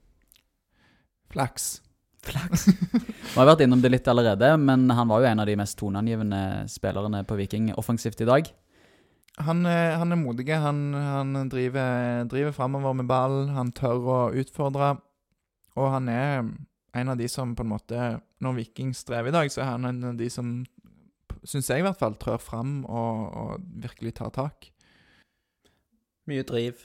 Flaks. 1.32 1.82
Flaks. 2.26 2.68
Vi 3.32 3.38
har 3.40 3.48
vært 3.48 3.64
innom 3.66 3.82
det 3.82 3.90
litt 3.94 4.08
allerede, 4.12 4.52
men 4.62 4.90
han 4.94 5.08
var 5.10 5.24
jo 5.24 5.30
en 5.32 5.40
av 5.42 5.48
de 5.50 5.56
mest 5.58 5.78
toneangivende 5.80 6.42
spillerne 6.70 7.24
på 7.26 7.38
Viking 7.40 7.70
offensivt 7.80 8.22
i 8.22 8.28
dag. 8.30 8.50
Han, 9.42 9.64
er- 9.66 9.96
han 9.98 10.12
er 10.14 10.20
modig. 10.20 10.50
Han, 10.52 10.82
han 10.94 11.32
driver, 11.50 12.26
driver 12.30 12.52
framover 12.54 12.94
med 13.00 13.08
ball. 13.10 13.38
Han 13.56 13.72
tør 13.74 14.04
å 14.12 14.20
utfordre. 14.38 14.92
Og 15.80 15.88
han 15.94 16.10
er 16.12 16.44
en 17.00 17.10
av 17.14 17.18
de 17.18 17.30
som 17.32 17.54
på 17.56 17.64
en 17.64 17.70
måte 17.72 17.98
Når 18.44 18.56
Viking 18.58 18.90
strever 18.98 19.32
i 19.32 19.36
dag, 19.38 19.48
så 19.54 19.62
er 19.64 19.70
han 19.72 19.88
en 19.88 20.04
av 20.12 20.18
de 20.20 20.28
som, 20.34 20.50
syns 21.48 21.70
jeg 21.72 21.80
i 21.80 21.86
hvert 21.88 21.98
fall, 22.02 22.18
trør 22.20 22.42
fram 22.44 22.82
og, 22.84 23.22
og 23.32 23.68
virkelig 23.86 24.18
tar 24.20 24.34
tak. 24.36 24.68
Mye 26.30 26.44
driv, 26.46 26.84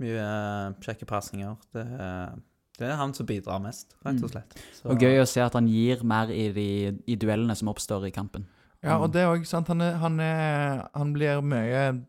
mye 0.00 0.22
eh, 0.22 0.76
kjekke 0.86 1.08
pasninger. 1.10 1.58
Det, 1.74 1.82
er- 1.98 2.38
det 2.78 2.86
er 2.92 2.96
han 2.96 3.12
som 3.14 3.26
bidrar 3.26 3.60
mest, 3.62 3.94
rett 4.04 4.22
og 4.22 4.28
Mm. 4.30 4.32
slett. 4.32 4.54
Så- 4.74 4.90
Og 4.90 4.98
gøy 5.02 5.18
å 5.20 5.26
se 5.28 5.40
at 5.42 5.52
han 5.54 5.66
gir 5.68 6.02
mer 6.04 6.30
i 6.30 6.52
de 6.52 6.98
i 7.06 7.16
duellene 7.16 7.56
som 7.56 7.68
oppstår 7.68 8.06
i 8.06 8.10
kampen. 8.14 8.46
Ja, 8.82 8.98
og 9.02 9.10
det 9.12 9.22
er 9.22 9.32
òg 9.34 9.44
sant. 9.46 9.66
Han, 9.68 9.80
er, 9.82 9.96
han, 9.98 10.20
er, 10.20 10.88
han 10.94 11.12
blir 11.12 11.42
mye 11.42 12.04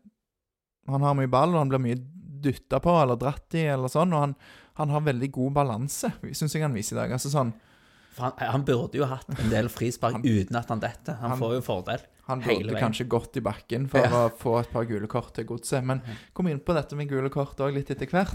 Han 0.88 1.02
har 1.02 1.14
mye 1.14 1.28
ball, 1.30 1.50
og 1.54 1.58
han 1.60 1.68
blir 1.68 1.78
mye 1.82 1.98
dytta 2.40 2.80
på 2.80 2.94
eller 3.02 3.16
dratt 3.16 3.54
i, 3.54 3.66
eller 3.68 3.88
sånn. 3.88 4.12
Og 4.14 4.20
han, 4.20 4.36
han 4.74 4.88
har 4.88 5.00
veldig 5.02 5.30
god 5.30 5.52
balanse, 5.54 6.10
syns 6.32 6.52
jeg 6.54 6.62
han 6.62 6.72
viser 6.74 6.96
i 6.96 7.00
dag. 7.02 7.12
Altså 7.12 7.30
sånn 7.30 7.52
han, 8.18 8.32
han 8.38 8.64
burde 8.64 8.94
jo 8.98 9.04
hatt 9.06 9.28
en 9.38 9.50
del 9.50 9.68
frispark 9.68 10.12
Han- 10.18 10.22
uten 10.24 10.56
at 10.56 10.68
han 10.68 10.80
detter. 10.80 11.14
Han, 11.20 11.30
han- 11.30 11.38
får 11.38 11.54
jo 11.54 11.60
fordel. 11.60 12.00
Han 12.30 12.40
burde 12.44 12.78
kanskje 12.78 13.06
gått 13.10 13.36
i 13.36 13.42
bakken 13.44 13.88
for 13.90 14.00
Ja. 14.06 14.24
å 14.24 14.32
få 14.40 14.54
et 14.60 14.70
par 14.72 14.86
gule 14.88 15.08
kort 15.10 15.32
til 15.36 15.44
godset. 15.48 15.82
Men 15.84 16.00
kom 16.36 16.48
inn 16.48 16.60
på 16.62 16.74
dette 16.76 16.96
med 16.98 17.08
gule 17.10 17.28
kort 17.34 17.58
òg 17.60 17.74
litt 17.76 17.90
etter 17.90 18.06
hvert. 18.10 18.34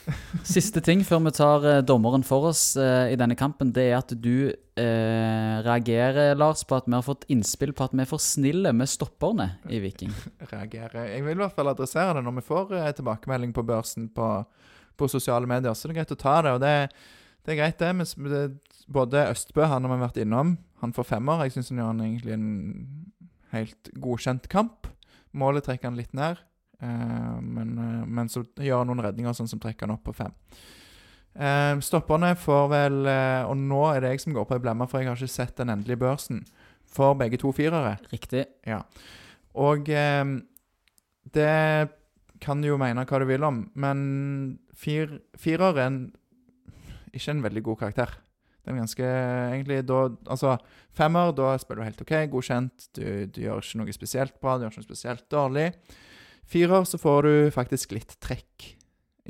Siste 0.46 0.82
ting 0.84 1.02
før 1.06 1.24
vi 1.26 1.32
tar 1.36 1.64
eh, 1.70 1.80
dommeren 1.86 2.24
for 2.26 2.50
oss 2.52 2.76
eh, 2.80 3.12
i 3.14 3.18
denne 3.20 3.36
kampen, 3.40 3.72
det 3.76 3.86
er 3.90 3.98
at 3.98 4.12
du 4.20 4.50
eh, 4.50 5.56
reagerer, 5.66 6.34
Lars, 6.38 6.62
på 6.64 6.78
at 6.78 6.86
vi 6.88 6.96
har 6.96 7.04
fått 7.06 7.24
innspill 7.32 7.72
på 7.76 7.84
at 7.88 7.94
vi 7.96 8.04
er 8.04 8.10
for 8.10 8.22
snille 8.22 8.72
med 8.76 8.88
stopperne 8.90 9.50
i 9.68 9.80
Viking. 9.82 10.12
reagerer. 10.52 11.10
Jeg 11.14 11.24
vil 11.26 11.36
i 11.38 11.42
hvert 11.42 11.56
fall 11.56 11.72
adressere 11.72 12.16
det 12.18 12.24
når 12.26 12.38
vi 12.40 12.46
får 12.48 12.74
eh, 12.78 12.90
tilbakemelding 13.00 13.54
på 13.56 13.64
børsen 13.68 14.08
på, 14.14 14.30
på 15.00 15.08
sosiale 15.10 15.48
medier. 15.50 15.74
Så 15.74 15.88
det 15.88 15.96
er 15.96 16.02
greit 16.02 16.16
å 16.16 16.20
ta 16.20 16.36
det. 16.46 16.56
Og 16.58 16.60
det, 16.64 16.74
det 17.46 17.54
er 17.54 17.60
greit, 17.62 17.78
det. 17.80 17.92
Men 17.96 18.58
både 18.90 19.28
Østbø, 19.30 19.64
han 19.70 19.86
har 19.86 19.94
vi 19.96 20.02
vært 20.04 20.20
innom, 20.24 20.56
han 20.82 20.92
får 20.96 21.06
femmer. 21.12 21.44
Jeg 21.46 21.54
syns 21.58 21.70
han 21.72 21.78
gjør 21.82 21.90
en, 21.94 22.02
egentlig 22.06 22.34
en 22.34 22.48
helt 23.54 23.90
godkjent 24.00 24.48
kamp. 24.50 24.88
Målet 25.36 25.66
trekker 25.66 25.90
han 25.90 25.98
litt 25.98 26.14
ned, 26.16 26.40
eh, 26.82 27.38
men, 27.40 27.78
eh, 27.78 28.06
men 28.06 28.28
så 28.28 28.42
gjør 28.58 28.82
han 28.82 28.90
noen 28.90 29.04
redninger 29.04 29.36
sånn 29.36 29.50
som 29.50 29.62
trekker 29.62 29.86
han 29.86 29.96
opp 29.96 30.04
på 30.08 30.16
fem. 30.16 30.34
Eh, 31.30 31.78
stopperne 31.78 32.34
får 32.34 32.64
vel 32.68 33.06
Og 33.46 33.56
nå 33.56 33.94
er 33.94 34.00
det 34.00 34.10
jeg 34.10 34.20
som 34.20 34.32
går 34.34 34.48
på 34.48 34.54
ei 34.54 34.64
blemme, 34.64 34.88
for 34.88 34.98
jeg 34.98 35.08
har 35.08 35.16
ikke 35.16 35.28
sett 35.28 35.56
den 35.56 35.70
endelige 35.70 36.02
børsen. 36.02 36.44
For 36.90 37.14
begge 37.14 37.38
to 37.38 37.52
firere. 37.52 37.98
Riktig. 38.10 38.46
Ja. 38.66 38.82
Og 39.54 39.84
det 39.84 41.90
kan 42.40 42.60
du 42.60 42.68
jo 42.68 42.78
mene 42.78 43.06
hva 43.06 43.18
du 43.20 43.26
vil 43.26 43.44
om, 43.44 43.70
men 43.74 44.58
fir, 44.74 45.20
firer 45.36 45.76
er 45.76 45.86
en, 45.86 46.12
ikke 47.12 47.30
en 47.30 47.42
veldig 47.42 47.62
god 47.62 47.78
karakter. 47.78 48.10
Det 48.70 48.84
ganske 48.84 49.06
egentlig 49.06 49.80
da 49.88 50.02
Altså, 50.30 50.56
femmer, 50.96 51.32
da 51.36 51.54
spiller 51.58 51.82
du 51.82 51.88
helt 51.88 52.04
OK, 52.04 52.14
godkjent. 52.32 52.90
Du, 52.96 53.04
du 53.26 53.40
gjør 53.42 53.64
ikke 53.64 53.80
noe 53.82 53.96
spesielt 53.96 54.36
bra, 54.42 54.56
du 54.56 54.64
gjør 54.66 54.74
ikke 54.74 54.84
noe 54.84 54.90
spesielt 54.90 55.26
dårlig. 55.32 55.66
Firer, 56.50 56.86
så 56.88 56.98
får 56.98 57.26
du 57.26 57.34
faktisk 57.54 57.92
litt 57.94 58.16
trekk 58.22 58.70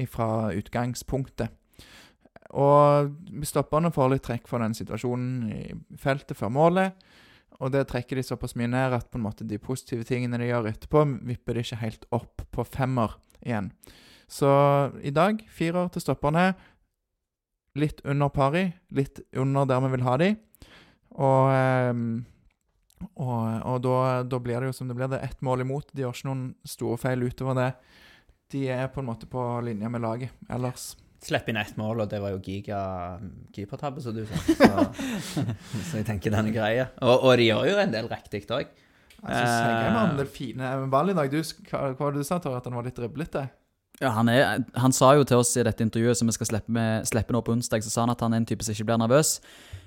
fra 0.08 0.50
utgangspunktet. 0.56 1.50
Og 2.56 3.10
stopperne 3.46 3.92
får 3.94 4.14
litt 4.14 4.24
trekk 4.26 4.48
fra 4.50 4.62
den 4.62 4.74
situasjonen 4.74 5.50
i 5.54 5.64
feltet 6.00 6.38
før 6.38 6.52
målet. 6.54 7.10
Og 7.60 7.72
det 7.74 7.84
trekker 7.90 8.16
de 8.16 8.24
såpass 8.24 8.56
mye 8.56 8.70
ned 8.72 8.96
at 8.96 9.10
på 9.12 9.20
en 9.20 9.26
måte 9.26 9.44
de 9.46 9.60
positive 9.60 10.06
tingene 10.08 10.38
de 10.40 10.48
gjør 10.48 10.70
etterpå, 10.70 11.04
vipper 11.28 11.58
de 11.58 11.64
ikke 11.66 11.82
helt 11.82 12.06
opp 12.16 12.46
på 12.54 12.64
femmer 12.64 13.18
igjen. 13.44 13.70
Så 14.30 14.48
i 15.02 15.12
dag 15.12 15.42
firer 15.50 15.90
til 15.92 16.04
stopperne. 16.04 16.52
Litt 17.78 18.00
under 18.02 18.32
pari, 18.34 18.64
litt 18.96 19.20
under 19.38 19.68
der 19.70 19.82
vi 19.84 19.92
vil 19.92 20.06
ha 20.06 20.16
de. 20.18 20.30
Og, 21.14 21.50
ehm, 21.54 22.08
og, 23.14 23.36
og 23.66 23.76
da, 23.84 23.96
da 24.26 24.40
blir 24.42 24.58
det 24.58 24.72
jo 24.72 24.78
som 24.80 24.90
det 24.90 24.96
blir. 24.98 25.10
Det 25.12 25.20
er 25.20 25.30
ett 25.30 25.44
mål 25.46 25.62
imot. 25.66 25.92
De 25.94 26.02
gjør 26.02 26.16
ikke 26.16 26.30
noen 26.30 26.48
store 26.66 26.98
feil 27.00 27.22
utover 27.26 27.58
det. 27.60 27.70
De 28.50 28.64
er 28.74 28.90
på 28.90 29.02
en 29.02 29.08
måte 29.12 29.30
på 29.30 29.44
linje 29.62 29.90
med 29.92 30.02
laget 30.02 30.50
ellers. 30.50 30.92
Slipp 31.20 31.50
inn 31.52 31.58
ett 31.60 31.76
mål, 31.76 32.00
og 32.02 32.10
det 32.10 32.18
var 32.22 32.32
jo 32.32 32.40
giga 32.40 32.80
keepertabbe, 33.52 34.00
som 34.00 34.16
du 34.16 34.22
sa. 34.24 34.86
Så, 35.30 35.44
så 35.44 35.98
jeg 36.00 36.06
tenker 36.08 36.32
den 36.32 36.48
er 36.48 36.54
grei. 36.54 36.72
Og, 37.04 37.26
og 37.28 37.34
de 37.36 37.50
gjør 37.50 37.66
jo 37.68 37.82
en 37.82 37.92
del 37.92 38.08
riktig 38.08 38.46
òg. 38.48 38.70
Jeg 39.20 39.36
synes 39.36 39.50
jeg 39.52 39.92
har 39.92 40.06
en 40.08 40.16
del 40.16 40.30
fine 40.32 40.70
ball 40.90 41.12
i 41.12 41.16
dag. 41.16 41.28
Du, 41.28 41.40
hva, 41.68 41.90
hva 41.92 42.06
var 42.06 42.14
det 42.14 42.22
du 42.22 42.26
sa, 42.26 42.38
Tore? 42.40 42.56
At 42.62 42.68
han 42.70 42.78
var 42.78 42.86
litt 42.88 42.96
driblete? 42.96 43.44
Ja, 44.00 44.14
han, 44.16 44.30
er, 44.32 44.62
han 44.80 44.94
sa 44.96 45.10
jo 45.12 45.26
til 45.28 45.42
oss 45.42 45.50
i 45.60 45.64
dette 45.66 45.84
intervjuet 45.84 46.16
som 46.16 46.30
vi 46.30 46.32
skal 46.32 46.48
slippe, 46.48 46.72
med, 46.72 47.04
slippe 47.08 47.34
nå 47.36 47.42
på 47.44 47.52
onsdag, 47.52 47.82
så 47.84 47.90
sa 47.92 48.06
han 48.06 48.12
at 48.14 48.22
han 48.24 48.32
er 48.32 48.40
en 48.40 48.46
type 48.48 48.64
som 48.64 48.72
ikke 48.72 48.86
blir 48.88 49.00
nervøs. 49.02 49.34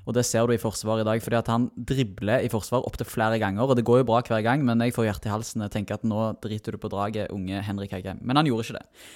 Og 0.06 0.14
det 0.14 0.26
ser 0.28 0.46
du 0.46 0.54
i 0.54 0.62
forsvaret 0.62 1.02
i 1.02 1.08
dag, 1.08 1.24
fordi 1.24 1.40
at 1.40 1.50
han 1.50 1.66
dribler 1.90 2.46
i 2.46 2.52
forsvar 2.54 2.86
opptil 2.86 3.10
flere 3.10 3.40
ganger. 3.42 3.66
Og 3.66 3.80
det 3.80 3.86
går 3.88 4.04
jo 4.04 4.08
bra 4.12 4.20
hver 4.22 4.44
gang, 4.46 4.62
men 4.68 4.84
jeg 4.86 4.94
får 4.94 5.08
hjertet 5.08 5.30
i 5.32 5.34
halsen 5.34 5.66
og 5.66 5.74
tenker 5.74 5.98
at 5.98 6.06
nå 6.06 6.28
driter 6.44 6.76
du 6.76 6.82
på 6.84 6.92
draget, 6.94 7.34
unge 7.34 7.64
Henrik 7.66 7.96
Hegge. 7.96 8.14
Men 8.22 8.38
han 8.38 8.52
gjorde 8.52 8.68
ikke 8.68 8.84
det. 8.84 9.08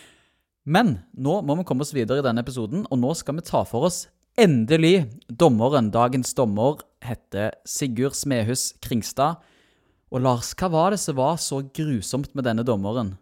Men 0.66 0.96
nå 1.14 1.38
må 1.46 1.60
vi 1.60 1.68
komme 1.68 1.86
oss 1.86 1.94
videre 1.94 2.24
i 2.24 2.26
denne 2.26 2.42
episoden, 2.42 2.88
og 2.90 2.98
nå 2.98 3.14
skal 3.20 3.38
vi 3.38 3.46
ta 3.46 3.62
for 3.70 3.92
oss 3.92 4.08
endelig 4.38 5.12
dommeren. 5.30 5.92
Dagens 5.94 6.34
dommer 6.38 6.82
heter 7.06 7.54
Sigurd 7.70 8.18
Smehus 8.18 8.72
Kringstad. 8.82 9.46
Og 10.10 10.26
Lars, 10.26 10.56
hva 10.58 10.74
var 10.74 10.94
det 10.94 11.04
som 11.04 11.18
var 11.22 11.38
så 11.42 11.62
grusomt 11.76 12.34
med 12.34 12.50
denne 12.50 12.66
dommeren? 12.66 13.14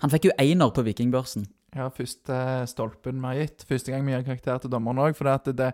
Han 0.00 0.12
fikk 0.12 0.30
jo 0.30 0.36
einer 0.40 0.70
på 0.74 0.84
Vikingbørsen. 0.86 1.46
Ja, 1.76 1.86
første 1.94 2.36
stolpen 2.66 3.20
vi 3.22 3.28
har 3.28 3.42
gitt. 3.44 3.64
Første 3.68 3.92
gang 3.92 4.06
vi 4.06 4.14
gir 4.14 4.24
karakter 4.26 4.62
til 4.62 4.72
dommeren 4.72 5.02
òg. 5.04 5.14
For 5.18 5.28
det, 5.28 5.54
det, 5.58 5.72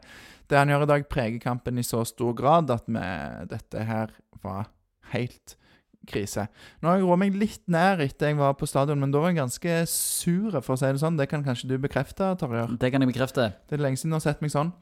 det, 0.50 0.58
han 0.58 0.72
gjør 0.72 0.84
i 0.84 0.90
dag, 0.92 1.06
preger 1.12 1.38
kampen 1.42 1.80
i 1.80 1.86
så 1.86 2.02
stor 2.08 2.34
grad 2.36 2.72
at 2.74 2.84
vi, 2.90 3.04
dette 3.52 3.86
her 3.88 4.12
var 4.42 4.68
helt 5.14 5.56
krise. 6.06 6.46
Nå 6.80 6.90
har 6.90 7.00
jeg 7.00 7.06
roet 7.06 7.22
meg 7.22 7.38
litt 7.38 7.64
ned 7.72 8.02
etter 8.04 8.30
jeg 8.30 8.38
var 8.38 8.54
på 8.58 8.68
stadion, 8.68 9.00
men 9.02 9.14
da 9.14 9.22
var 9.22 9.32
jeg 9.32 9.40
ganske 9.40 9.78
sur, 9.90 10.58
for 10.60 10.76
å 10.76 10.80
si 10.80 10.90
det 10.90 11.02
sånn. 11.02 11.18
Det 11.18 11.28
kan 11.30 11.46
kanskje 11.46 11.72
du 11.72 11.78
bekrefte, 11.82 12.28
Torjer? 12.40 12.76
Det 12.78 12.92
kan 12.92 13.02
jeg 13.02 13.10
bekrefte. 13.10 13.48
Det 13.66 13.78
er 13.78 13.86
lenge 13.86 14.00
siden 14.00 14.14
du 14.14 14.20
har 14.20 14.26
sett 14.26 14.44
meg 14.44 14.54
sånn. 14.54 14.74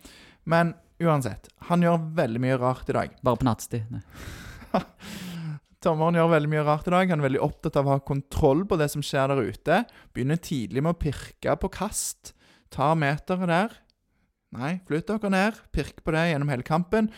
Men 0.50 0.74
uansett, 1.02 1.48
han 1.70 1.84
gjør 1.84 2.10
veldig 2.18 2.42
mye 2.42 2.58
rart 2.60 2.90
i 2.90 2.98
dag. 2.98 3.14
Bare 3.24 3.40
på 3.40 3.48
nattestid. 3.48 4.02
Tommeren 5.84 6.16
gjør 6.16 6.30
veldig 6.32 6.48
mye 6.48 6.64
rart 6.64 6.86
i 6.88 6.92
dag. 6.94 7.10
Han 7.12 7.20
er 7.20 7.26
veldig 7.26 7.42
opptatt 7.44 7.76
av 7.76 7.88
å 7.88 7.96
ha 7.98 8.02
kontroll 8.08 8.62
på 8.68 8.78
det 8.80 8.88
som 8.92 9.02
skjer 9.04 9.28
der 9.28 9.50
ute. 9.52 9.80
Begynner 10.16 10.40
tidlig 10.40 10.80
med 10.80 10.94
å 10.94 11.00
pirke 11.02 11.56
på 11.60 11.68
kast. 11.74 12.32
Tar 12.72 12.96
meteret 12.96 13.50
der. 13.50 13.74
Nei, 14.54 14.78
flytt 14.88 15.10
dere 15.10 15.32
ned. 15.34 15.58
Pirk 15.76 16.00
på 16.00 16.14
det 16.14 16.22
gjennom 16.30 16.52
hele 16.52 16.64
kampen. 16.64 17.10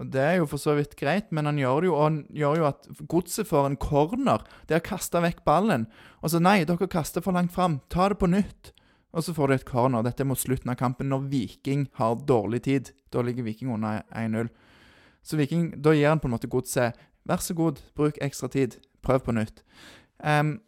Og 0.00 0.10
Det 0.12 0.20
er 0.20 0.36
jo 0.40 0.48
for 0.48 0.60
så 0.60 0.74
vidt 0.76 0.96
greit, 1.00 1.28
men 1.32 1.48
han 1.48 1.58
gjør 1.60 1.80
det 1.80 1.88
jo, 1.88 1.96
og 1.96 2.04
han 2.06 2.20
gjør 2.32 2.60
jo 2.60 2.68
at 2.70 2.86
godset 3.08 3.48
får 3.48 3.66
en 3.68 3.80
corner. 3.80 4.44
Det 4.68 4.76
har 4.76 4.84
kasta 4.84 5.20
vekk 5.24 5.42
ballen. 5.44 5.86
Og 6.20 6.32
så 6.32 6.40
nei, 6.40 6.62
dere 6.68 6.88
kaster 6.92 7.24
for 7.24 7.36
langt 7.36 7.52
fram. 7.56 7.80
Ta 7.92 8.08
det 8.12 8.20
på 8.20 8.28
nytt. 8.28 8.72
Og 9.16 9.24
så 9.26 9.34
får 9.36 9.48
de 9.48 9.58
et 9.58 9.68
corner. 9.68 10.04
Dette 10.04 10.24
er 10.24 10.28
mot 10.28 10.40
slutten 10.40 10.72
av 10.72 10.78
kampen, 10.80 11.08
når 11.08 11.28
Viking 11.32 11.88
har 12.00 12.20
dårlig 12.28 12.64
tid. 12.68 12.92
Da 13.12 13.24
ligger 13.24 13.48
Viking 13.48 13.72
under 13.72 14.04
1-0. 14.12 14.52
Så 15.22 15.36
Viking, 15.36 15.70
da 15.82 15.92
gir 15.92 16.08
han 16.08 16.20
på 16.20 16.30
en 16.30 16.36
måte 16.36 16.48
godset 16.48 16.96
Vær 17.28 17.42
så 17.44 17.54
god, 17.54 17.80
bruk 17.96 18.18
ekstra 18.22 18.48
tid. 18.48 18.78
Prøv 19.04 19.22
på 19.24 19.34
nytt. 19.36 19.62
Um, 20.20 20.58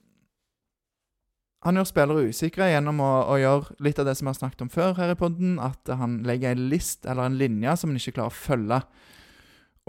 han 1.62 1.79
gjør 1.79 1.87
spillere 1.87 2.27
usikre 2.33 2.73
gjennom 2.73 2.99
å, 3.05 3.11
å, 3.31 3.38
gjøre 3.38 3.77
litt 3.87 4.01
av 4.03 4.09
det 4.09 4.17
som 4.19 4.27
vi 4.27 4.33
har 4.33 4.38
snakket 4.41 4.65
om 4.65 4.71
før 4.73 4.97
her 4.99 5.12
i 5.12 5.19
podden, 5.19 5.59
at 5.62 5.93
han 5.95 6.21
legger 6.27 6.57
en 6.57 6.69
list 6.73 7.07
eller 7.07 7.29
en 7.29 7.38
linje 7.38 7.77
som 7.79 7.93
han 7.93 8.01
ikke 8.01 8.17
klarer 8.17 8.33
å 8.33 8.41
følge. 8.41 8.81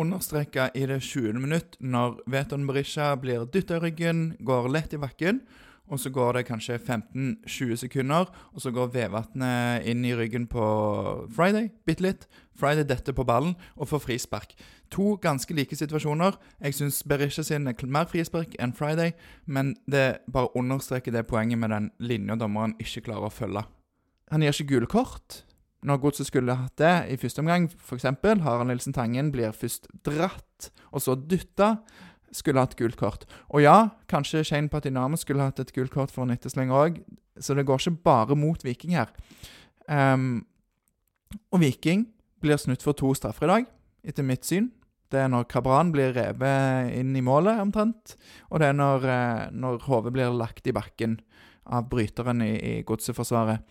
Understreka 0.03 0.67
i 0.77 0.85
det 0.89 0.99
20. 1.05 1.39
minutt, 1.41 1.77
når 1.81 2.19
Veton 2.29 2.67
Berisha 2.69 3.11
blir 3.21 3.47
dytta 3.49 3.79
i 3.79 3.87
ryggen, 3.87 4.21
går 4.45 4.69
lett 4.73 4.93
i 4.93 5.01
bakken, 5.01 5.41
og 5.91 5.99
så 5.99 6.09
går 6.09 6.37
det 6.37 6.45
kanskje 6.47 6.77
15-20 6.79 7.75
sekunder, 7.75 8.29
og 8.53 8.61
så 8.61 8.71
går 8.71 8.91
Vevatnet 8.93 9.85
inn 9.89 10.05
i 10.05 10.13
ryggen 10.15 10.47
på 10.47 10.63
Friday, 11.35 11.69
bitte 11.85 12.05
litt. 12.05 12.27
Friday 12.55 12.85
detter 12.87 13.13
på 13.13 13.25
ballen 13.27 13.55
og 13.75 13.89
får 13.91 14.03
frispark. 14.05 14.55
To 14.93 15.15
ganske 15.21 15.53
like 15.53 15.75
situasjoner. 15.75 16.37
Jeg 16.61 16.77
syns 16.77 17.03
Berisha 17.03 17.43
sin 17.43 17.67
er 17.67 17.85
mer 17.85 18.07
frispark 18.09 18.55
enn 18.59 18.73
Friday, 18.73 19.13
men 19.45 19.75
det 19.91 20.23
bare 20.31 20.53
understreker 20.55 21.11
det 21.11 21.27
poenget 21.27 21.59
med 21.59 21.73
den 21.73 21.91
linja 21.99 22.37
dommeren 22.39 22.77
ikke 22.79 23.09
klarer 23.09 23.27
å 23.27 23.33
følge. 23.33 23.65
Han 24.31 24.41
gir 24.41 24.55
ikke 24.55 24.71
gule 24.71 24.89
kort. 24.89 25.43
Når 25.83 25.99
Godset 25.99 26.29
skulle 26.29 26.55
hatt 26.55 26.77
det 26.79 26.93
i 27.11 27.17
første 27.19 27.43
omgang, 27.43 27.67
f.eks. 27.67 28.05
Harald 28.23 28.69
Nilsen 28.69 28.95
Tangen 28.95 29.33
blir 29.33 29.51
først 29.51 29.89
dratt, 30.05 30.69
og 30.95 31.03
så 31.03 31.17
dytta 31.19 31.73
skulle 32.33 32.63
hatt 32.63 32.77
gult 32.79 32.97
kort. 32.99 33.27
Og 33.53 33.63
ja, 33.63 33.93
kanskje 34.09 34.43
Shane 34.47 34.71
Patinamo 34.71 35.19
skulle 35.19 35.45
hatt 35.45 35.61
et 35.61 35.73
gult 35.75 35.93
kort 35.93 36.13
for 36.13 36.25
en 36.25 36.33
etterslenger 36.35 36.75
òg, 36.75 37.01
så 37.39 37.55
det 37.57 37.65
går 37.67 37.81
ikke 37.81 38.03
bare 38.05 38.37
mot 38.37 38.63
Viking 38.65 38.95
her. 38.97 39.13
Um, 39.87 40.45
og 41.53 41.63
Viking 41.63 42.07
blir 42.43 42.59
snutt 42.61 42.83
for 42.85 42.97
to 42.97 43.13
straffer 43.17 43.47
i 43.47 43.53
dag, 43.53 43.67
etter 44.03 44.25
mitt 44.27 44.45
syn. 44.47 44.71
Det 45.13 45.21
er 45.21 45.29
når 45.29 45.45
Kabran 45.49 45.91
blir 45.93 46.15
revet 46.15 46.93
inn 46.97 47.13
i 47.15 47.21
målet, 47.21 47.61
omtrent. 47.61 48.15
Og 48.49 48.61
det 48.61 48.71
er 48.71 48.77
når, 48.77 49.05
eh, 49.05 49.43
når 49.53 49.83
hodet 49.85 50.13
blir 50.15 50.33
lagt 50.33 50.67
i 50.67 50.73
bakken 50.73 51.19
av 51.69 51.85
bryteren 51.91 52.41
i, 52.41 52.53
i 52.57 52.73
Godset-forsvaret. 52.87 53.61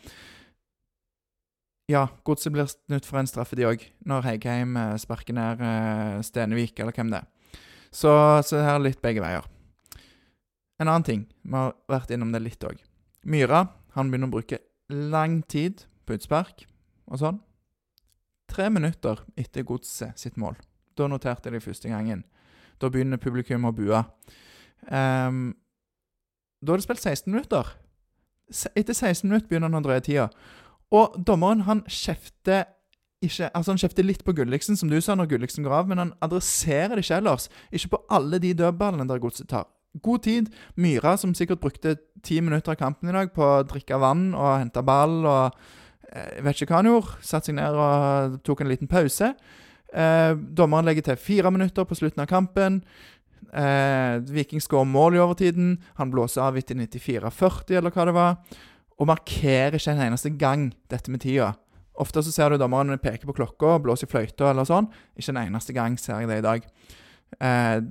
Ja, 1.90 2.06
Godset 2.24 2.54
blir 2.54 2.70
snutt 2.70 3.08
for 3.08 3.18
en 3.18 3.28
straffe, 3.28 3.58
de 3.58 3.66
òg, 3.66 3.82
når 4.06 4.28
Heikheim 4.28 4.78
eh, 4.78 4.94
sparker 5.02 5.34
ned 5.36 5.64
eh, 5.66 6.22
Stenevik, 6.24 6.78
eller 6.78 6.94
hvem 6.94 7.10
det 7.12 7.24
er. 7.24 7.30
Så, 7.92 8.10
så 8.46 8.62
her 8.62 8.78
er 8.78 8.86
litt 8.86 9.02
begge 9.04 9.22
veier. 9.22 9.46
En 10.80 10.88
annen 10.88 11.06
ting, 11.06 11.22
vi 11.44 11.54
har 11.54 11.74
vært 11.90 12.10
innom 12.14 12.32
det 12.32 12.40
litt 12.42 12.64
òg. 12.66 12.80
Myra 13.28 13.66
han 13.94 14.10
begynner 14.10 14.30
å 14.30 14.34
bruke 14.34 14.58
lang 14.92 15.42
tid 15.46 15.84
på 16.06 16.16
utspark 16.16 16.64
og 17.06 17.20
sånn. 17.20 17.40
Tre 18.50 18.68
minutter 18.72 19.20
etter 19.38 19.64
Godset 19.68 20.18
sitt 20.20 20.40
mål. 20.40 20.56
Da 20.98 21.06
noterte 21.08 21.48
jeg 21.48 21.58
det 21.58 21.64
første 21.64 21.92
gangen. 21.92 22.24
Da 22.80 22.90
begynner 22.90 23.20
publikum 23.20 23.68
å 23.68 23.74
bue. 23.76 24.02
Um, 24.88 25.52
da 26.62 26.74
er 26.74 26.80
det 26.80 26.86
spilt 26.86 27.04
16 27.04 27.30
minutter. 27.30 27.70
Etter 28.74 28.92
16 28.96 29.28
minutter 29.28 29.48
begynner 29.48 29.70
han 29.70 29.80
å 29.80 29.86
drøye 29.86 30.04
tida. 30.04 30.28
Og 30.92 31.16
dommeren 31.24 31.64
han 31.68 31.84
kjefter 31.88 32.66
ikke 33.22 33.50
Altså 33.54 33.72
Han 33.72 33.80
kjefter 33.80 34.06
litt 34.06 34.24
på 34.24 34.34
Gulliksen, 34.36 34.76
som 34.76 34.90
du 34.90 35.00
sa, 35.00 35.14
når 35.14 35.30
Gulliksen 35.30 35.64
går 35.64 35.76
av, 35.82 35.90
men 35.90 35.98
han 35.98 36.14
adresserer 36.24 36.96
det 36.96 37.06
ikke 37.06 37.20
ellers. 37.22 37.48
Ikke 37.72 37.94
på 37.94 38.02
alle 38.10 38.40
de 38.42 38.54
dødballene 38.58 39.08
der 39.08 39.22
godset 39.22 39.48
tar. 39.48 39.68
God 40.02 40.24
tid. 40.24 40.48
Myra, 40.76 41.16
som 41.20 41.34
sikkert 41.36 41.60
brukte 41.60 41.96
ti 42.24 42.40
minutter 42.40 42.72
av 42.72 42.80
kampen 42.80 43.10
i 43.10 43.16
dag 43.16 43.32
på 43.34 43.44
å 43.44 43.62
drikke 43.68 44.00
vann 44.00 44.30
og 44.32 44.58
hente 44.62 44.84
ball 44.86 45.20
og 45.22 45.62
jeg 46.12 46.38
eh, 46.38 46.44
vet 46.44 46.60
ikke 46.60 46.74
hva 46.74 46.82
han 46.82 46.90
gjorde. 46.90 47.18
Satte 47.24 47.48
seg 47.48 47.56
ned 47.56 47.78
og 47.78 48.38
tok 48.44 48.62
en 48.62 48.70
liten 48.70 48.90
pause. 48.90 49.32
Eh, 49.92 50.32
dommeren 50.56 50.88
legger 50.88 51.06
til 51.08 51.20
fire 51.20 51.52
minutter 51.52 51.88
på 51.88 51.96
slutten 51.96 52.24
av 52.24 52.28
kampen. 52.28 52.82
Eh, 53.52 54.20
Viking 54.32 54.60
skårer 54.62 54.88
mål 54.88 55.16
i 55.16 55.22
overtiden. 55.24 55.74
Han 56.00 56.12
blåser 56.12 56.44
av 56.44 56.58
etter 56.60 56.76
94-40, 56.76 57.78
eller 57.80 57.94
hva 57.94 58.06
det 58.08 58.16
var. 58.16 58.60
Og 59.00 59.08
markerer 59.08 59.78
ikke 59.78 59.94
en 59.94 60.06
eneste 60.08 60.34
gang 60.36 60.70
dette 60.92 61.12
med 61.12 61.24
tida. 61.24 61.54
Ofte 62.00 62.22
så 62.24 62.32
ser 62.32 62.52
du 62.52 62.60
dommeren 62.60 62.96
peke 63.02 63.28
på 63.28 63.36
klokka, 63.36 63.76
blåse 63.82 64.08
i 64.08 64.10
fløyta 64.10 64.50
eller 64.50 64.68
sånn. 64.68 64.88
Ikke 65.18 65.34
en 65.34 65.42
eneste 65.44 65.76
gang 65.76 65.98
ser 66.00 66.22
jeg 66.22 66.30
det 66.30 66.40
i 66.40 66.46
dag. 66.46 66.70
Eh, 67.40 67.82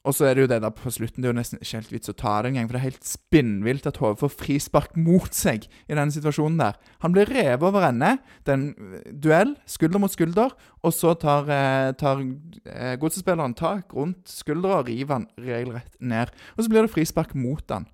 og 0.00 0.14
så 0.16 0.24
er 0.24 0.36
det 0.36 0.46
jo 0.46 0.48
det 0.48 0.62
der 0.64 0.72
på 0.72 0.88
slutten. 0.88 1.20
Det 1.20 1.28
er 1.28 1.34
jo 1.34 1.36
nesten 1.36 1.60
ikke 1.60 1.76
helt 1.76 1.92
vits 1.92 2.08
å 2.08 2.16
ta 2.16 2.38
det 2.40 2.50
engang. 2.50 2.68
For 2.68 2.76
det 2.76 2.80
er 2.80 2.86
helt 2.86 3.04
spinnvilt 3.04 3.88
at 3.90 3.98
Hove 4.00 4.16
får 4.22 4.32
frispark 4.32 4.94
mot 4.96 5.36
seg 5.36 5.66
i 5.68 5.92
denne 5.92 6.14
situasjonen 6.14 6.56
der. 6.62 6.78
Han 7.04 7.12
blir 7.12 7.28
revet 7.28 7.66
over 7.68 7.84
ende. 7.84 8.14
Det 8.40 8.54
er 8.54 8.56
en 8.56 8.94
eh, 8.96 9.10
duell, 9.12 9.52
skulder 9.68 10.00
mot 10.00 10.12
skulder. 10.12 10.56
Og 10.80 10.96
så 10.96 11.12
tar, 11.20 11.52
eh, 11.52 11.90
tar 12.00 12.24
eh, 12.24 12.96
godsespilleren 13.02 13.56
tak 13.58 13.92
rundt 13.96 14.24
skuldra 14.32 14.80
og 14.80 14.88
river 14.88 15.18
han 15.18 15.28
regelrett 15.36 16.00
ned. 16.00 16.32
Og 16.56 16.64
så 16.64 16.72
blir 16.72 16.88
det 16.88 16.94
frispark 16.94 17.36
mot 17.36 17.76
han. 17.76 17.84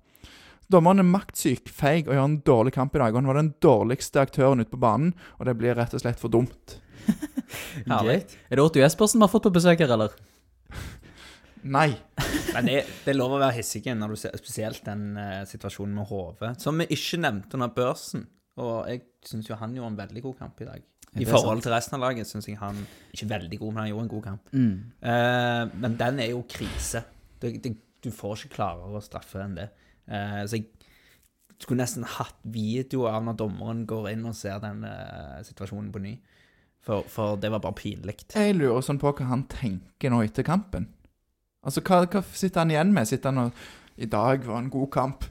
Dommeren 0.67 0.99
er 0.99 1.07
maktsyk, 1.07 1.69
feig 1.71 2.09
og 2.09 2.15
gjør 2.17 2.25
en 2.27 2.39
dårlig 2.43 2.73
kamp 2.75 2.95
i 2.97 2.99
dag. 2.99 3.13
Og 3.13 3.21
han 3.21 3.29
var 3.29 3.39
den 3.39 3.53
dårligste 3.63 4.19
aktøren 4.19 4.59
ute 4.59 4.73
på 4.73 4.79
banen, 4.83 5.13
og 5.39 5.47
det 5.47 5.55
blir 5.59 5.77
rett 5.79 5.95
og 5.95 6.03
slett 6.03 6.19
for 6.19 6.33
dumt. 6.33 6.75
Herlig. 7.87 8.19
Er 8.51 8.59
det 8.59 8.65
Otto 8.65 8.81
Jespersen 8.81 9.21
vi 9.21 9.23
har 9.23 9.31
fått 9.31 9.47
på 9.47 9.53
besøk 9.55 9.79
her, 9.79 9.93
eller? 9.95 10.17
Nei. 11.77 11.87
Men 12.55 12.67
det, 12.67 12.81
det, 13.05 13.13
er 13.13 13.19
lov 13.19 13.37
å 13.37 13.39
være 13.39 13.61
hissig 13.61 13.85
når 13.95 14.11
du 14.11 14.19
ser 14.19 14.35
spesielt 14.41 14.83
den 14.87 15.07
uh, 15.15 15.45
situasjonen 15.47 15.95
med 16.01 16.11
HV, 16.11 16.43
som 16.59 16.83
vi 16.83 16.89
ikke 16.97 17.21
nevnte 17.23 17.59
under 17.59 17.71
børsen. 17.71 18.27
Og 18.59 18.75
jeg 18.91 19.05
syns 19.27 19.47
jo 19.47 19.55
han 19.59 19.75
gjorde 19.77 19.93
en 19.93 19.99
veldig 20.03 20.27
god 20.27 20.37
kamp 20.43 20.63
i 20.65 20.67
dag. 20.67 20.85
I 21.17 21.25
forhold 21.25 21.63
til 21.63 21.71
resten 21.71 21.95
av 21.95 22.03
laget 22.03 22.27
syns 22.29 22.45
jeg 22.45 22.59
han 22.59 22.77
Ikke 23.15 23.25
veldig 23.29 23.57
god, 23.57 23.71
men 23.71 23.79
han 23.79 23.87
gjorde 23.89 24.03
en 24.03 24.11
god 24.11 24.23
kamp. 24.25 24.49
Mm. 24.51 24.73
Uh, 24.99 25.77
men 25.79 25.99
den 26.03 26.23
er 26.25 26.33
jo 26.33 26.43
krise. 26.51 27.07
Det, 27.39 27.55
det, 27.63 27.77
du 28.03 28.11
får 28.13 28.41
ikke 28.41 28.57
klarere 28.59 28.99
å 28.99 29.05
straffe 29.05 29.39
enn 29.41 29.55
det. 29.57 29.71
Uh, 30.07 30.43
så 30.47 30.59
jeg 30.59 30.67
skulle 31.61 31.81
nesten 31.81 32.05
hatt 32.07 32.37
video 32.43 33.07
av 33.09 33.23
når 33.25 33.37
dommeren 33.39 33.85
går 33.89 34.11
inn 34.13 34.25
og 34.29 34.35
ser 34.37 34.59
den 34.63 34.83
uh, 34.87 35.39
situasjonen 35.45 35.91
på 35.93 36.03
ny. 36.03 36.15
For, 36.87 37.03
for, 37.11 37.35
det 37.41 37.51
var 37.51 37.63
bare 37.63 37.75
pinlig. 37.75 38.15
Jeg 38.31 38.55
lurer 38.55 38.85
sånn 38.85 39.01
på 39.01 39.11
hva 39.11 39.27
han 39.27 39.43
tenker 39.51 40.13
nå 40.13 40.21
etter 40.23 40.45
kampen. 40.47 40.87
Altså, 41.67 41.83
hva, 41.83 42.05
hva 42.07 42.21
sitter 42.31 42.63
han 42.63 42.71
igjen 42.71 42.93
med? 42.95 43.09
Sitter 43.09 43.33
han 43.33 43.49
og 43.49 43.63
I 43.99 44.07
dag 44.07 44.45
var 44.47 44.61
en 44.61 44.69
god 44.71 44.91
kamp. 44.93 45.25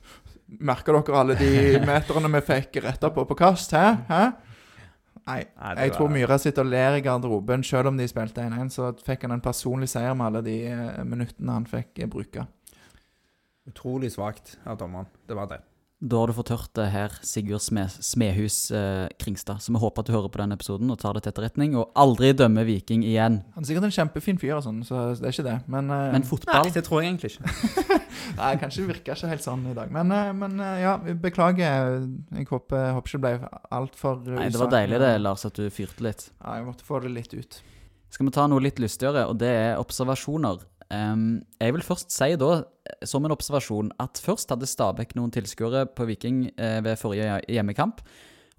Merker 0.47 0.99
dere 0.99 1.21
alle 1.21 1.37
de 1.39 1.53
meterne 1.89 2.31
vi 2.35 2.43
fikk 2.51 2.83
retta 2.85 3.11
på 3.15 3.25
på 3.25 3.39
kast? 3.39 3.73
Hæ? 3.73 3.87
Hæ? 4.11 4.25
Nei, 5.27 5.41
jeg 5.81 5.91
tror 5.97 6.11
Myhra 6.13 6.37
sitter 6.39 6.63
og 6.63 6.71
ler 6.71 6.99
i 6.99 7.03
garderoben. 7.03 7.65
Selv 7.67 7.91
om 7.91 7.97
de 7.99 8.07
spilte 8.07 8.45
1-1, 8.47 8.69
så 8.71 8.93
fikk 9.07 9.25
han 9.27 9.35
en 9.35 9.43
personlig 9.43 9.89
seier 9.91 10.15
med 10.15 10.29
alle 10.29 10.43
de 10.47 10.59
minuttene 11.03 11.57
han 11.57 11.67
fikk 11.67 12.05
bruke. 12.13 12.45
Utrolig 13.67 14.13
svakt 14.15 14.59
av 14.65 14.79
dommeren. 14.79 15.09
Det 15.27 15.35
var 15.39 15.51
det. 15.51 15.63
Da 15.97 16.19
har 16.21 16.29
du 16.29 16.35
fått 16.37 16.51
hørt 16.53 16.75
det 16.77 16.91
her, 16.93 17.15
Sigurd 17.25 17.63
Sme 17.65 17.87
Smehus 17.89 18.71
eh, 18.71 19.07
Kringstad. 19.17 19.63
Så 19.65 19.73
vi 19.73 19.81
håper 19.81 20.05
at 20.05 20.11
du 20.11 20.13
hører 20.13 20.29
på 20.29 20.41
den 20.43 20.53
episoden 20.53 20.93
og 20.93 20.99
tar 21.01 21.17
det 21.17 21.23
til 21.25 21.33
etterretning, 21.33 21.73
og 21.81 21.89
aldri 21.97 22.35
dømmer 22.37 22.67
Viking 22.69 23.01
igjen. 23.01 23.39
Han 23.55 23.65
er 23.65 23.71
sikkert 23.71 23.87
en 23.89 23.95
kjempefin 23.97 24.41
fyr, 24.43 24.59
og 24.59 24.67
sånn, 24.67 24.83
så 24.85 25.07
det 25.17 25.25
er 25.25 25.33
ikke 25.33 25.47
det. 25.47 25.55
Men, 25.73 25.89
eh, 25.89 26.11
Men 26.13 26.27
fotball 26.29 26.69
Nei, 26.69 26.75
det 26.75 26.85
tror 26.85 27.01
jeg 27.01 27.15
egentlig 27.15 27.33
ikke. 27.33 27.97
Nei, 28.43 28.53
kanskje 28.61 28.83
det 28.83 28.91
virker 28.91 29.17
ikke 29.17 29.33
helt 29.33 29.47
sånn 29.47 29.65
i 29.73 29.75
dag. 29.79 29.97
Men, 29.97 30.13
eh, 30.13 30.35
men 30.37 30.61
eh, 30.61 30.83
ja, 30.85 30.99
beklager. 31.25 31.65
Jeg 31.65 32.51
håper, 32.53 32.93
håper 32.99 33.15
ikke 33.15 33.23
det 33.25 33.33
ble 33.41 33.51
altfor 33.81 34.21
Nei, 34.37 34.51
det 34.53 34.63
var 34.67 34.75
deilig 34.77 35.01
det, 35.01 35.13
Lars, 35.25 35.49
at 35.49 35.57
du 35.57 35.65
fyrte 35.73 36.05
litt. 36.05 36.29
Ja, 36.43 36.59
jeg 36.61 36.69
måtte 36.69 36.85
få 36.85 37.01
det 37.07 37.15
litt 37.17 37.33
ut. 37.33 37.63
Skal 38.13 38.29
vi 38.29 38.37
ta 38.37 38.45
noe 38.53 38.61
litt 38.63 38.85
lystigere, 38.85 39.25
og 39.33 39.41
det 39.41 39.49
er 39.49 39.81
observasjoner. 39.81 40.61
Jeg 40.91 41.75
vil 41.75 41.83
først 41.83 42.13
si 42.15 42.37
da, 42.39 42.51
som 43.05 43.25
en 43.27 43.35
observasjon, 43.35 43.91
at 44.03 44.21
først 44.23 44.53
hadde 44.53 44.69
Stabæk 44.71 45.17
noen 45.19 45.33
tilskuere 45.35 45.87
på 45.91 46.07
Viking 46.07 46.45
eh, 46.55 46.79
ved 46.85 46.99
forrige 47.01 47.41
hjemmekamp. 47.51 48.03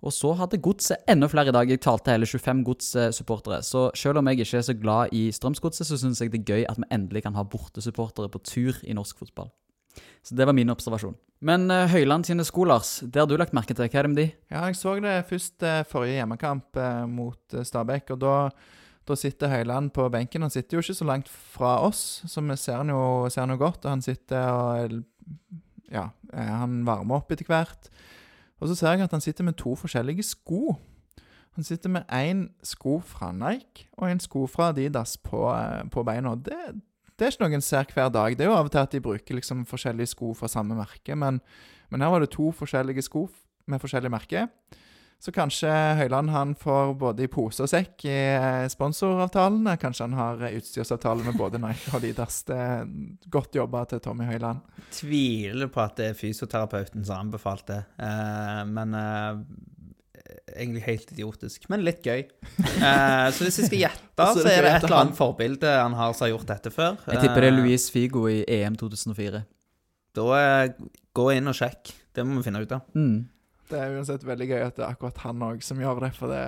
Og 0.05 0.13
så 0.13 0.33
hadde 0.37 0.59
Godset 0.61 1.07
enda 1.09 1.29
flere 1.29 1.49
i 1.49 1.55
dag. 1.55 1.69
Jeg 1.71 1.81
talte 1.81 2.13
hele 2.13 2.27
25 2.29 2.63
Gods-supportere. 2.67 3.63
Så 3.65 3.87
selv 3.97 4.19
om 4.19 4.27
jeg 4.29 4.39
ikke 4.39 4.59
er 4.59 4.67
så 4.67 4.75
glad 4.77 5.13
i 5.15 5.31
Strømsgodset, 5.33 5.87
så 5.89 5.97
syns 5.97 6.21
jeg 6.21 6.31
det 6.33 6.43
er 6.43 6.51
gøy 6.51 6.67
at 6.69 6.77
vi 6.77 6.89
endelig 6.93 7.23
kan 7.25 7.37
ha 7.37 7.45
bortesupportere 7.47 8.29
på 8.29 8.43
tur 8.45 8.77
i 8.83 8.93
norsk 8.93 9.17
fotball. 9.23 9.49
Så 10.21 10.35
det 10.37 10.45
var 10.45 10.53
min 10.53 10.69
observasjon. 10.69 11.15
Men 11.41 11.71
uh, 11.71 11.87
Høyland 11.89 12.27
sine 12.27 12.45
sko, 12.45 12.67
Lars, 12.69 12.99
det 13.01 13.21
har 13.21 13.29
du 13.29 13.37
lagt 13.37 13.55
merke 13.57 13.73
til. 13.73 13.89
Hva 13.89 13.99
er 13.99 14.05
det 14.05 14.13
med 14.13 14.19
de? 14.21 14.27
Ja, 14.51 14.65
jeg 14.67 14.77
så 14.77 14.93
det 15.01 15.15
først 15.29 15.65
uh, 15.65 15.81
forrige 15.89 16.19
hjemmekamp 16.19 16.77
uh, 16.77 17.05
mot 17.09 17.57
Stabæk, 17.65 18.13
og 18.13 18.21
da, 18.21 18.35
da 19.07 19.15
sitter 19.15 19.51
Høyland 19.51 19.93
på 19.95 20.07
benken. 20.13 20.43
Han 20.45 20.53
sitter 20.53 20.77
jo 20.77 20.83
ikke 20.83 20.97
så 20.99 21.07
langt 21.07 21.29
fra 21.29 21.77
oss, 21.85 22.23
så 22.27 22.43
vi 22.43 22.57
ser 22.59 22.81
han 22.81 22.91
jo, 22.91 23.01
ser 23.31 23.45
han 23.45 23.55
jo 23.55 23.61
godt. 23.61 23.85
Og 23.85 23.95
han 23.95 24.05
sitter 24.05 24.51
og 24.51 25.03
Ja, 25.87 26.09
eh, 26.33 26.51
han 26.51 26.81
varmer 26.83 27.21
opp 27.21 27.31
etter 27.31 27.47
hvert. 27.47 27.87
Og 28.59 28.67
så 28.67 28.75
ser 28.75 28.97
jeg 28.97 29.05
at 29.05 29.13
han 29.15 29.23
sitter 29.23 29.45
med 29.47 29.55
to 29.55 29.75
forskjellige 29.79 30.25
sko. 30.25 30.75
Han 31.55 31.63
sitter 31.63 31.89
med 31.89 32.03
én 32.13 32.49
sko 32.61 32.99
fra 32.99 33.31
Nike 33.31 33.87
og 33.97 34.11
en 34.11 34.19
sko 34.19 34.45
fra 34.51 34.69
Adidas 34.73 35.15
på, 35.17 35.47
eh, 35.53 35.87
på 35.89 36.03
beina. 36.03 36.35
Det, 36.35 36.57
det 37.17 37.25
er 37.25 37.31
ikke 37.31 37.45
noe 37.45 37.57
en 37.57 37.65
ser 37.65 37.87
hver 37.93 38.11
dag. 38.13 38.35
Det 38.37 38.45
er 38.45 38.51
jo 38.51 38.57
av 38.57 38.67
og 38.67 38.73
til 38.73 38.83
at 38.83 38.91
de 38.91 39.01
bruker 39.01 39.39
liksom 39.39 39.63
forskjellige 39.65 40.11
sko 40.11 40.33
fra 40.37 40.49
samme 40.51 40.75
merke, 40.77 41.15
men, 41.15 41.39
men 41.89 42.03
her 42.03 42.11
var 42.13 42.21
det 42.21 42.33
to 42.35 42.51
forskjellige 42.51 43.07
sko 43.07 43.25
med 43.65 43.81
forskjellig 43.81 44.11
merke. 44.11 44.47
Så 45.19 45.31
kanskje 45.33 45.69
Høyland 45.97 46.29
han 46.29 46.51
får 46.55 46.91
både 47.01 47.25
i 47.25 47.29
pose 47.31 47.65
og 47.65 47.69
sekk 47.71 48.05
i 48.05 48.13
eh, 48.13 48.65
sponsoravtalene. 48.69 49.73
Kanskje 49.81 50.05
han 50.05 50.17
har 50.17 50.43
eh, 50.45 50.57
utstyrsavtale 50.59 51.25
med 51.25 51.39
både 51.39 51.57
Nike 51.61 51.89
og 51.89 51.97
Adidas. 51.97 52.43
Det 52.45 52.57
er 52.61 52.83
godt 53.33 53.57
jobba 53.57 53.81
til 53.89 54.01
Tommy 54.05 54.27
Høyland. 54.29 54.61
Tviler 54.93 55.71
på 55.73 55.81
at 55.81 55.97
det 55.97 56.11
er 56.11 56.19
fysioterapeuten 56.19 57.05
som 57.07 57.25
anbefalte, 57.25 57.81
eh, 57.97 58.61
men 58.69 58.95
eh, 58.97 59.41
Egentlig 60.57 60.81
helt 60.85 61.11
idiotisk, 61.13 61.67
men 61.69 61.83
litt 61.85 62.05
gøy. 62.07 62.23
Eh, 62.23 63.27
så 63.35 63.45
hvis 63.45 63.59
jeg 63.61 63.67
skal 63.67 63.81
gjette, 63.83 64.25
så 64.35 64.41
så 64.41 64.49
er 64.49 64.63
det 64.63 64.63
det 64.65 64.71
et 64.71 64.85
eller 64.87 64.99
annet 65.03 65.17
forbilde 65.17 65.71
han 65.71 65.95
har 65.95 66.15
som 66.15 66.25
har 66.25 66.31
gjort 66.33 66.49
dette 66.49 66.71
før. 66.73 66.97
Jeg 67.05 67.21
tipper 67.21 67.45
det 67.45 67.49
er 67.51 67.55
Luis 67.55 67.87
Figo 67.93 68.23
i 68.31 68.41
EM 68.57 68.75
2004. 68.79 69.43
Da 70.17 70.41
gå 71.19 71.27
inn 71.35 71.51
og 71.51 71.57
sjekk. 71.57 71.93
Det 72.15 72.25
må 72.25 72.39
vi 72.39 72.47
finne 72.47 72.63
ut 72.63 72.73
av. 72.73 72.87
Mm. 72.97 73.27
Det 73.67 73.79
er 73.79 73.95
uansett 73.97 74.23
veldig 74.23 74.45
gøy 74.47 74.61
at 74.63 74.77
det 74.77 74.83
er 74.85 74.93
akkurat 74.93 75.17
han 75.25 75.41
òg 75.43 75.63
som 75.65 75.79
gjør 75.81 75.99
det. 76.05 76.09
For 76.15 76.31
det, 76.31 76.43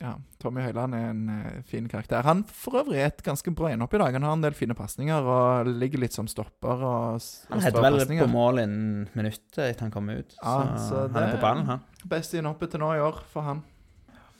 ja, 0.00 0.14
Tommy 0.40 0.62
Høiland 0.64 0.96
er 0.96 1.10
en 1.10 1.22
uh, 1.28 1.58
fin 1.68 1.88
karakter. 1.90 2.24
Han 2.24 2.44
for 2.48 2.80
øvrig 2.80 3.02
er 3.02 3.10
et 3.10 3.20
ganske 3.26 3.52
bra 3.56 3.72
innhopp 3.74 3.96
i 3.98 4.00
dag. 4.00 4.16
Han 4.16 4.24
har 4.28 4.38
en 4.38 4.46
del 4.46 4.56
fine 4.56 4.76
pasninger 4.78 5.28
og 5.34 5.68
ligger 5.68 6.00
litt 6.04 6.16
som 6.16 6.30
stopper. 6.30 6.80
og, 6.80 7.20
og 7.20 7.52
Han 7.52 7.66
heter 7.66 7.84
vel 7.84 8.00
pasninger. 8.00 8.24
på 8.24 8.32
mål 8.32 8.62
innen 8.64 9.04
minuttet 9.18 9.60
etter 9.66 9.86
han 9.86 9.92
kom 9.92 10.08
ut. 10.08 10.32
Ja, 10.38 10.56
så, 10.78 10.88
så 10.88 11.04
han 11.12 11.20
er 11.26 11.36
på 11.36 11.44
ballen, 11.44 11.68
han. 11.74 11.84
Beste 12.08 12.40
innhoppet 12.40 12.72
til 12.72 12.82
nå 12.82 12.94
i 12.96 13.04
år 13.04 13.20
for 13.34 13.48
han. 13.50 13.62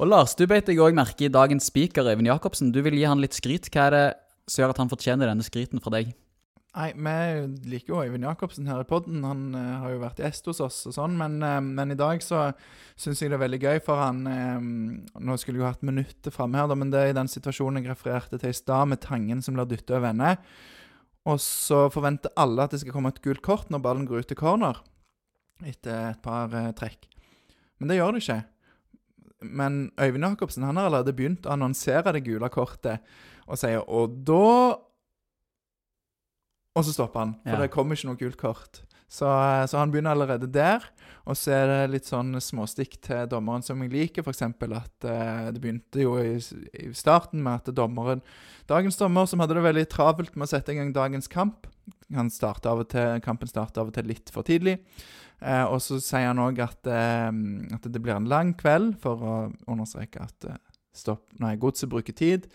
Og 0.01 0.09
Lars, 0.09 0.33
du 0.35 0.47
beit 0.51 0.67
deg 0.67 0.81
òg 0.83 0.97
merke 0.97 1.29
i 1.29 1.31
dagens 1.31 1.69
speaker, 1.69 2.09
Øyvind 2.11 2.33
Jacobsen. 2.33 2.73
Du 2.75 2.81
vil 2.83 2.97
gi 2.97 3.05
han 3.07 3.21
litt 3.23 3.37
skryt. 3.37 3.69
Hva 3.71 3.91
er 3.91 3.95
det 3.95 4.07
som 4.51 4.65
gjør 4.65 4.73
at 4.73 4.81
han 4.83 4.91
fortjener 4.91 5.29
denne 5.31 5.45
skryten 5.47 5.85
fra 5.85 5.93
deg? 5.95 6.15
Nei, 6.73 6.87
vi 6.97 7.69
liker 7.69 7.93
jo 7.93 7.99
Øyvind 8.01 8.25
Jacobsen 8.25 8.69
her 8.71 8.81
i 8.81 8.89
podden. 8.89 9.21
Han 9.29 9.41
uh, 9.53 9.81
har 9.83 9.91
jo 9.93 9.99
vært 10.01 10.21
gjest 10.23 10.47
hos 10.49 10.61
oss 10.65 10.79
og 10.89 10.95
sånn, 10.97 11.19
men, 11.21 11.35
uh, 11.45 11.59
men 11.61 11.93
i 11.93 11.97
dag 12.01 12.23
så 12.25 12.47
syns 12.97 13.21
jeg 13.21 13.29
det 13.29 13.37
er 13.37 13.43
veldig 13.43 13.59
gøy, 13.61 13.81
for 13.85 14.01
han 14.01 14.23
uh, 14.25 14.63
Nå 15.21 15.35
skulle 15.37 15.61
jeg 15.61 15.67
jo 15.67 15.69
hatt 15.69 15.85
minuttet 15.85 16.33
framme 16.33 16.57
her, 16.57 16.71
da, 16.71 16.77
men 16.81 16.89
det 16.93 17.03
er 17.03 17.11
i 17.13 17.19
den 17.19 17.29
situasjonen 17.29 17.83
jeg 17.83 17.91
refererte 17.91 18.41
til 18.41 18.55
i 18.55 18.57
stad, 18.57 18.89
med 18.89 19.03
Tangen 19.05 19.43
som 19.45 19.59
blir 19.59 19.69
dytta 19.69 19.99
over 19.99 20.15
ende. 20.15 20.31
Og 21.29 21.37
så 21.45 21.83
forventer 21.93 22.33
alle 22.41 22.65
at 22.65 22.73
det 22.73 22.81
skal 22.81 22.97
komme 22.97 23.13
et 23.13 23.21
gult 23.27 23.43
kort 23.45 23.69
når 23.69 23.83
ballen 23.85 24.09
går 24.09 24.25
ut 24.25 24.31
til 24.33 24.41
corner 24.41 24.81
etter 25.69 26.09
et 26.09 26.23
par 26.25 26.49
trekk. 26.75 27.05
Men 27.79 27.93
det 27.93 27.99
gjør 27.99 28.17
det 28.17 28.23
ikke. 28.25 28.39
Men 29.61 29.77
Øyvind 30.01 30.25
Jacobsen 30.25 30.65
han 30.67 30.81
har 30.81 30.89
allerede 30.89 31.15
begynt 31.15 31.45
å 31.47 31.53
annonsere 31.53 32.17
det 32.17 32.25
gule 32.27 32.49
kortet 32.51 33.05
og 33.47 33.61
sier 33.61 33.85
Og 33.91 34.17
da 34.27 34.79
Og 36.77 36.87
så 36.87 36.95
stopper 36.95 37.21
han, 37.21 37.35
for 37.45 37.59
Ja. 37.59 37.61
det 37.61 37.71
kommer 37.75 37.97
ikke 37.97 38.09
noe 38.09 38.21
gult 38.21 38.39
kort. 38.41 38.83
Så, 39.13 39.29
så 39.69 39.77
han 39.77 39.91
begynner 39.93 40.15
allerede 40.15 40.49
der. 40.49 40.87
Og 41.29 41.37
så 41.37 41.53
er 41.53 41.67
det 41.69 41.91
litt 41.93 42.07
sånn 42.09 42.33
småstikk 42.41 42.97
til 43.05 43.27
dommeren 43.29 43.63
som 43.63 43.83
jeg 43.85 43.93
liker. 43.93 44.25
F.eks. 44.25 44.41
at 44.43 45.05
eh, 45.05 45.51
det 45.53 45.61
begynte 45.61 46.01
jo 46.01 46.17
i, 46.19 46.39
i 46.81 46.89
starten 46.97 47.43
med 47.45 47.61
at 47.61 47.75
dommeren 47.77 48.23
Dagens 48.71 48.97
dommer, 48.97 49.27
som 49.27 49.43
hadde 49.43 49.59
det 49.59 49.67
veldig 49.67 49.85
travelt 49.91 50.37
med 50.37 50.47
å 50.47 50.51
sette 50.55 50.73
i 50.73 50.79
gang 50.79 50.93
dagens 50.95 51.29
kamp 51.29 51.67
han 52.15 52.31
starter 52.31 52.71
av 52.71 52.83
og 52.85 52.89
til, 52.93 53.21
Kampen 53.25 53.51
starter 53.51 53.83
av 53.83 53.91
og 53.91 53.97
til 53.97 54.07
litt 54.09 54.31
for 54.33 54.47
tidlig. 54.47 54.79
Eh, 55.43 55.65
og 55.67 55.81
så 55.83 55.99
sier 56.03 56.29
han 56.31 56.41
òg 56.43 56.61
at, 56.63 56.87
eh, 56.87 57.31
at 57.75 57.89
det 57.89 58.03
blir 58.03 58.17
en 58.17 58.29
lang 58.31 58.53
kveld, 58.59 58.97
for 59.03 59.25
å 59.25 59.35
understreke 59.67 60.23
at 60.23 60.47
eh, 60.49 60.61
stopp, 60.95 61.27
nei, 61.43 61.57
godset 61.61 61.91
bruker 61.93 62.15
tid. 62.17 62.47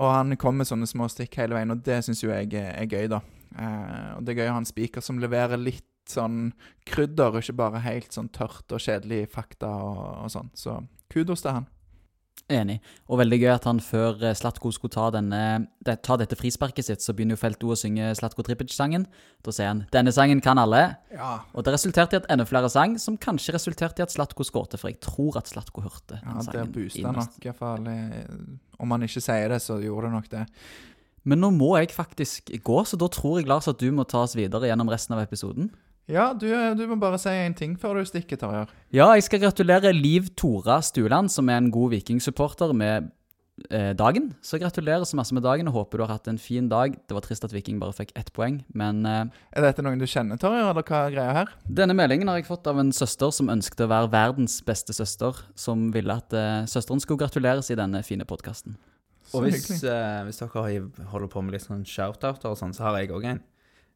Og 0.00 0.08
han 0.10 0.36
kommer 0.40 0.62
med 0.62 0.70
sånne 0.72 0.88
små 0.90 1.08
stikk 1.12 1.36
hele 1.40 1.54
veien, 1.58 1.72
og 1.74 1.84
det 1.86 2.00
syns 2.04 2.24
jo 2.24 2.32
jeg 2.32 2.50
er, 2.58 2.72
er 2.74 2.88
gøy, 2.90 3.06
da. 3.12 3.20
Eh, 3.58 4.16
og 4.16 4.24
det 4.24 4.34
er 4.34 4.42
gøy 4.42 4.50
å 4.50 4.56
ha 4.58 4.62
en 4.62 4.68
spiker 4.72 5.04
som 5.04 5.20
leverer 5.22 5.60
litt 5.60 5.84
sånn 6.08 6.52
krydder, 6.88 7.30
og 7.36 7.42
ikke 7.44 7.58
bare 7.60 7.84
helt 7.84 8.12
sånn 8.12 8.32
tørt 8.34 8.72
og 8.74 8.82
kjedelig 8.82 9.28
fakta 9.30 9.70
og, 9.70 10.02
og 10.24 10.32
sånn. 10.34 10.50
Så 10.58 10.80
kudos 11.12 11.44
til 11.44 11.58
han. 11.60 11.68
Enig. 12.52 12.80
Og 13.08 13.20
veldig 13.20 13.36
gøy 13.38 13.50
at 13.54 13.64
han 13.68 13.78
før 13.80 14.18
eh, 14.26 14.34
Slatko 14.36 14.72
skulle 14.74 14.92
ta, 14.92 15.06
denne, 15.14 15.68
det, 15.86 15.94
ta 16.04 16.16
dette 16.20 16.36
frisparket 16.36 16.84
sitt, 16.84 17.04
så 17.04 17.14
begynner 17.16 17.36
jo 17.36 17.40
Felt 17.40 17.62
O 17.64 17.70
å 17.72 17.76
synge 17.78 18.10
Slatko 18.18 18.44
Tripic-sangen. 18.44 19.06
Da 19.46 19.54
sier 19.54 19.70
han 19.70 19.84
'Denne 19.94 20.12
sangen 20.12 20.42
kan 20.44 20.58
alle'. 20.60 20.96
Ja. 21.14 21.30
Og 21.54 21.64
det 21.64 21.72
resulterte 21.76 22.18
i 22.18 22.20
at 22.20 22.28
enda 22.32 22.44
flere 22.44 22.68
sang, 22.68 22.98
som 22.98 23.16
kanskje 23.16 23.54
resulterte 23.56 24.02
i 24.02 24.04
at 24.04 24.12
Slatko 24.12 24.44
skårte, 24.44 24.76
for 24.80 24.90
jeg 24.90 25.00
tror 25.00 25.38
at 25.38 25.48
Slatko 25.48 25.84
hørte 25.86 26.18
Ja, 26.18 26.34
den 26.34 26.42
det 26.42 26.44
sangen. 26.50 26.72
boosta 26.74 27.12
nok, 27.12 27.38
iallfall. 27.46 27.88
Om 28.82 28.90
han 28.90 29.02
ikke 29.06 29.22
sier 29.22 29.48
det, 29.48 29.62
så 29.62 29.78
gjorde 29.80 30.10
det 30.10 30.12
nok 30.18 30.28
det. 30.28 30.46
Men 31.28 31.42
nå 31.42 31.52
må 31.54 31.76
jeg 31.78 31.92
faktisk 31.94 32.50
gå, 32.66 32.82
så 32.88 32.98
da 32.98 33.08
tror 33.12 33.38
jeg, 33.38 33.48
Lars, 33.50 33.68
at 33.70 33.78
du 33.82 33.88
må 33.94 34.06
ta 34.08 34.24
oss 34.26 34.34
videre 34.38 34.70
gjennom 34.70 34.90
resten 34.90 35.14
av 35.16 35.22
episoden. 35.22 35.70
Ja, 36.10 36.32
du, 36.34 36.48
du 36.74 36.82
må 36.90 36.98
bare 37.00 37.18
si 37.20 37.30
én 37.30 37.54
ting 37.54 37.76
før 37.78 38.00
du 38.00 38.06
stikker, 38.08 38.40
Tarjei. 38.40 38.66
Ja, 38.94 39.12
jeg 39.14 39.22
skal 39.28 39.44
gratulere 39.44 39.94
Liv 39.94 40.32
Tora 40.36 40.80
Stuland, 40.82 41.30
som 41.30 41.48
er 41.48 41.60
en 41.62 41.70
god 41.72 41.92
vikingsupporter, 41.94 42.74
med 42.74 43.06
eh, 43.70 43.92
dagen. 43.94 44.32
Så 44.42 44.58
gratulerer 44.58 45.06
så 45.06 45.16
masse 45.16 45.34
med 45.36 45.46
dagen, 45.46 45.70
og 45.70 45.78
håper 45.78 46.02
du 46.02 46.04
har 46.08 46.16
hatt 46.16 46.26
en 46.28 46.42
fin 46.42 46.66
dag. 46.68 46.98
Det 47.06 47.14
var 47.14 47.22
trist 47.22 47.46
at 47.46 47.54
Viking 47.54 47.78
bare 47.80 47.94
fikk 47.94 48.10
ett 48.18 48.32
poeng, 48.34 48.64
men 48.74 49.06
eh, 49.06 49.30
Er 49.54 49.68
dette 49.68 49.86
noen 49.86 50.02
du 50.02 50.08
kjenner, 50.10 50.42
Tarjei, 50.42 50.64
eller 50.66 50.82
hva 50.82 51.04
er 51.06 51.14
greia 51.14 51.38
her? 51.38 51.54
denne 51.70 51.94
meldingen 51.96 52.28
har 52.28 52.42
jeg 52.42 52.50
fått 52.50 52.66
av 52.66 52.82
en 52.82 52.90
søster 52.92 53.30
som 53.30 53.52
ønsket 53.54 53.86
å 53.86 53.92
være 53.94 54.10
verdens 54.12 54.58
beste 54.66 54.96
søster, 54.98 55.38
som 55.54 55.92
ville 55.94 56.18
at 56.18 56.34
eh, 56.34 56.64
søsteren 56.66 57.00
skulle 57.00 57.22
gratuleres 57.22 57.70
i 57.70 57.78
denne 57.78 58.02
fine 58.02 58.26
podkasten. 58.26 58.74
Og 59.32 59.46
hvis, 59.46 59.82
eh, 59.88 60.20
hvis 60.26 60.40
dere 60.42 61.06
holder 61.12 61.30
på 61.32 61.42
med 61.44 61.56
litt 61.56 61.64
sånn 61.64 61.86
shout-outer 61.88 62.52
og 62.52 62.58
sånn, 62.60 62.74
så 62.76 62.88
har 62.88 63.00
jeg 63.00 63.12
òg 63.16 63.26
en. 63.30 63.42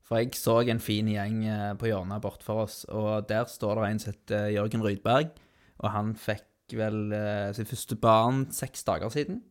For 0.06 0.20
jeg 0.20 0.38
så 0.38 0.60
en 0.62 0.82
fin 0.82 1.08
gjeng 1.10 1.40
eh, 1.50 1.72
på 1.78 1.90
hjørnet 1.90 2.22
bortfor 2.22 2.62
oss, 2.66 2.84
og 2.88 3.26
der 3.30 3.48
står 3.50 3.80
det 3.80 3.88
en 3.90 4.02
som 4.02 4.12
heter 4.12 4.52
Jørgen 4.54 4.84
Rydberg. 4.86 5.34
Og 5.82 5.90
han 5.92 6.14
fikk 6.16 6.76
vel 6.78 7.12
uh, 7.12 7.52
sitt 7.54 7.68
første 7.70 7.98
barn 8.00 8.46
seks 8.54 8.86
dager 8.86 9.12
siden. 9.12 9.42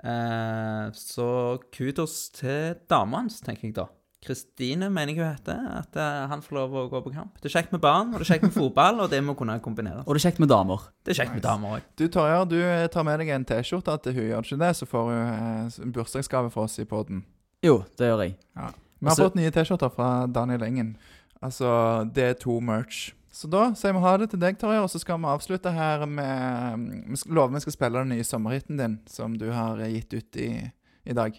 Uh, 0.00 0.88
så 0.96 1.28
kudos 1.74 2.30
til 2.34 2.78
dama 2.90 3.20
hans, 3.22 3.42
tenker 3.44 3.68
jeg 3.68 3.76
da. 3.76 3.86
Kristine 4.24 4.88
mener 4.90 5.12
jeg 5.12 5.18
hun 5.20 5.34
heter. 5.34 5.58
At 5.82 5.96
eh, 6.00 6.20
han 6.30 6.40
får 6.42 6.56
lov 6.56 6.74
å 6.80 6.84
gå 6.92 7.00
på 7.04 7.12
kamp. 7.14 7.34
Det 7.42 7.50
er 7.50 7.54
kjekt 7.58 7.72
med 7.74 7.80
barn, 7.84 8.12
og 8.14 8.20
det 8.22 8.26
er 8.26 8.30
kjekt 8.34 8.46
med 8.48 8.54
fotball, 8.56 9.00
og 9.04 9.10
det 9.12 9.20
må 9.24 9.34
kunne 9.38 9.58
kombineres. 9.64 10.06
Og 10.06 10.14
det 10.16 10.22
er 10.22 10.28
kjekt 10.30 10.40
med 10.40 10.48
damer. 10.52 10.86
Det 11.04 11.12
er 11.14 11.18
kjekt 11.22 11.34
med 11.36 11.44
damer 11.44 11.76
òg. 11.78 11.88
Du 12.00 12.06
Torjar, 12.08 12.46
du 12.48 12.56
eh, 12.62 12.86
tar 12.94 13.04
med 13.04 13.20
deg 13.20 13.32
en 13.36 13.44
T-skjorte 13.44 13.98
til 14.06 14.16
hun, 14.16 14.28
gjør 14.30 14.46
du 14.46 14.48
ikke 14.52 14.60
det? 14.64 14.70
Så 14.80 14.88
får 14.88 15.10
hun 15.10 15.18
eh, 15.18 15.82
en 15.84 15.92
bursdagsgave 15.98 16.50
fra 16.54 16.64
oss 16.68 16.78
i 16.80 16.86
poden. 16.88 17.24
Jo, 17.64 17.82
det 17.98 18.08
gjør 18.10 18.24
jeg. 18.26 18.38
Vi 18.54 18.60
har 18.64 18.74
Altså- 19.04 19.28
fått 19.28 19.36
nye 19.36 19.50
T-skjorter 19.52 19.92
fra 19.92 20.08
Daniel 20.26 20.62
Engen. 20.64 20.96
Altså 21.44 21.68
D2 22.16 22.60
Merch. 22.64 23.12
Så 23.34 23.48
da 23.50 23.64
sier 23.74 23.92
vi 23.92 24.00
ha 24.00 24.12
det 24.16 24.28
til 24.30 24.38
deg, 24.40 24.56
Torjar, 24.60 24.84
og 24.86 24.90
så 24.92 25.00
skal 25.02 25.18
vi 25.18 25.26
avslutte 25.26 25.72
her 25.74 26.04
med 26.06 26.84
Vi 27.10 27.16
skal- 27.18 27.34
lover 27.34 27.54
vi 27.56 27.60
skal 27.64 27.72
spille 27.74 27.98
den 28.04 28.12
nye 28.14 28.24
sommerhiten 28.24 28.78
din, 28.78 29.00
som 29.10 29.34
du 29.36 29.50
har 29.52 29.80
eh, 29.82 29.90
gitt 29.98 30.14
ut 30.14 30.36
i, 30.40 30.70
i 31.04 31.12
dag. 31.12 31.34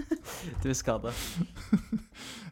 Du 0.62 0.68
er 0.70 0.78
skada. 0.78 1.12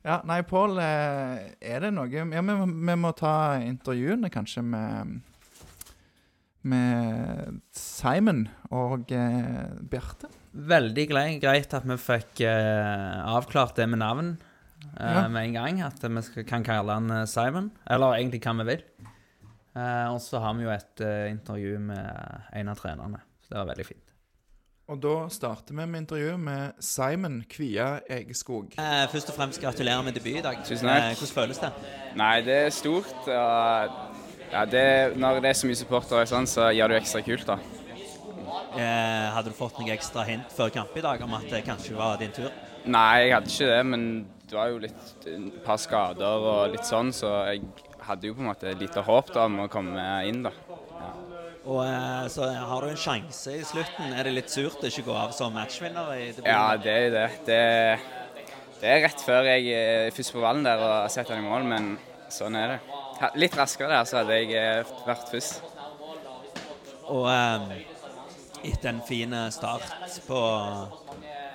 Ja, 0.00 0.22
nei, 0.24 0.38
Pål, 0.48 0.79
eh, 0.81 1.40
er 1.61 1.83
det 1.85 1.90
noe 1.92 2.09
Ja, 2.09 2.24
vi, 2.24 2.55
vi 2.88 2.94
må 2.96 3.11
ta 3.18 3.59
intervjuene, 3.61 4.31
kanskje, 4.33 4.62
med 4.64 5.18
Med 6.70 7.61
Simon 7.76 8.46
og 8.72 9.12
eh, 9.12 9.68
Bjarte. 9.92 10.29
Veldig 10.53 11.05
grei, 11.09 11.26
greit 11.40 11.72
at 11.76 11.85
vi 11.88 11.96
fikk 12.00 12.42
eh, 12.48 13.20
avklart 13.33 13.76
det 13.79 13.87
med 13.92 14.00
navn 14.03 14.33
eh, 14.98 15.14
Ja. 15.14 15.22
med 15.29 15.46
en 15.50 15.57
gang. 15.57 15.81
At 15.87 16.00
vi 16.05 16.22
skal, 16.26 16.44
kan 16.48 16.64
kalle 16.66 16.96
han 16.98 17.09
eh, 17.14 17.24
Simon. 17.31 17.70
Eller 17.88 18.18
egentlig 18.18 18.42
hva 18.44 18.57
vi 18.61 18.68
vil. 18.74 18.85
Eh, 19.76 20.07
og 20.12 20.20
så 20.24 20.40
har 20.44 20.57
vi 20.59 20.66
jo 20.66 20.72
et 20.74 21.05
eh, 21.07 21.31
intervju 21.33 21.79
med 21.92 22.48
en 22.61 22.72
av 22.72 22.81
trenerne. 22.83 23.20
Så 23.44 23.53
det 23.55 23.61
var 23.62 23.70
veldig 23.72 23.88
fint. 23.88 24.10
Og 24.90 24.98
da 24.98 25.12
starter 25.31 25.76
vi 25.76 25.85
med 25.87 26.00
intervju 26.03 26.33
med 26.42 26.72
Simon 26.83 27.37
Kvia 27.50 28.00
Egeskog. 28.11 28.72
Eh, 28.81 29.05
Først 29.12 29.31
og 29.31 29.37
fremst 29.37 29.61
gratulerer 29.62 30.03
med 30.03 30.16
debut 30.18 30.40
i 30.40 30.42
dag. 30.42 30.59
Tusen 30.66 30.88
takk. 30.88 31.05
Eh, 31.12 31.20
Hvordan 31.20 31.35
føles 31.37 31.61
det? 31.62 31.70
Nei, 32.18 32.33
det 32.46 32.57
er 32.64 32.72
stort. 32.74 33.12
Og 33.29 34.50
ja, 34.50 34.64
det, 34.66 34.83
når 35.16 35.38
det 35.44 35.53
er 35.53 35.61
så 35.61 35.70
mye 35.70 35.79
supportere, 35.79 36.24
sånn, 36.26 36.48
så 36.50 36.72
gjør 36.74 36.90
det 36.90 36.98
jo 36.98 37.03
ekstra 37.05 37.22
kult, 37.22 37.46
da. 37.46 37.59
Eh, 38.74 39.29
Hadde 39.37 39.53
du 39.53 39.57
fått 39.61 39.79
noe 39.79 39.94
ekstra 39.94 40.24
hint 40.26 40.50
før 40.57 40.72
kamp 40.74 40.96
i 40.98 41.05
dag 41.07 41.22
om 41.22 41.38
at 41.38 41.46
det 41.53 41.62
kanskje 41.68 41.94
var 41.98 42.18
din 42.18 42.35
tur? 42.35 42.50
Nei, 42.90 43.29
jeg 43.29 43.35
hadde 43.37 43.53
ikke 43.55 43.70
det, 43.70 43.81
men 43.92 44.05
det 44.50 44.59
var 44.59 44.72
jo 44.72 44.83
litt 44.83 45.26
et 45.31 45.61
par 45.62 45.79
skader 45.79 46.48
og 46.50 46.72
litt 46.74 46.87
sånn, 46.88 47.12
så 47.14 47.31
jeg 47.53 47.62
hadde 48.09 48.26
jo 48.26 48.35
på 48.35 48.42
en 48.42 48.50
måte 48.50 48.74
lite 48.81 49.05
håp 49.07 49.31
da 49.37 49.44
om 49.46 49.61
å 49.62 49.70
komme 49.70 50.03
inn, 50.26 50.42
da. 50.48 50.50
Og 51.68 51.83
eh, 51.85 52.27
så 52.33 52.46
har 52.49 52.85
du 52.85 52.88
en 52.88 53.01
sjanse 53.01 53.53
i 53.59 53.64
slutten. 53.68 54.14
Er 54.16 54.25
det 54.25 54.33
litt 54.33 54.53
surt 54.53 54.81
å 54.81 54.88
ikke 54.88 55.05
gå 55.11 55.16
av 55.16 55.35
som 55.37 55.53
matchvinner 55.53 56.14
i 56.16 56.31
debuten? 56.31 56.49
Ja, 56.49 56.77
det 56.81 56.94
er 56.96 57.11
det. 57.14 57.27
det. 57.49 57.61
Det 58.81 58.88
er 58.88 59.03
rett 59.05 59.20
før 59.20 59.44
jeg 59.44 59.66
er 59.77 60.14
først 60.16 60.33
på 60.33 60.40
ballen 60.40 60.64
der 60.64 60.81
og 60.81 61.11
setter 61.12 61.37
den 61.37 61.44
i 61.44 61.51
mål, 61.51 61.66
men 61.68 61.90
sånn 62.33 62.57
er 62.57 62.73
det. 62.73 62.79
Litt 63.37 63.57
raskere 63.59 63.92
der, 63.92 64.07
så 64.09 64.23
hadde 64.23 64.38
jeg 64.38 64.55
eh, 64.57 64.94
vært 65.05 65.29
først. 65.29 65.61
Og 67.12 67.27
eh, 67.29 67.83
etter 68.70 68.94
en 68.94 69.03
fin 69.05 69.37
eh, 69.37 69.51
start 69.53 69.85
på, 70.25 70.40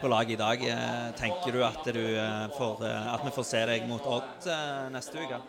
på 0.03 0.11
laget 0.11 0.35
i 0.35 0.39
dag, 0.43 0.67
eh, 0.69 1.09
tenker 1.17 1.57
du 1.57 1.63
at, 1.65 1.81
du 1.97 2.03
eh, 2.03 2.45
får, 2.59 2.85
eh, 2.85 3.11
at 3.15 3.25
vi 3.25 3.33
får 3.39 3.49
se 3.49 3.65
deg 3.71 3.89
mot 3.89 4.05
Odd 4.19 4.49
eh, 4.53 4.85
neste 4.93 5.25
uke? 5.25 5.41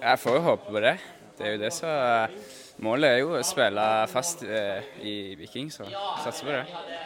Jeg 0.00 0.22
får 0.24 0.38
jo 0.38 0.44
håpe 0.48 0.72
på 0.72 0.84
det. 0.86 0.96
Det 1.38 1.46
er 1.46 1.54
jo 1.54 1.60
det 1.62 1.74
som 1.74 2.38
Målet 2.78 3.10
er 3.10 3.20
jo 3.24 3.32
å 3.34 3.42
spille 3.42 3.84
fast 4.06 4.44
eh, 4.46 4.86
i 5.02 5.14
Viking, 5.38 5.66
så 5.74 5.82
satser 6.22 6.46
på 6.46 6.52
det. 6.54 6.98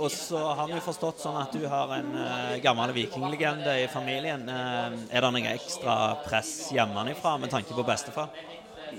Og 0.00 0.10
så 0.10 0.38
har 0.38 0.68
vi 0.70 0.78
forstått 0.80 1.20
sånn 1.20 1.36
at 1.36 1.52
du 1.52 1.64
har 1.68 1.90
en 1.98 2.14
eh, 2.16 2.54
gammel 2.64 2.94
vikinglegende 2.96 3.74
i 3.82 3.88
familien. 3.92 4.46
Eh, 4.48 4.94
er 5.12 5.24
det 5.24 5.32
noe 5.34 5.52
ekstra 5.52 5.96
press 6.24 6.70
hjemmefra 6.72 7.34
med 7.42 7.52
tanke 7.52 7.76
på 7.76 7.84
bestefar? 7.84 8.32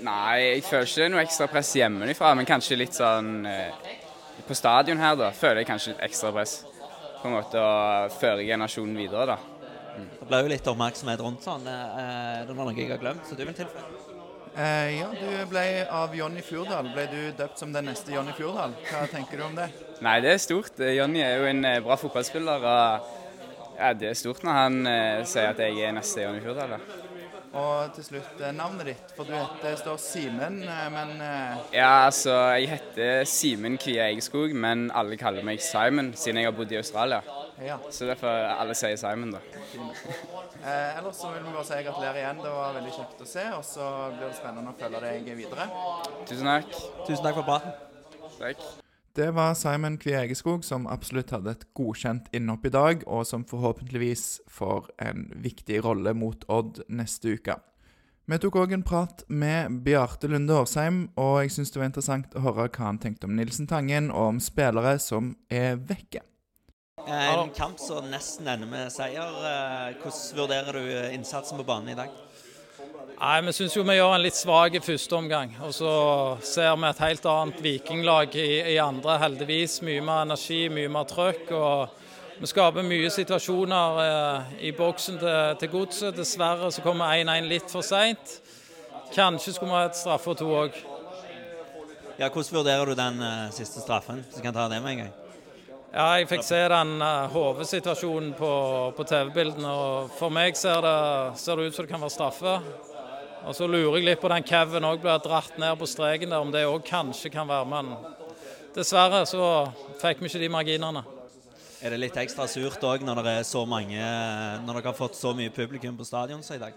Nei, 0.04 0.58
jeg 0.58 0.64
føler 0.68 0.90
ikke 0.92 1.10
noe 1.10 1.24
ekstra 1.24 1.50
press 1.50 1.72
hjemmefra, 1.80 2.32
men 2.38 2.48
kanskje 2.48 2.78
litt 2.78 2.96
sånn 2.98 3.46
eh, 3.46 3.92
På 4.44 4.54
stadion 4.58 5.00
her, 5.00 5.16
da, 5.16 5.32
føler 5.32 5.62
jeg 5.62 5.70
kanskje 5.72 5.94
litt 5.94 6.06
ekstra 6.08 6.32
press. 6.34 6.56
På 7.22 7.30
en 7.30 7.38
måte 7.38 7.58
å 7.58 8.08
føre 8.12 8.44
generasjonen 8.44 8.98
videre, 8.98 9.34
da. 9.34 9.38
Det 9.94 10.26
ble 10.28 10.42
jo 10.42 10.50
litt 10.52 10.68
oppmerksomhet 10.68 11.22
rundt 11.22 11.46
sånn. 11.46 11.64
Det 11.64 11.78
det 12.50 12.58
noe 12.58 12.74
jeg 12.74 12.90
har 12.92 13.00
glemt, 13.02 13.24
så 13.24 13.38
du 13.38 13.46
vil 13.46 13.56
tilføye? 13.56 14.13
Eh, 14.54 15.00
ja, 15.00 15.08
du 15.18 15.30
ble 15.50 15.62
av 15.90 16.12
Jonny 16.14 16.42
Fjordal. 16.46 16.86
Ble 16.94 17.08
du 17.10 17.20
døpt 17.34 17.58
som 17.58 17.72
den 17.74 17.88
neste 17.90 18.12
Jonny 18.14 18.30
Fjordal? 18.36 18.76
Hva 18.86 19.00
tenker 19.10 19.40
du 19.40 19.46
om 19.48 19.56
det? 19.58 19.66
Nei, 20.04 20.20
det 20.22 20.30
er 20.36 20.42
stort. 20.42 20.78
Eh, 20.78 20.92
Jonny 21.00 21.24
er 21.26 21.40
jo 21.40 21.48
en 21.50 21.64
eh, 21.66 21.80
bra 21.82 21.96
fotballspiller. 21.98 22.62
og 22.62 23.08
ja, 23.80 23.88
Det 23.98 24.12
er 24.12 24.20
stort 24.20 24.44
når 24.46 24.58
han 24.60 24.78
eh, 24.86 25.24
sier 25.26 25.50
at 25.50 25.58
jeg 25.64 25.82
er 25.82 25.96
neste 25.98 26.22
Jonny 26.22 26.44
Fjordal. 26.44 26.76
da. 26.76 27.00
Og 27.54 27.90
til 27.96 28.06
slutt 28.06 28.44
eh, 28.46 28.54
navnet 28.54 28.92
ditt, 28.92 29.10
for 29.16 29.26
du 29.26 29.34
heter, 29.34 29.74
står 29.82 29.98
Simen, 30.02 30.60
men 30.94 31.12
Ja, 31.74 32.06
altså, 32.06 32.36
jeg 32.54 32.70
heter 32.76 33.26
Simen 33.30 33.74
Kvia 33.78 34.06
Egeskog, 34.12 34.54
men 34.54 34.86
alle 34.94 35.18
kaller 35.18 35.42
meg 35.46 35.62
Simon 35.62 36.12
siden 36.14 36.42
jeg 36.44 36.50
har 36.52 36.54
bodd 36.54 36.70
i 36.74 36.78
Australia. 36.78 37.22
Ja. 37.62 37.78
Så 37.90 38.06
derfor 38.08 38.28
alle 38.28 38.74
sier 38.78 38.96
Simon, 38.98 39.34
da. 39.36 39.40
Eh, 40.64 40.98
ellers 40.98 41.16
så 41.16 41.32
vil 41.34 41.42
vi 41.44 41.52
bare 41.52 41.66
si 41.68 41.82
gratulerer 41.86 42.20
igjen. 42.22 42.40
Det 42.44 42.54
var 42.54 42.78
veldig 42.78 42.94
kjekt 42.94 43.20
å 43.20 43.28
se, 43.28 43.44
og 43.56 43.66
så 43.66 43.90
blir 44.14 44.30
det 44.30 44.38
spennende 44.38 44.72
å 44.72 44.78
følge 44.78 45.02
deg 45.04 45.28
videre. 45.38 45.68
Tusen 46.24 46.48
takk. 46.50 46.80
Tusen 47.04 47.26
takk 47.26 47.38
for 47.42 47.50
praten. 47.50 47.76
Takk. 48.38 48.64
Det 49.14 49.28
var 49.30 49.52
Simon 49.54 49.94
Kvie 50.02 50.24
Egeskog 50.24 50.64
som 50.66 50.88
absolutt 50.90 51.30
hadde 51.30 51.52
et 51.54 51.68
godkjent 51.78 52.32
innhopp 52.34 52.66
i 52.66 52.72
dag, 52.74 53.04
og 53.06 53.22
som 53.28 53.44
forhåpentligvis 53.46 54.40
får 54.50 54.88
en 55.06 55.28
viktig 55.44 55.78
rolle 55.86 56.16
mot 56.18 56.42
Odd 56.50 56.82
neste 56.90 57.36
uke. 57.38 57.54
Vi 58.26 58.40
tok 58.40 58.56
òg 58.56 58.74
en 58.74 58.82
prat 58.82 59.22
med 59.28 59.82
Bjarte 59.86 60.26
Lunde 60.32 60.56
Årsheim, 60.56 61.04
og 61.20 61.44
jeg 61.44 61.54
syns 61.54 61.70
det 61.70 61.82
var 61.82 61.90
interessant 61.92 62.34
å 62.34 62.42
høre 62.48 62.66
hva 62.66 62.88
han 62.88 62.98
tenkte 62.98 63.28
om 63.28 63.36
Nilsen 63.38 63.68
Tangen, 63.70 64.10
og 64.10 64.32
om 64.32 64.42
spillere 64.42 64.96
som 64.98 65.36
er 65.46 65.76
vekke. 65.76 66.24
En 67.06 67.50
kamp 67.50 67.78
som 67.78 68.06
nesten 68.08 68.46
ender 68.48 68.68
med 68.68 68.92
seier. 68.92 69.34
Eh, 69.44 69.96
Hvordan 70.00 70.38
vurderer 70.38 70.72
du 70.72 71.14
innsatsen 71.14 71.58
på 71.60 71.66
banen 71.66 71.92
i 71.92 71.98
dag? 71.98 72.12
Nei, 73.18 73.40
Vi 73.42 73.52
syns 73.52 73.76
vi 73.76 73.96
gjør 73.96 74.14
en 74.14 74.22
litt 74.22 74.36
svak 74.36 74.78
første 74.82 75.16
omgang. 75.16 75.52
Og 75.62 75.74
så 75.74 75.92
ser 76.42 76.76
vi 76.76 76.88
et 76.88 77.02
helt 77.04 77.26
annet 77.26 77.60
vikinglag 77.62 78.34
i, 78.36 78.48
i 78.74 78.78
andre, 78.80 79.18
heldigvis. 79.18 79.82
Mye 79.82 80.00
mer 80.00 80.24
energi, 80.24 80.68
mye 80.68 80.88
mer 80.88 81.04
trøkk. 81.04 81.52
og 81.52 82.40
Vi 82.40 82.46
skaper 82.50 82.82
mye 82.82 83.10
situasjoner 83.12 84.00
eh, 84.04 84.54
i 84.70 84.72
boksen 84.72 85.20
til, 85.20 85.56
til 85.60 85.72
Godset. 85.76 86.16
Dessverre 86.16 86.72
så 86.72 86.82
kommer 86.82 87.12
1-1 87.20 87.50
litt 87.52 87.70
for 87.70 87.84
seint. 87.84 88.40
Kanskje 89.14 89.52
skulle 89.54 89.70
vi 89.70 89.78
ha 89.78 89.84
et 89.90 90.00
straffe 90.00 90.32
og 90.32 90.40
to 90.40 90.48
òg. 90.50 90.80
Ja, 92.18 92.30
Hvordan 92.30 92.56
vurderer 92.56 92.86
du 92.86 92.94
den 92.98 93.20
eh, 93.22 93.52
siste 93.52 93.84
straffen? 93.84 94.24
Så 94.32 94.42
kan 94.42 94.54
ta 94.56 94.68
det 94.72 94.80
med 94.82 94.96
en 94.96 95.04
gang. 95.04 95.12
Ja, 95.94 96.08
jeg 96.18 96.26
fikk 96.26 96.42
se 96.42 96.58
den 96.72 96.96
uh, 96.98 97.28
hovedsituasjonen 97.30 98.32
på, 98.34 98.48
på 98.96 99.04
TV-bildene, 99.06 99.70
og 99.70 100.08
for 100.18 100.32
meg 100.34 100.56
ser 100.58 100.80
det, 100.82 100.94
ser 101.38 101.60
det 101.60 101.68
ut 101.68 101.76
som 101.76 101.86
det 101.86 101.92
kan 101.92 102.02
være 102.02 102.14
straffe. 102.16 102.54
Og 103.44 103.54
så 103.54 103.68
lurer 103.68 104.00
jeg 104.00 104.08
litt 104.08 104.22
på 104.22 104.30
den 104.32 104.46
Kevin 104.48 104.88
òg 104.88 104.98
blir 105.04 105.20
dratt 105.22 105.54
ned 105.60 105.76
på 105.78 105.86
streken 105.86 106.32
der, 106.32 106.42
om 106.42 106.50
det 106.50 106.64
òg 106.66 106.82
kanskje 106.88 107.30
kan 107.30 107.46
være. 107.46 107.68
Men 107.70 107.92
dessverre 108.74 109.20
så 109.30 109.44
fikk 110.02 110.24
vi 110.24 110.32
ikke 110.32 110.42
de 110.42 110.50
marginene. 110.50 111.04
Er 111.84 111.94
det 111.94 112.00
litt 112.00 112.18
ekstra 112.18 112.48
surt 112.48 112.82
òg 112.88 113.04
når 113.04 113.20
mange 113.68 114.00
Når 114.64 114.72
dere 114.80 114.88
har 114.88 114.96
fått 114.96 115.14
så 115.20 115.34
mye 115.36 115.52
publikum 115.52 115.94
på 116.00 116.06
stadion 116.08 116.42
som 116.42 116.56
i 116.56 116.62
dag? 116.62 116.74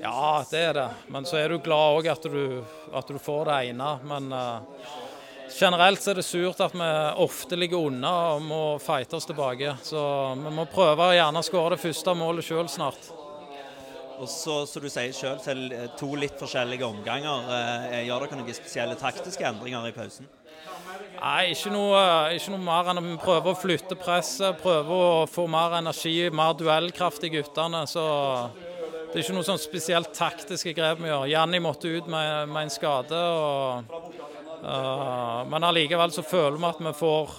Ja, 0.00 0.42
det 0.50 0.62
er 0.72 0.72
det. 0.80 0.88
Men 1.14 1.28
så 1.28 1.36
er 1.38 1.52
du 1.52 1.60
glad 1.62 2.00
òg 2.00 2.08
at, 2.10 2.24
du- 2.26 2.64
at 2.90 3.06
du 3.06 3.18
får 3.22 3.44
det 3.52 3.58
ene. 3.70 3.90
Men 4.08 4.32
eh, 4.32 4.96
generelt 5.52 6.02
så 6.02 6.12
er 6.12 6.20
det 6.20 6.26
surt 6.26 6.60
at 6.64 6.74
vi 6.76 6.88
ofte 7.24 7.58
ligger 7.58 7.88
unna 7.88 8.12
og 8.34 8.42
må 8.46 8.62
fighte 8.82 9.18
oss 9.18 9.28
tilbake. 9.28 9.76
Så 9.86 10.00
vi 10.40 10.52
må 10.54 10.66
prøve 10.70 11.10
å 11.10 11.16
gjerne 11.16 11.44
skåre 11.46 11.76
det 11.76 11.82
første 11.84 12.16
målet 12.18 12.46
sjøl 12.46 12.68
snart. 12.70 13.10
Og 14.16 14.28
så, 14.32 14.62
som 14.64 14.80
du 14.80 14.88
sier 14.88 15.12
sjøl, 15.12 15.36
til 15.44 15.66
to 16.00 16.14
litt 16.16 16.38
forskjellige 16.40 16.86
omganger. 16.88 17.50
Eh, 17.92 18.06
Gjør 18.06 18.24
dere 18.24 18.38
noen 18.40 18.56
spesielle 18.56 18.96
taktiske 18.96 19.44
endringer 19.44 19.90
i 19.90 19.92
pausen? 19.96 20.28
Nei, 21.16 21.50
ikke 21.52 21.72
noe, 21.72 22.00
ikke 22.36 22.52
noe 22.54 22.64
mer 22.64 22.88
enn 22.90 23.00
at 23.00 23.06
vi 23.06 23.18
prøver 23.20 23.52
å 23.52 23.58
flytte 23.58 23.96
presset, 24.00 24.56
prøver 24.62 24.92
å 24.96 25.26
få 25.28 25.44
mer 25.52 25.76
energi, 25.80 26.14
mer 26.32 26.56
duellkraft 26.56 27.28
i 27.28 27.32
guttene. 27.36 27.84
Så 27.88 28.04
det 29.10 29.18
er 29.18 29.22
ikke 29.24 29.36
noe 29.36 29.48
sånn 29.48 29.60
spesielt 29.60 30.12
taktiske 30.16 30.72
grep 30.76 31.00
vi 31.02 31.12
gjør. 31.12 31.28
Janni 31.32 31.60
måtte 31.64 31.92
ut 31.92 32.08
med, 32.08 32.48
med 32.52 32.66
en 32.66 32.72
skade. 32.72 33.20
Og, 33.20 34.16
men 34.66 35.64
allikevel 35.68 36.10
så 36.10 36.24
føler 36.26 36.58
vi 36.58 36.66
at 36.68 36.80
vi 36.82 36.92
får, 36.98 37.34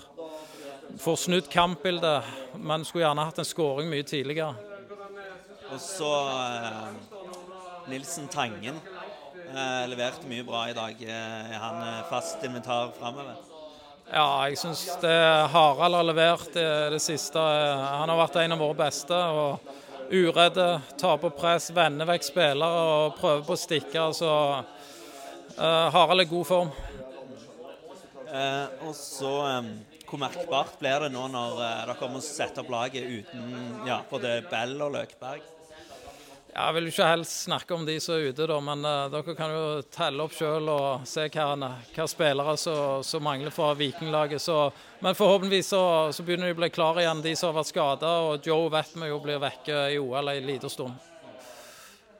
får 1.01 1.17
snudd 1.25 1.49
kampbildet. 1.51 2.29
Men 2.55 2.85
skulle 2.87 3.03
gjerne 3.05 3.25
hatt 3.27 3.41
en 3.43 3.47
skåring 3.47 3.89
mye 3.91 4.05
tidligere. 4.07 4.53
Og 5.67 5.81
så 5.83 6.07
eh, 6.31 6.85
Nilsen 7.91 8.29
Tangen 8.31 8.79
eh, 8.79 9.83
leverte 9.91 10.29
mye 10.31 10.45
bra 10.47 10.61
i 10.71 10.75
dag. 10.77 10.95
Eh, 11.03 11.51
er 11.51 11.59
han 11.59 11.81
eh, 11.83 12.05
fast 12.07 12.43
inventar 12.47 12.93
framover? 12.95 13.35
Ja, 14.07 14.23
jeg 14.47 14.55
syns 14.61 14.85
det 15.01 15.11
Harald 15.51 15.97
har 15.99 16.07
levert 16.07 16.53
det, 16.55 16.69
det 16.95 17.01
siste. 17.03 17.43
eh, 17.43 17.83
Han 17.99 18.07
har 18.13 18.21
vært 18.23 18.39
en 18.45 18.55
av 18.55 18.63
våre 18.63 18.79
beste. 18.85 19.19
og 19.19 19.75
Uredde, 20.07 20.69
tar 20.95 21.17
på 21.19 21.33
press, 21.35 21.67
vender 21.75 22.07
vekk 22.07 22.23
spillere 22.23 22.83
og 22.87 23.17
prøver 23.19 23.43
på 23.43 23.57
å 23.57 23.59
stikke. 23.59 24.07
Så 24.15 24.31
eh, 25.59 25.87
Harald 25.91 26.23
er 26.23 26.29
i 26.29 26.31
god 26.31 26.47
form. 26.47 26.71
Eh, 28.37 28.87
og 28.87 28.95
så 28.95 29.33
eh, 29.49 29.69
Hvor 30.07 30.21
merkbart 30.21 30.77
blir 30.79 31.07
det 31.07 31.11
nå 31.13 31.27
når 31.33 31.61
eh, 31.65 31.83
dere 31.89 32.09
må 32.11 32.21
sette 32.23 32.61
opp 32.61 32.69
laget 32.71 33.07
uten 33.07 33.85
ja, 33.87 34.01
både 34.09 34.41
Bell 34.51 34.75
og 34.83 34.93
Løkberg? 34.93 35.53
Jeg 36.57 36.73
vil 36.73 36.87
ikke 36.89 37.05
helst 37.05 37.43
snakke 37.45 37.75
om 37.75 37.83
de 37.85 37.99
som 38.01 38.15
er 38.15 38.31
ute, 38.31 38.47
da, 38.49 38.55
men 38.63 38.85
eh, 38.87 39.09
dere 39.13 39.35
kan 39.37 39.51
jo 39.53 39.65
telle 39.93 40.23
opp 40.25 40.33
sjøl 40.33 40.71
og 40.73 41.03
se 41.05 41.27
hva 41.33 42.07
spillere 42.09 42.55
som 42.57 43.25
mangler 43.25 43.53
fra 43.53 43.73
Vikinglaget. 43.77 44.41
Så, 44.41 44.55
men 45.05 45.17
forhåpentligvis 45.17 45.69
så, 45.75 45.83
så 46.13 46.25
begynner 46.25 46.49
de 46.49 46.57
å 46.57 46.61
bli 46.61 46.71
klare 46.73 47.03
igjen, 47.05 47.21
de 47.25 47.35
som 47.37 47.51
har 47.51 47.59
vært 47.59 47.73
skada. 47.73 48.15
Og 48.29 48.47
Joe 48.49 48.71
vet 48.73 48.97
vi 48.97 49.11
jo 49.11 49.21
blir 49.21 49.43
vekke 49.43 49.83
i 49.93 50.01
OL 50.01 50.33
en 50.33 50.49
liten 50.49 50.73
stund. 50.73 50.97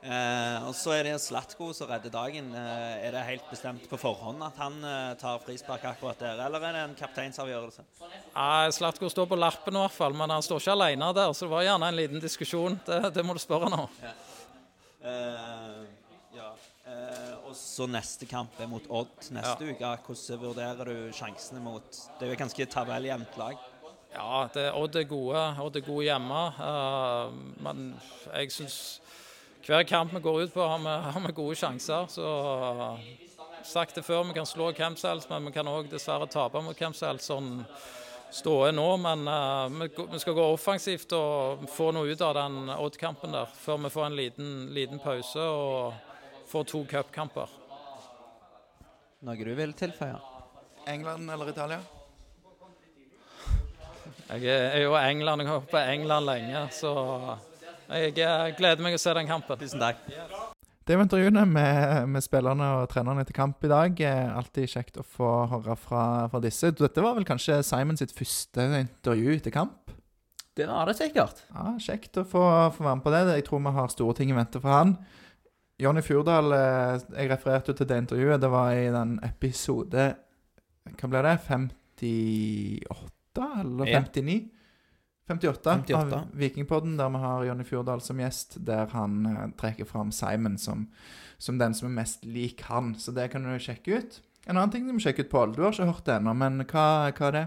Eh, 0.08 0.64
og 0.64 0.72
så 0.72 0.94
er 0.96 1.04
det 1.04 1.18
Slatko 1.20 1.66
som 1.76 1.90
redder 1.90 2.12
dagen. 2.12 2.46
Eh, 2.56 3.04
er 3.04 3.12
det 3.12 3.24
helt 3.26 3.50
bestemt 3.50 3.84
på 3.90 3.98
forhånd 4.00 4.40
at 4.46 4.56
han 4.56 4.78
eh, 4.80 5.10
tar 5.20 5.42
frispark 5.44 5.84
akkurat 5.90 6.22
der, 6.22 6.40
eller 6.46 6.64
er 6.64 6.76
det 6.78 6.84
en 6.86 6.94
kapteinsavgjørelse? 6.96 7.84
Nei, 8.32 8.70
Slatko 8.72 9.10
står 9.12 9.28
på 9.28 9.36
lappen 9.36 9.76
i 9.76 9.82
hvert 9.82 9.96
fall, 9.98 10.16
men 10.16 10.32
han 10.32 10.44
står 10.44 10.64
ikke 10.64 10.76
alene 10.78 11.10
der. 11.12 11.34
Så 11.36 11.44
det 11.44 11.52
var 11.52 11.66
gjerne 11.66 11.90
en 11.92 11.98
liten 11.98 12.24
diskusjon. 12.24 12.78
Det, 12.86 13.02
det 13.18 13.24
må 13.26 13.36
du 13.36 13.42
spørre 13.42 13.68
nå. 13.74 13.84
Eh, 15.04 15.82
ja. 16.38 16.48
Eh, 16.88 17.34
og 17.44 17.52
så 17.58 17.84
neste 17.90 18.24
kamp 18.30 18.56
er 18.62 18.70
mot 18.70 18.88
Odd 18.88 19.28
neste 19.36 19.74
uke. 19.74 19.92
Hvordan 20.06 20.40
vurderer 20.40 20.88
du 20.88 21.12
sjansene 21.12 21.60
mot 21.60 21.84
Det 22.16 22.24
er 22.24 22.32
jo 22.32 22.38
et 22.38 22.46
ganske 22.46 22.68
tabelljevnt 22.72 23.36
lag. 23.40 23.60
Ja, 24.14 24.46
det, 24.54 24.70
Odd 24.72 24.96
er 24.96 25.04
gode. 25.04 25.44
Odd 25.60 25.76
er 25.76 25.84
gode 25.84 26.08
hjemme. 26.08 26.42
Uh, 26.56 27.60
men 27.60 27.90
jeg 28.32 28.56
syns 28.56 28.78
hver 29.68 29.84
kamp 29.84 30.14
vi 30.14 30.20
går 30.24 30.42
ut 30.42 30.54
på, 30.54 30.64
har 30.64 30.78
vi, 30.78 30.92
har 31.12 31.20
vi 31.26 31.32
gode 31.36 31.56
sjanser. 31.60 32.06
Så 32.08 32.24
sagt 33.68 33.98
det 33.98 34.02
før, 34.06 34.24
vi 34.24 34.36
kan 34.38 34.46
slå 34.48 34.70
hvem 34.72 34.96
som 34.96 35.10
helst, 35.10 35.28
men 35.28 35.44
vi 35.44 35.52
kan 35.52 35.68
òg 35.68 35.90
dessverre 35.92 36.28
tape 36.30 36.62
mot 36.64 36.78
hvem 36.78 36.94
som 36.96 37.10
helst. 37.10 37.28
Sånn 37.28 37.50
ståe 38.32 38.70
nå. 38.72 38.86
Men 39.04 39.28
uh, 39.28 39.68
vi, 39.82 39.90
vi 40.12 40.20
skal 40.22 40.36
gå 40.38 40.46
offensivt 40.54 41.12
og 41.16 41.66
få 41.72 41.90
noe 41.92 42.08
ut 42.08 42.24
av 42.24 42.36
den 42.38 42.72
Odd-kampen 42.78 43.36
der, 43.36 43.52
før 43.60 43.82
vi 43.84 43.92
får 43.92 44.06
en 44.06 44.16
liten, 44.16 44.54
liten 44.76 45.02
pause 45.04 45.44
og 45.44 46.48
får 46.48 46.68
to 46.72 46.82
cupkamper. 46.88 47.52
Noe 49.28 49.36
du 49.44 49.52
vil 49.58 49.76
tilføye? 49.76 50.16
England 50.88 51.28
eller 51.34 51.52
Italia? 51.52 51.82
Jeg 54.28 54.48
er 54.48 54.82
jo 54.82 54.96
England, 54.96 55.42
jeg 55.42 55.48
har 55.48 55.60
vært 55.60 55.70
på 55.72 55.80
England 55.80 56.28
lenge, 56.28 56.64
så 56.76 56.92
jeg 57.88 58.14
eh, 58.18 58.56
gleder 58.58 58.82
meg 58.84 58.94
å 58.96 59.00
se 59.02 59.14
den 59.16 59.28
kampen. 59.30 59.58
Tusen 59.60 59.80
takk. 59.82 59.98
Det 60.88 60.96
var 60.96 61.04
intervjuene 61.04 61.42
med, 61.44 62.06
med 62.08 62.22
spillerne 62.24 62.66
og 62.78 62.86
trenerne 62.88 63.24
til 63.28 63.36
kamp 63.36 63.64
i 63.64 63.68
dag. 63.72 63.92
Eh, 64.00 64.36
Alltid 64.38 64.70
kjekt 64.72 65.00
å 65.00 65.04
få 65.04 65.28
høre 65.52 65.74
fra, 65.76 66.02
fra 66.32 66.40
disse. 66.44 66.66
Dette 66.76 67.04
var 67.04 67.12
vel 67.18 67.28
kanskje 67.28 67.60
Simon 67.66 67.98
sitt 68.00 68.14
første 68.16 68.60
intervju 68.80 69.30
etter 69.36 69.52
kamp? 69.54 69.76
Det 70.58 70.66
var 70.66 70.88
det 70.90 70.96
sikkert. 70.98 71.44
Ja, 71.54 71.64
Kjekt 71.78 72.16
å 72.18 72.24
få, 72.26 72.40
få 72.74 72.82
være 72.82 72.96
med 72.98 73.04
på 73.04 73.12
det. 73.14 73.20
Jeg 73.36 73.44
tror 73.46 73.60
vi 73.62 73.70
har 73.76 73.88
store 73.92 74.14
ting 74.18 74.28
i 74.32 74.38
vente 74.38 74.58
for 74.64 74.72
han. 74.74 74.90
Jonny 75.78 76.02
Fjordal, 76.02 76.48
eh, 76.56 76.94
jeg 77.20 77.30
refererte 77.30 77.70
jo 77.70 77.76
til 77.78 77.86
det 77.92 78.00
intervjuet. 78.02 78.40
Det 78.42 78.50
var 78.50 78.68
i 78.74 78.88
den 78.90 79.12
episode 79.28 80.08
Hva 80.98 81.06
ble 81.12 81.20
det? 81.28 81.36
58, 81.46 83.46
eller 83.60 83.84
Ja. 83.92 84.00
59? 85.28 85.52
58, 85.52 85.70
58. 85.86 86.14
av 86.16 86.28
Vikingpodden, 86.40 86.96
der 86.96 87.10
vi 87.12 87.18
har 87.24 87.44
Jonny 87.44 87.64
Fjordal 87.68 88.00
som 88.00 88.20
gjest. 88.22 88.56
Der 88.64 88.88
han 88.94 89.26
eh, 89.28 89.42
trekker 89.60 89.84
fram 89.88 90.12
Simon 90.12 90.56
som, 90.58 90.86
som 91.38 91.58
den 91.60 91.74
som 91.76 91.90
er 91.90 91.96
mest 92.00 92.24
lik 92.24 92.62
han. 92.70 92.94
Så 92.96 93.12
det 93.16 93.28
kan 93.34 93.44
du 93.44 93.52
sjekke 93.60 93.98
ut. 94.00 94.20
En 94.48 94.56
annen 94.56 94.72
ting 94.72 94.86
du 94.88 94.94
må 94.96 95.02
sjekke 95.04 95.26
ut, 95.26 95.30
Pål. 95.30 95.52
Du 95.56 95.62
har 95.62 95.74
ikke 95.76 95.90
hørt 95.90 96.06
det 96.08 96.16
ennå, 96.16 96.32
men 96.40 96.62
hva, 96.64 96.86
hva 97.12 97.28
er 97.28 97.36
det? 97.36 97.44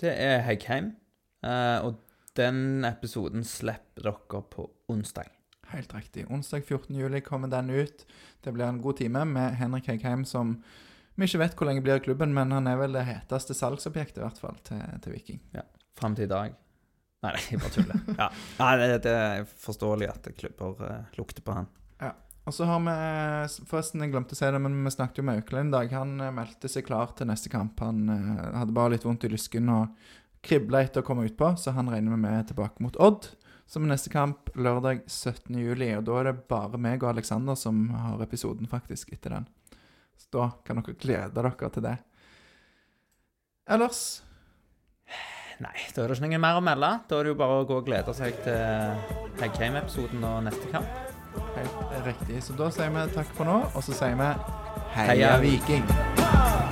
Det 0.00 0.12
er 0.12 0.42
Heggheim. 0.48 0.92
eh, 1.46 1.78
og 1.86 2.02
den 2.36 2.84
episoden 2.84 3.46
slipper 3.48 4.10
dere 4.10 4.42
på 4.52 4.66
onsdag. 4.92 5.30
Helt 5.70 5.94
riktig. 5.94 6.26
Onsdag 6.30 6.66
14. 6.66 6.94
juli 6.94 7.20
kommer 7.24 7.48
den 7.48 7.70
ut. 7.70 8.04
Det 8.44 8.52
blir 8.52 8.66
en 8.66 8.82
god 8.82 8.98
time 8.98 9.24
med 9.24 9.56
Henrik 9.56 9.86
Heggheim, 9.88 10.24
som 10.24 10.58
vi 11.16 11.24
ikke 11.24 11.40
vet 11.40 11.56
hvor 11.56 11.66
lenge 11.70 11.82
blir 11.82 11.96
i 11.96 12.04
klubben, 12.04 12.34
men 12.36 12.52
han 12.52 12.66
er 12.68 12.76
vel 12.76 12.92
det 12.92 13.06
heteste 13.08 13.54
salgsobjektet, 13.56 14.20
i 14.20 14.26
hvert 14.26 14.38
fall, 14.42 14.58
til, 14.66 14.82
til 15.02 15.14
Viking. 15.16 15.40
Fram 15.96 16.16
til 16.16 16.26
i 16.28 16.30
dag. 16.30 16.54
Nei, 17.24 17.32
nei, 17.32 17.42
jeg 17.50 17.62
bare 17.62 17.74
tuller. 17.74 18.04
Ja. 18.20 18.28
Nei, 18.60 18.72
det, 18.80 18.98
det 19.06 19.14
er 19.16 19.48
forståelig 19.64 20.10
at 20.12 20.28
klubber 20.36 20.84
eh, 20.86 21.16
lukter 21.18 21.44
på 21.44 21.56
han. 21.56 21.70
Ja. 22.02 22.12
Og 22.46 22.54
så 22.54 22.68
har 22.68 22.82
vi 22.84 22.92
Forresten, 23.66 24.04
jeg 24.04 24.12
glemte 24.12 24.36
å 24.36 24.38
si 24.38 24.50
det, 24.52 24.60
men 24.62 24.76
vi 24.84 24.92
snakket 24.94 25.18
jo 25.18 25.26
med 25.26 25.40
Auklend 25.40 25.72
i 25.72 25.76
dag. 25.78 25.96
Han 25.96 26.20
eh, 26.20 26.34
meldte 26.36 26.70
seg 26.70 26.86
klar 26.86 27.16
til 27.18 27.30
neste 27.30 27.50
kamp. 27.52 27.80
Han 27.82 28.06
eh, 28.12 28.44
hadde 28.60 28.76
bare 28.76 28.94
litt 28.94 29.06
vondt 29.08 29.26
i 29.26 29.32
lysken 29.32 29.72
og 29.72 30.12
kribla 30.46 30.84
etter 30.84 31.02
å 31.02 31.06
komme 31.06 31.26
utpå, 31.26 31.54
så 31.58 31.74
han 31.74 31.90
regner 31.90 32.14
vi 32.14 32.20
med 32.22 32.38
er 32.38 32.46
tilbake 32.52 32.84
mot 32.84 32.98
Odd. 33.02 33.32
Som 33.66 33.82
er 33.82 33.96
neste 33.96 34.12
kamp 34.12 34.52
lørdag 34.54 35.00
17. 35.10 35.56
juli, 35.58 35.88
og 35.96 36.04
da 36.06 36.20
er 36.20 36.28
det 36.28 36.36
bare 36.46 36.78
meg 36.78 37.02
og 37.02 37.10
Aleksander 37.10 37.56
som 37.58 37.88
har 37.90 38.20
episoden, 38.22 38.68
faktisk, 38.70 39.10
etter 39.16 39.34
den. 39.34 39.48
Så 40.14 40.30
da 40.36 40.46
kan 40.62 40.78
dere 40.78 40.94
glede 41.02 41.34
dere 41.34 41.70
til 41.74 41.82
det. 41.88 41.96
Ellers 43.66 44.04
Nei, 45.64 45.72
da 45.94 46.02
er 46.02 46.12
det 46.12 46.18
ikke 46.18 46.28
noe 46.28 46.42
mer 46.42 46.58
å 46.58 46.64
melde. 46.64 46.90
Da 47.08 47.18
er 47.18 47.24
det 47.24 47.32
jo 47.32 47.38
bare 47.40 47.60
å 47.62 47.66
gå 47.68 47.78
og 47.80 47.86
glede 47.88 48.12
seg 48.16 48.36
til 48.44 49.40
Heggheim-episoden 49.40 50.26
og 50.28 50.44
neste 50.50 50.68
kamp. 50.74 51.02
helt 51.56 52.06
riktig. 52.10 52.42
Så 52.44 52.56
da 52.56 52.70
sier 52.72 52.92
vi 52.92 53.08
takk 53.16 53.32
for 53.36 53.48
nå, 53.48 53.58
og 53.72 53.84
så 53.84 53.96
sier 53.96 54.16
vi 54.20 54.30
Heia 54.96 55.12
Heia 55.12 55.36
Viking! 55.40 56.64